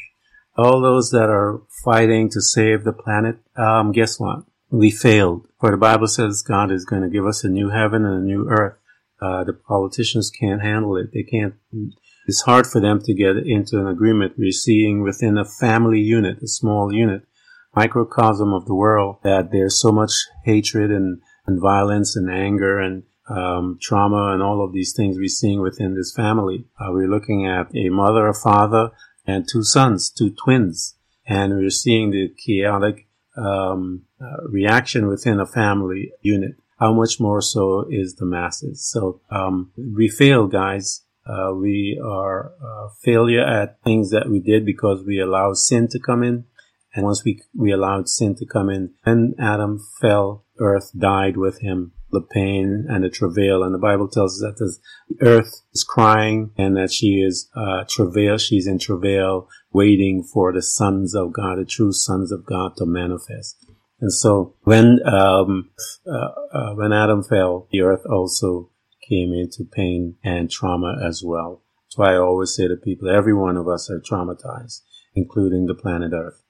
All 0.56 0.82
those 0.82 1.10
that 1.12 1.30
are 1.30 1.62
fighting 1.84 2.30
to 2.30 2.42
save 2.42 2.84
the 2.84 2.94
planet, 2.94 3.38
um, 3.56 3.92
guess 3.92 4.20
what? 4.20 4.44
We 4.70 4.92
failed. 4.92 5.48
For 5.60 5.72
the 5.72 5.78
Bible 5.78 6.08
says 6.08 6.42
God 6.42 6.72
is 6.72 6.86
going 6.86 7.02
to 7.02 7.10
give 7.10 7.26
us 7.26 7.44
a 7.44 7.50
new 7.50 7.70
heaven 7.70 8.06
and 8.06 8.24
a 8.24 8.26
new 8.26 8.48
earth. 8.50 8.78
Uh, 9.22 9.44
the 9.44 9.54
politicians 9.54 10.30
can't 10.30 10.62
handle 10.62 10.98
it. 10.98 11.12
They 11.14 11.24
can't 11.24 11.56
it's 12.26 12.42
hard 12.42 12.68
for 12.68 12.80
them 12.80 13.02
to 13.02 13.14
get 13.14 13.36
into 13.38 13.80
an 13.80 13.88
agreement. 13.88 14.34
We're 14.38 14.52
seeing 14.52 15.02
within 15.02 15.38
a 15.38 15.46
family 15.46 16.00
unit, 16.00 16.42
a 16.42 16.48
small 16.48 16.94
unit, 16.94 17.24
microcosm 17.76 18.54
of 18.54 18.66
the 18.66 18.76
world, 18.76 19.18
that 19.24 19.52
there's 19.52 19.80
so 19.80 19.92
much 19.92 20.12
hatred 20.46 20.90
and, 20.90 21.22
and 21.46 21.62
violence 21.62 22.16
and 22.16 22.32
anger 22.32 22.80
and 22.80 23.04
um, 23.30 23.78
trauma 23.82 24.34
and 24.34 24.42
all 24.42 24.64
of 24.64 24.74
these 24.74 24.94
things 24.94 25.18
we're 25.18 25.28
seeing 25.28 25.62
within 25.62 25.96
this 25.96 26.14
family. 26.14 26.66
Uh, 26.80 26.92
we're 26.92 27.08
looking 27.08 27.46
at 27.46 27.76
a 27.76 27.90
mother, 27.90 28.28
a 28.28 28.34
father, 28.34 28.92
and 29.26 29.48
two 29.50 29.64
sons, 29.64 30.10
two 30.10 30.32
twins, 30.32 30.96
and 31.26 31.54
we're 31.54 31.70
seeing 31.70 32.12
the 32.12 32.34
chaotic 32.46 33.08
um, 33.38 34.04
uh, 34.22 34.48
reaction 34.50 35.08
within 35.08 35.40
a 35.40 35.46
family 35.46 36.12
unit. 36.22 36.56
How 36.80 36.94
much 36.94 37.20
more 37.20 37.42
so 37.42 37.86
is 37.90 38.16
the 38.16 38.26
masses? 38.26 38.86
So 38.90 39.22
um, 39.30 39.72
we 39.78 40.10
fail, 40.10 40.48
guys. 40.48 41.04
Uh, 41.26 41.54
we 41.54 42.02
are 42.04 42.52
a 42.62 42.90
failure 43.02 43.46
at 43.46 43.82
things 43.84 44.12
that 44.12 44.30
we 44.30 44.42
did 44.42 44.66
because 44.66 45.06
we 45.06 45.22
allow 45.22 45.54
sin 45.54 45.88
to 45.90 46.00
come 46.00 46.24
in. 46.24 46.44
And 46.96 47.06
once 47.06 47.24
we, 47.26 47.42
we 47.56 47.72
allowed 47.72 48.08
sin 48.08 48.36
to 48.36 48.46
come 48.46 48.70
in, 48.70 48.94
and 49.06 49.36
Adam 49.40 49.80
fell, 50.00 50.46
earth 50.60 50.92
died 50.98 51.38
with 51.38 51.60
him, 51.62 51.94
the 52.12 52.22
pain 52.22 52.86
and 52.88 53.04
the 53.04 53.10
travail. 53.10 53.64
And 53.64 53.74
the 53.74 53.80
Bible 53.80 54.08
tells 54.08 54.42
us 54.44 54.56
that 54.56 54.58
the 54.60 55.26
earth 55.26 55.62
is 55.74 55.84
crying 55.84 56.52
and 56.58 56.78
that 56.78 56.92
she 56.92 57.22
is, 57.22 57.50
uh, 57.56 57.86
travail. 57.90 58.38
She's 58.38 58.68
in 58.68 58.78
travail, 58.78 59.50
waiting 59.72 60.24
for 60.24 60.54
the 60.54 60.62
sons 60.62 61.16
of 61.16 61.34
God, 61.34 61.58
the 61.58 61.66
true 61.66 61.92
sons 61.92 62.32
of 62.32 62.46
God 62.46 62.78
to 62.78 62.86
manifest. 62.86 63.58
And 64.00 64.14
so 64.14 64.56
when, 64.64 65.00
um, 65.08 65.72
uh, 66.06 66.30
uh, 66.54 66.74
when 66.76 66.94
Adam 66.94 67.24
fell, 67.24 67.68
the 67.72 67.82
earth 67.82 68.06
also 68.06 68.70
came 69.10 69.34
into 69.34 69.64
pain 69.64 70.18
and 70.24 70.52
trauma 70.52 70.96
as 71.04 71.24
well. 71.26 71.64
That's 71.86 71.98
why 71.98 72.14
I 72.14 72.18
always 72.18 72.56
say 72.56 72.68
to 72.68 72.76
people, 72.76 73.10
every 73.10 73.34
one 73.34 73.58
of 73.58 73.68
us 73.68 73.90
are 73.90 74.00
traumatized, 74.00 74.82
including 75.16 75.68
the 75.68 75.76
planet 75.76 76.12
Earth. 76.14 76.43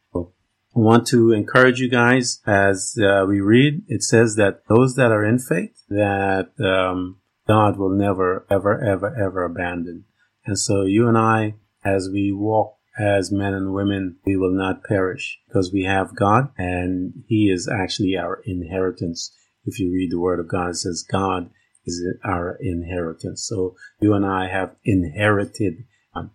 Want 0.76 1.06
to 1.08 1.32
encourage 1.32 1.80
you 1.80 1.88
guys 1.88 2.42
as 2.48 2.98
uh, 2.98 3.26
we 3.28 3.42
read. 3.42 3.84
It 3.88 4.02
says 4.02 4.36
that 4.38 4.64
those 4.68 4.96
that 4.96 5.12
are 5.12 5.24
in 5.24 5.38
faith, 5.38 5.84
that 5.90 6.50
um, 6.60 7.18
God 7.48 7.78
will 7.78 7.92
never, 7.92 8.48
ever, 8.50 8.84
ever, 8.84 9.16
ever 9.16 9.44
abandon. 9.44 10.06
And 10.46 10.58
so 10.58 10.84
you 10.84 11.08
and 11.08 11.18
I, 11.18 11.56
as 11.86 12.10
we 12.12 12.32
walk 12.32 12.78
as 13.00 13.32
men 13.32 13.54
and 13.54 13.74
women, 13.74 14.18
we 14.26 14.36
will 14.36 14.52
not 14.52 14.84
perish 14.84 15.40
because 15.48 15.72
we 15.72 15.84
have 15.84 16.16
God 16.16 16.50
and 16.58 17.24
He 17.28 17.52
is 17.52 17.68
actually 17.68 18.18
our 18.18 18.42
inheritance. 18.46 19.32
If 19.66 19.80
you 19.80 19.92
read 19.92 20.12
the 20.12 20.20
Word 20.20 20.40
of 20.40 20.48
God, 20.48 20.72
it 20.72 20.78
says 20.78 21.06
God 21.08 21.52
is 21.86 22.04
our 22.26 22.58
inheritance. 22.60 23.46
So 23.48 23.76
you 24.00 24.14
and 24.14 24.26
I 24.26 24.48
have 24.48 24.76
inherited. 24.84 25.86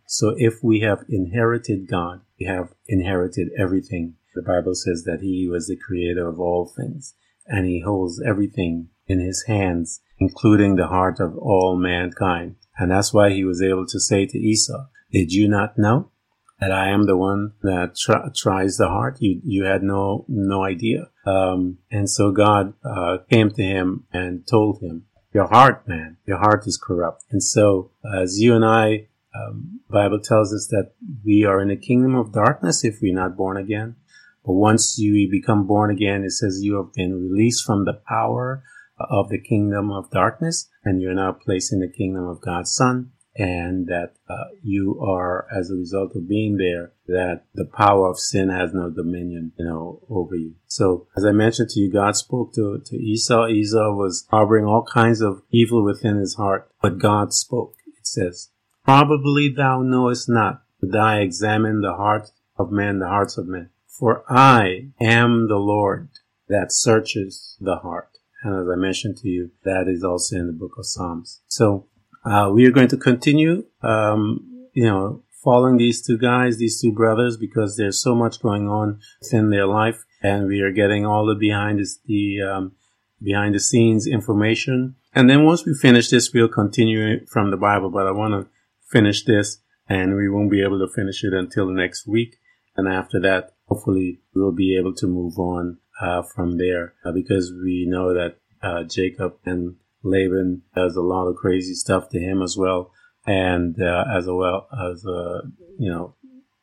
So 0.07 0.35
if 0.37 0.63
we 0.63 0.81
have 0.81 1.05
inherited 1.09 1.89
God, 1.89 2.21
we 2.39 2.47
have 2.47 2.73
inherited 2.87 3.49
everything. 3.59 4.15
The 4.39 4.43
Bible 4.47 4.77
says 4.77 5.03
that 5.03 5.21
He 5.21 5.49
was 5.51 5.67
the 5.67 5.77
creator 5.77 6.29
of 6.29 6.39
all 6.39 6.73
things 6.77 7.15
and 7.49 7.67
He 7.67 7.81
holds 7.81 8.23
everything 8.25 8.91
in 9.09 9.19
His 9.19 9.43
hands, 9.49 10.01
including 10.21 10.77
the 10.77 10.87
heart 10.87 11.19
of 11.19 11.37
all 11.37 11.77
mankind. 11.77 12.55
And 12.79 12.93
that's 12.93 13.13
why 13.13 13.31
He 13.31 13.43
was 13.43 13.61
able 13.61 13.85
to 13.89 13.99
say 13.99 14.27
to 14.27 14.39
Esau, 14.39 14.87
did 15.11 15.33
you 15.33 15.49
not 15.49 15.77
know 15.77 16.13
that 16.61 16.71
I 16.71 16.91
am 16.91 17.07
the 17.07 17.17
one 17.17 17.55
that 17.63 17.97
tr- 17.97 18.31
tries 18.37 18.77
the 18.77 18.87
heart? 18.87 19.17
You, 19.19 19.41
you 19.43 19.65
had 19.65 19.83
no, 19.83 20.25
no 20.29 20.63
idea. 20.63 21.11
Um, 21.27 21.79
and 21.91 22.09
so 22.09 22.31
God, 22.31 22.75
uh, 22.85 23.19
came 23.29 23.51
to 23.51 23.63
him 23.63 24.05
and 24.13 24.47
told 24.47 24.81
him 24.81 25.07
your 25.35 25.49
heart, 25.49 25.89
man. 25.89 26.19
Your 26.27 26.39
heart 26.39 26.65
is 26.69 26.79
corrupt. 26.79 27.25
And 27.33 27.43
so, 27.43 27.91
as 28.15 28.39
you 28.39 28.55
and 28.55 28.65
I, 28.65 29.09
um, 29.35 29.81
Bible 29.91 30.21
tells 30.21 30.53
us 30.53 30.69
that 30.69 30.93
we 31.25 31.45
are 31.45 31.61
in 31.61 31.69
the 31.69 31.77
kingdom 31.77 32.15
of 32.15 32.33
darkness 32.33 32.85
if 32.85 32.99
we're 33.03 33.15
not 33.15 33.37
born 33.37 33.57
again. 33.57 33.97
But 34.45 34.55
once 34.55 34.99
you 34.99 35.29
become 35.31 35.67
born 35.67 35.91
again, 35.91 36.25
it 36.25 36.33
says 36.33 36.61
you 36.63 36.77
have 36.77 36.93
been 36.93 37.29
released 37.29 37.65
from 37.65 37.85
the 37.85 38.01
power 38.09 38.63
of 38.99 39.29
the 39.29 39.41
kingdom 39.41 39.91
of 39.91 40.11
darkness 40.11 40.69
and 40.85 41.01
you're 41.01 41.15
now 41.15 41.33
placed 41.33 41.73
in 41.73 41.81
the 41.81 41.89
kingdom 41.89 42.27
of 42.27 42.41
God's 42.41 42.73
son 42.73 43.13
and 43.39 43.87
that 43.87 44.15
uh, 44.29 44.35
you 44.65 45.01
are, 45.01 45.47
as 45.57 45.71
a 45.71 45.77
result 45.77 46.17
of 46.17 46.29
being 46.29 46.57
there, 46.57 46.93
that 47.07 47.45
the 47.55 47.65
power 47.65 48.11
of 48.11 48.19
sin 48.19 48.49
has 48.49 48.75
no 48.75 48.91
dominion, 48.91 49.53
you 49.57 49.65
know, 49.65 50.03
over 50.11 50.35
you. 50.35 50.57
So, 50.67 51.07
as 51.17 51.25
I 51.25 51.31
mentioned 51.31 51.69
to 51.71 51.81
you, 51.81 51.93
God 51.93 52.17
spoke 52.17 52.53
to, 52.55 52.83
to 52.85 52.97
Esau. 52.97 53.47
Esau 53.47 53.95
was 53.95 54.27
harboring 54.31 54.65
all 54.65 54.83
kinds 54.83 55.21
of 55.21 55.43
evil 55.53 55.85
within 55.85 56.17
his 56.17 56.35
heart, 56.35 56.69
but 56.83 56.99
God 56.99 57.33
spoke. 57.33 57.75
It 57.87 58.09
says, 58.09 58.51
Probably 58.85 59.49
thou 59.57 59.83
knowest 59.83 60.29
not 60.29 60.63
that 60.81 60.99
I 60.99 61.21
examine 61.21 61.81
the 61.81 61.95
heart 61.95 62.31
of 62.59 62.73
men, 62.73 62.99
the 62.99 63.07
hearts 63.07 63.39
of 63.39 63.47
men. 63.47 63.71
For 63.99 64.23
I 64.29 64.91
am 65.01 65.49
the 65.49 65.57
Lord 65.57 66.09
that 66.49 66.73
searches 66.73 67.57
the 67.61 67.77
heart. 67.77 68.19
And 68.45 68.55
as 68.55 68.69
I 68.69 68.77
mentioned 68.77 69.17
to 69.19 69.29
you, 69.29 69.51
that 69.65 69.89
is 69.89 70.05
also 70.05 70.37
in 70.37 70.47
the 70.47 70.53
book 70.53 70.79
of 70.79 70.87
Psalms. 70.87 71.41
So 71.49 71.87
uh, 72.25 72.51
we 72.55 72.65
are 72.67 72.71
going 72.71 72.89
to 72.89 72.97
continue, 72.97 73.65
um, 73.83 74.69
you 74.73 74.85
know, 74.85 75.25
following 75.43 75.79
these 75.79 76.01
two 76.01 76.17
guys, 76.17 76.59
these 76.59 76.81
two 76.81 76.93
brothers, 76.93 77.37
because 77.37 77.77
there's 77.77 78.01
so 78.01 78.15
much 78.15 78.41
going 78.41 78.69
on 78.69 79.01
in 79.33 79.51
their 79.51 79.67
life, 79.67 80.05
and 80.23 80.47
we 80.47 80.61
are 80.61 80.71
getting 80.71 81.05
all 81.05 81.27
the 81.27 81.35
behind 81.35 81.85
the 82.07 82.41
um, 82.43 82.73
behind 83.21 83.57
the 83.57 83.61
scenes 83.61 84.07
information. 84.07 84.95
And 85.13 85.29
then 85.29 85.45
once 85.45 85.65
we 85.67 85.75
finish 85.75 86.09
this, 86.09 86.33
we'll 86.33 86.47
continue 86.49 87.27
from 87.27 87.51
the 87.51 87.57
Bible. 87.57 87.91
But 87.91 88.07
I 88.07 88.13
want 88.13 88.35
to 88.35 88.49
finish 88.87 89.25
this, 89.25 89.59
and 89.89 90.15
we 90.15 90.29
won't 90.29 90.53
be 90.53 90.63
able 90.63 90.79
to 90.79 90.95
finish 90.95 91.25
it 91.25 91.33
until 91.33 91.69
next 91.69 92.07
week. 92.07 92.37
And 92.79 92.89
after 92.89 93.21
that, 93.21 93.53
hopefully, 93.67 94.21
we'll 94.35 94.53
be 94.53 94.79
able 94.79 94.95
to 94.95 95.07
move 95.07 95.39
on 95.39 95.79
uh, 96.01 96.23
from 96.23 96.57
there 96.57 96.95
uh, 97.05 97.13
because 97.13 97.53
we 97.53 97.85
know 97.87 98.15
that 98.15 98.37
uh, 98.63 98.85
Jacob 98.85 99.35
and 99.45 99.77
Laban 100.03 100.63
does 100.75 100.97
a 100.97 101.03
lot 101.03 101.27
of 101.27 101.37
crazy 101.37 101.75
stuff 101.75 102.09
to 102.11 102.19
him 102.19 102.41
as 102.41 102.57
well. 102.57 102.93
and 103.27 103.77
uh, 103.83 104.05
as 104.17 104.27
well 104.27 104.69
as 104.73 105.05
uh, 105.05 105.43
you 105.79 105.91
know 105.91 106.15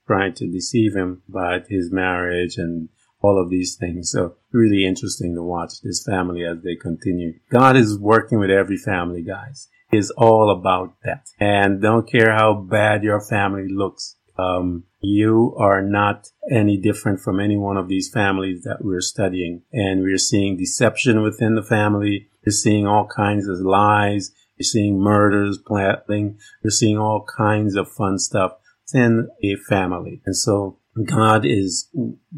trying 0.07 0.33
to 0.33 0.47
deceive 0.47 0.95
him 0.95 1.21
about 1.29 1.67
his 1.67 1.91
marriage 1.91 2.57
and 2.57 2.89
all 3.21 3.41
of 3.41 3.49
these 3.49 3.75
things. 3.75 4.11
So 4.11 4.35
really 4.51 4.85
interesting 4.85 5.35
to 5.35 5.43
watch 5.43 5.81
this 5.81 6.03
family 6.03 6.43
as 6.45 6.61
they 6.63 6.75
continue. 6.75 7.39
God 7.49 7.75
is 7.75 7.99
working 7.99 8.39
with 8.39 8.49
every 8.49 8.77
family, 8.77 9.21
guys. 9.21 9.67
Is 9.91 10.11
all 10.11 10.49
about 10.49 10.95
that. 11.03 11.27
And 11.39 11.81
don't 11.81 12.09
care 12.09 12.33
how 12.33 12.53
bad 12.55 13.03
your 13.03 13.21
family 13.21 13.67
looks. 13.69 14.15
Um, 14.37 14.83
you 15.01 15.55
are 15.57 15.81
not 15.81 16.27
any 16.51 16.77
different 16.77 17.21
from 17.21 17.39
any 17.39 17.57
one 17.57 17.77
of 17.77 17.87
these 17.87 18.09
families 18.09 18.63
that 18.63 18.83
we're 18.83 19.01
studying. 19.01 19.61
And 19.71 20.01
we're 20.01 20.17
seeing 20.17 20.57
deception 20.57 21.21
within 21.21 21.55
the 21.55 21.63
family. 21.63 22.27
We're 22.45 22.51
seeing 22.51 22.87
all 22.87 23.07
kinds 23.07 23.47
of 23.47 23.59
lies. 23.59 24.31
You're 24.57 24.65
seeing 24.65 24.99
murders, 24.99 25.57
planting. 25.57 26.37
You're 26.63 26.71
seeing 26.71 26.97
all 26.97 27.25
kinds 27.37 27.75
of 27.75 27.91
fun 27.91 28.19
stuff 28.19 28.53
in 28.93 29.29
a 29.43 29.55
family. 29.55 30.21
And 30.25 30.35
so 30.35 30.79
God 31.03 31.45
is 31.45 31.89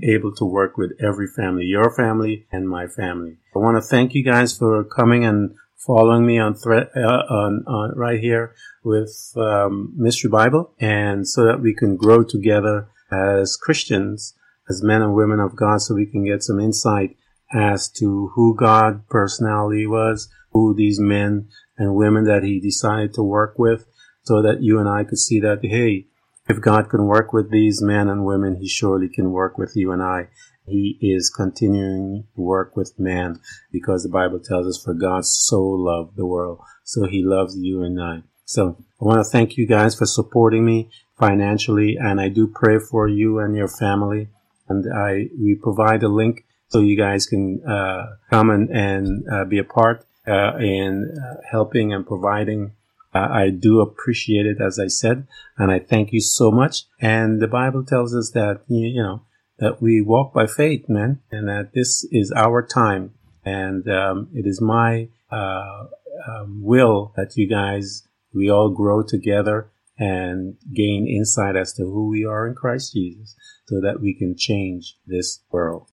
able 0.01 0.33
to 0.35 0.45
work 0.45 0.77
with 0.77 0.91
every 0.99 1.27
family, 1.27 1.65
your 1.65 1.95
family 1.95 2.47
and 2.51 2.67
my 2.67 2.87
family. 2.87 3.37
I 3.55 3.59
want 3.59 3.77
to 3.77 3.87
thank 3.87 4.13
you 4.13 4.23
guys 4.23 4.57
for 4.57 4.83
coming 4.83 5.25
and 5.25 5.55
following 5.77 6.25
me 6.25 6.39
on 6.39 6.55
thread 6.55 6.89
uh, 6.95 6.99
on, 7.29 7.63
on, 7.67 7.93
right 7.95 8.19
here 8.19 8.55
with 8.83 9.33
um, 9.37 9.93
Mystery 9.95 10.29
Bible, 10.29 10.73
and 10.79 11.27
so 11.27 11.45
that 11.45 11.61
we 11.61 11.73
can 11.73 11.95
grow 11.95 12.23
together 12.23 12.89
as 13.11 13.55
Christians, 13.55 14.33
as 14.69 14.83
men 14.83 15.01
and 15.01 15.13
women 15.13 15.39
of 15.39 15.55
God, 15.55 15.81
so 15.81 15.95
we 15.95 16.05
can 16.05 16.25
get 16.25 16.43
some 16.43 16.59
insight 16.59 17.15
as 17.53 17.89
to 17.89 18.31
who 18.35 18.55
God 18.55 19.07
personality 19.07 19.87
was, 19.87 20.29
who 20.51 20.73
these 20.73 20.99
men 20.99 21.47
and 21.77 21.95
women 21.95 22.25
that 22.25 22.43
He 22.43 22.59
decided 22.59 23.13
to 23.13 23.23
work 23.23 23.57
with, 23.57 23.85
so 24.23 24.41
that 24.41 24.61
you 24.61 24.79
and 24.79 24.89
I 24.89 25.03
could 25.03 25.19
see 25.19 25.39
that 25.41 25.59
hey, 25.63 26.07
if 26.49 26.61
God 26.61 26.89
can 26.89 27.05
work 27.05 27.33
with 27.33 27.51
these 27.51 27.81
men 27.81 28.07
and 28.09 28.25
women, 28.25 28.55
He 28.55 28.67
surely 28.67 29.09
can 29.09 29.31
work 29.31 29.57
with 29.57 29.75
you 29.75 29.91
and 29.91 30.01
I. 30.01 30.27
He 30.67 30.97
is 31.01 31.29
continuing 31.29 32.25
to 32.35 32.41
work 32.41 32.75
with 32.75 32.99
man 32.99 33.39
because 33.71 34.03
the 34.03 34.09
Bible 34.09 34.39
tells 34.39 34.67
us 34.67 34.81
for 34.83 34.93
God 34.93 35.25
so 35.25 35.61
loved 35.61 36.15
the 36.15 36.25
world. 36.25 36.59
So 36.83 37.05
He 37.07 37.23
loves 37.23 37.57
you 37.57 37.83
and 37.83 38.01
I. 38.01 38.23
So 38.45 38.77
I 39.01 39.05
want 39.05 39.19
to 39.19 39.29
thank 39.29 39.57
you 39.57 39.65
guys 39.65 39.95
for 39.95 40.05
supporting 40.05 40.65
me 40.65 40.89
financially 41.17 41.97
and 41.97 42.19
I 42.19 42.29
do 42.29 42.47
pray 42.47 42.79
for 42.79 43.07
you 43.07 43.39
and 43.39 43.55
your 43.55 43.67
family. 43.67 44.29
And 44.69 44.85
I, 44.93 45.29
we 45.39 45.55
provide 45.55 46.03
a 46.03 46.09
link 46.09 46.45
so 46.69 46.81
you 46.81 46.97
guys 46.97 47.25
can, 47.25 47.63
uh, 47.65 48.15
come 48.29 48.49
and, 48.49 48.69
and 48.69 49.23
uh, 49.31 49.45
be 49.45 49.57
a 49.57 49.63
part, 49.63 50.05
uh, 50.27 50.57
in 50.57 51.17
uh, 51.17 51.41
helping 51.49 51.93
and 51.93 52.05
providing 52.05 52.73
I 53.13 53.49
do 53.49 53.79
appreciate 53.79 54.45
it, 54.45 54.61
as 54.61 54.79
I 54.79 54.87
said, 54.87 55.27
and 55.57 55.71
I 55.71 55.79
thank 55.79 56.13
you 56.13 56.21
so 56.21 56.51
much. 56.51 56.83
And 57.01 57.41
the 57.41 57.47
Bible 57.47 57.83
tells 57.83 58.13
us 58.13 58.31
that, 58.31 58.61
you 58.67 59.01
know, 59.01 59.21
that 59.59 59.81
we 59.81 60.01
walk 60.01 60.33
by 60.33 60.45
faith, 60.45 60.85
man, 60.87 61.19
and 61.31 61.47
that 61.47 61.71
this 61.73 62.07
is 62.11 62.31
our 62.35 62.65
time. 62.65 63.13
And 63.43 63.87
um, 63.89 64.29
it 64.33 64.45
is 64.45 64.61
my 64.61 65.09
uh, 65.31 65.85
um, 66.27 66.61
will 66.63 67.13
that 67.15 67.35
you 67.35 67.47
guys, 67.47 68.07
we 68.33 68.49
all 68.49 68.69
grow 68.69 69.03
together 69.03 69.71
and 69.97 70.57
gain 70.73 71.07
insight 71.07 71.55
as 71.55 71.73
to 71.73 71.83
who 71.83 72.07
we 72.09 72.23
are 72.23 72.47
in 72.47 72.53
Christ 72.53 72.93
Jesus 72.93 73.35
so 73.67 73.81
that 73.81 73.99
we 73.99 74.13
can 74.13 74.35
change 74.37 74.95
this 75.07 75.41
world. 75.51 75.89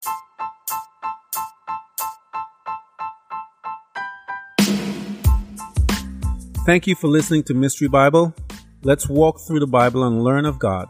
Thank 6.67 6.87
you 6.87 6.95
for 6.95 7.09
listening 7.09 7.43
to 7.45 7.55
Mystery 7.55 7.89
Bible. 7.89 8.35
Let's 8.83 9.09
walk 9.09 9.41
through 9.41 9.61
the 9.61 9.67
Bible 9.67 10.05
and 10.05 10.23
learn 10.23 10.45
of 10.47 10.59
God 10.59 10.89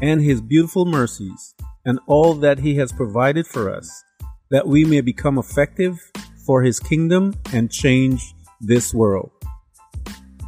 and 0.00 0.20
His 0.20 0.40
beautiful 0.40 0.84
mercies 0.84 1.54
and 1.86 1.98
all 2.06 2.34
that 2.34 2.58
He 2.58 2.76
has 2.76 2.92
provided 2.92 3.46
for 3.46 3.74
us, 3.74 4.04
that 4.50 4.68
we 4.68 4.84
may 4.84 5.00
become 5.00 5.38
effective 5.38 5.98
for 6.44 6.62
His 6.62 6.78
kingdom 6.78 7.34
and 7.54 7.70
change 7.70 8.34
this 8.60 8.92
world. 8.92 9.30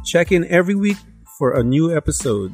Check 0.05 0.31
in 0.31 0.45
every 0.45 0.75
week 0.75 0.97
for 1.39 1.53
a 1.53 1.63
new 1.63 1.95
episode 1.95 2.53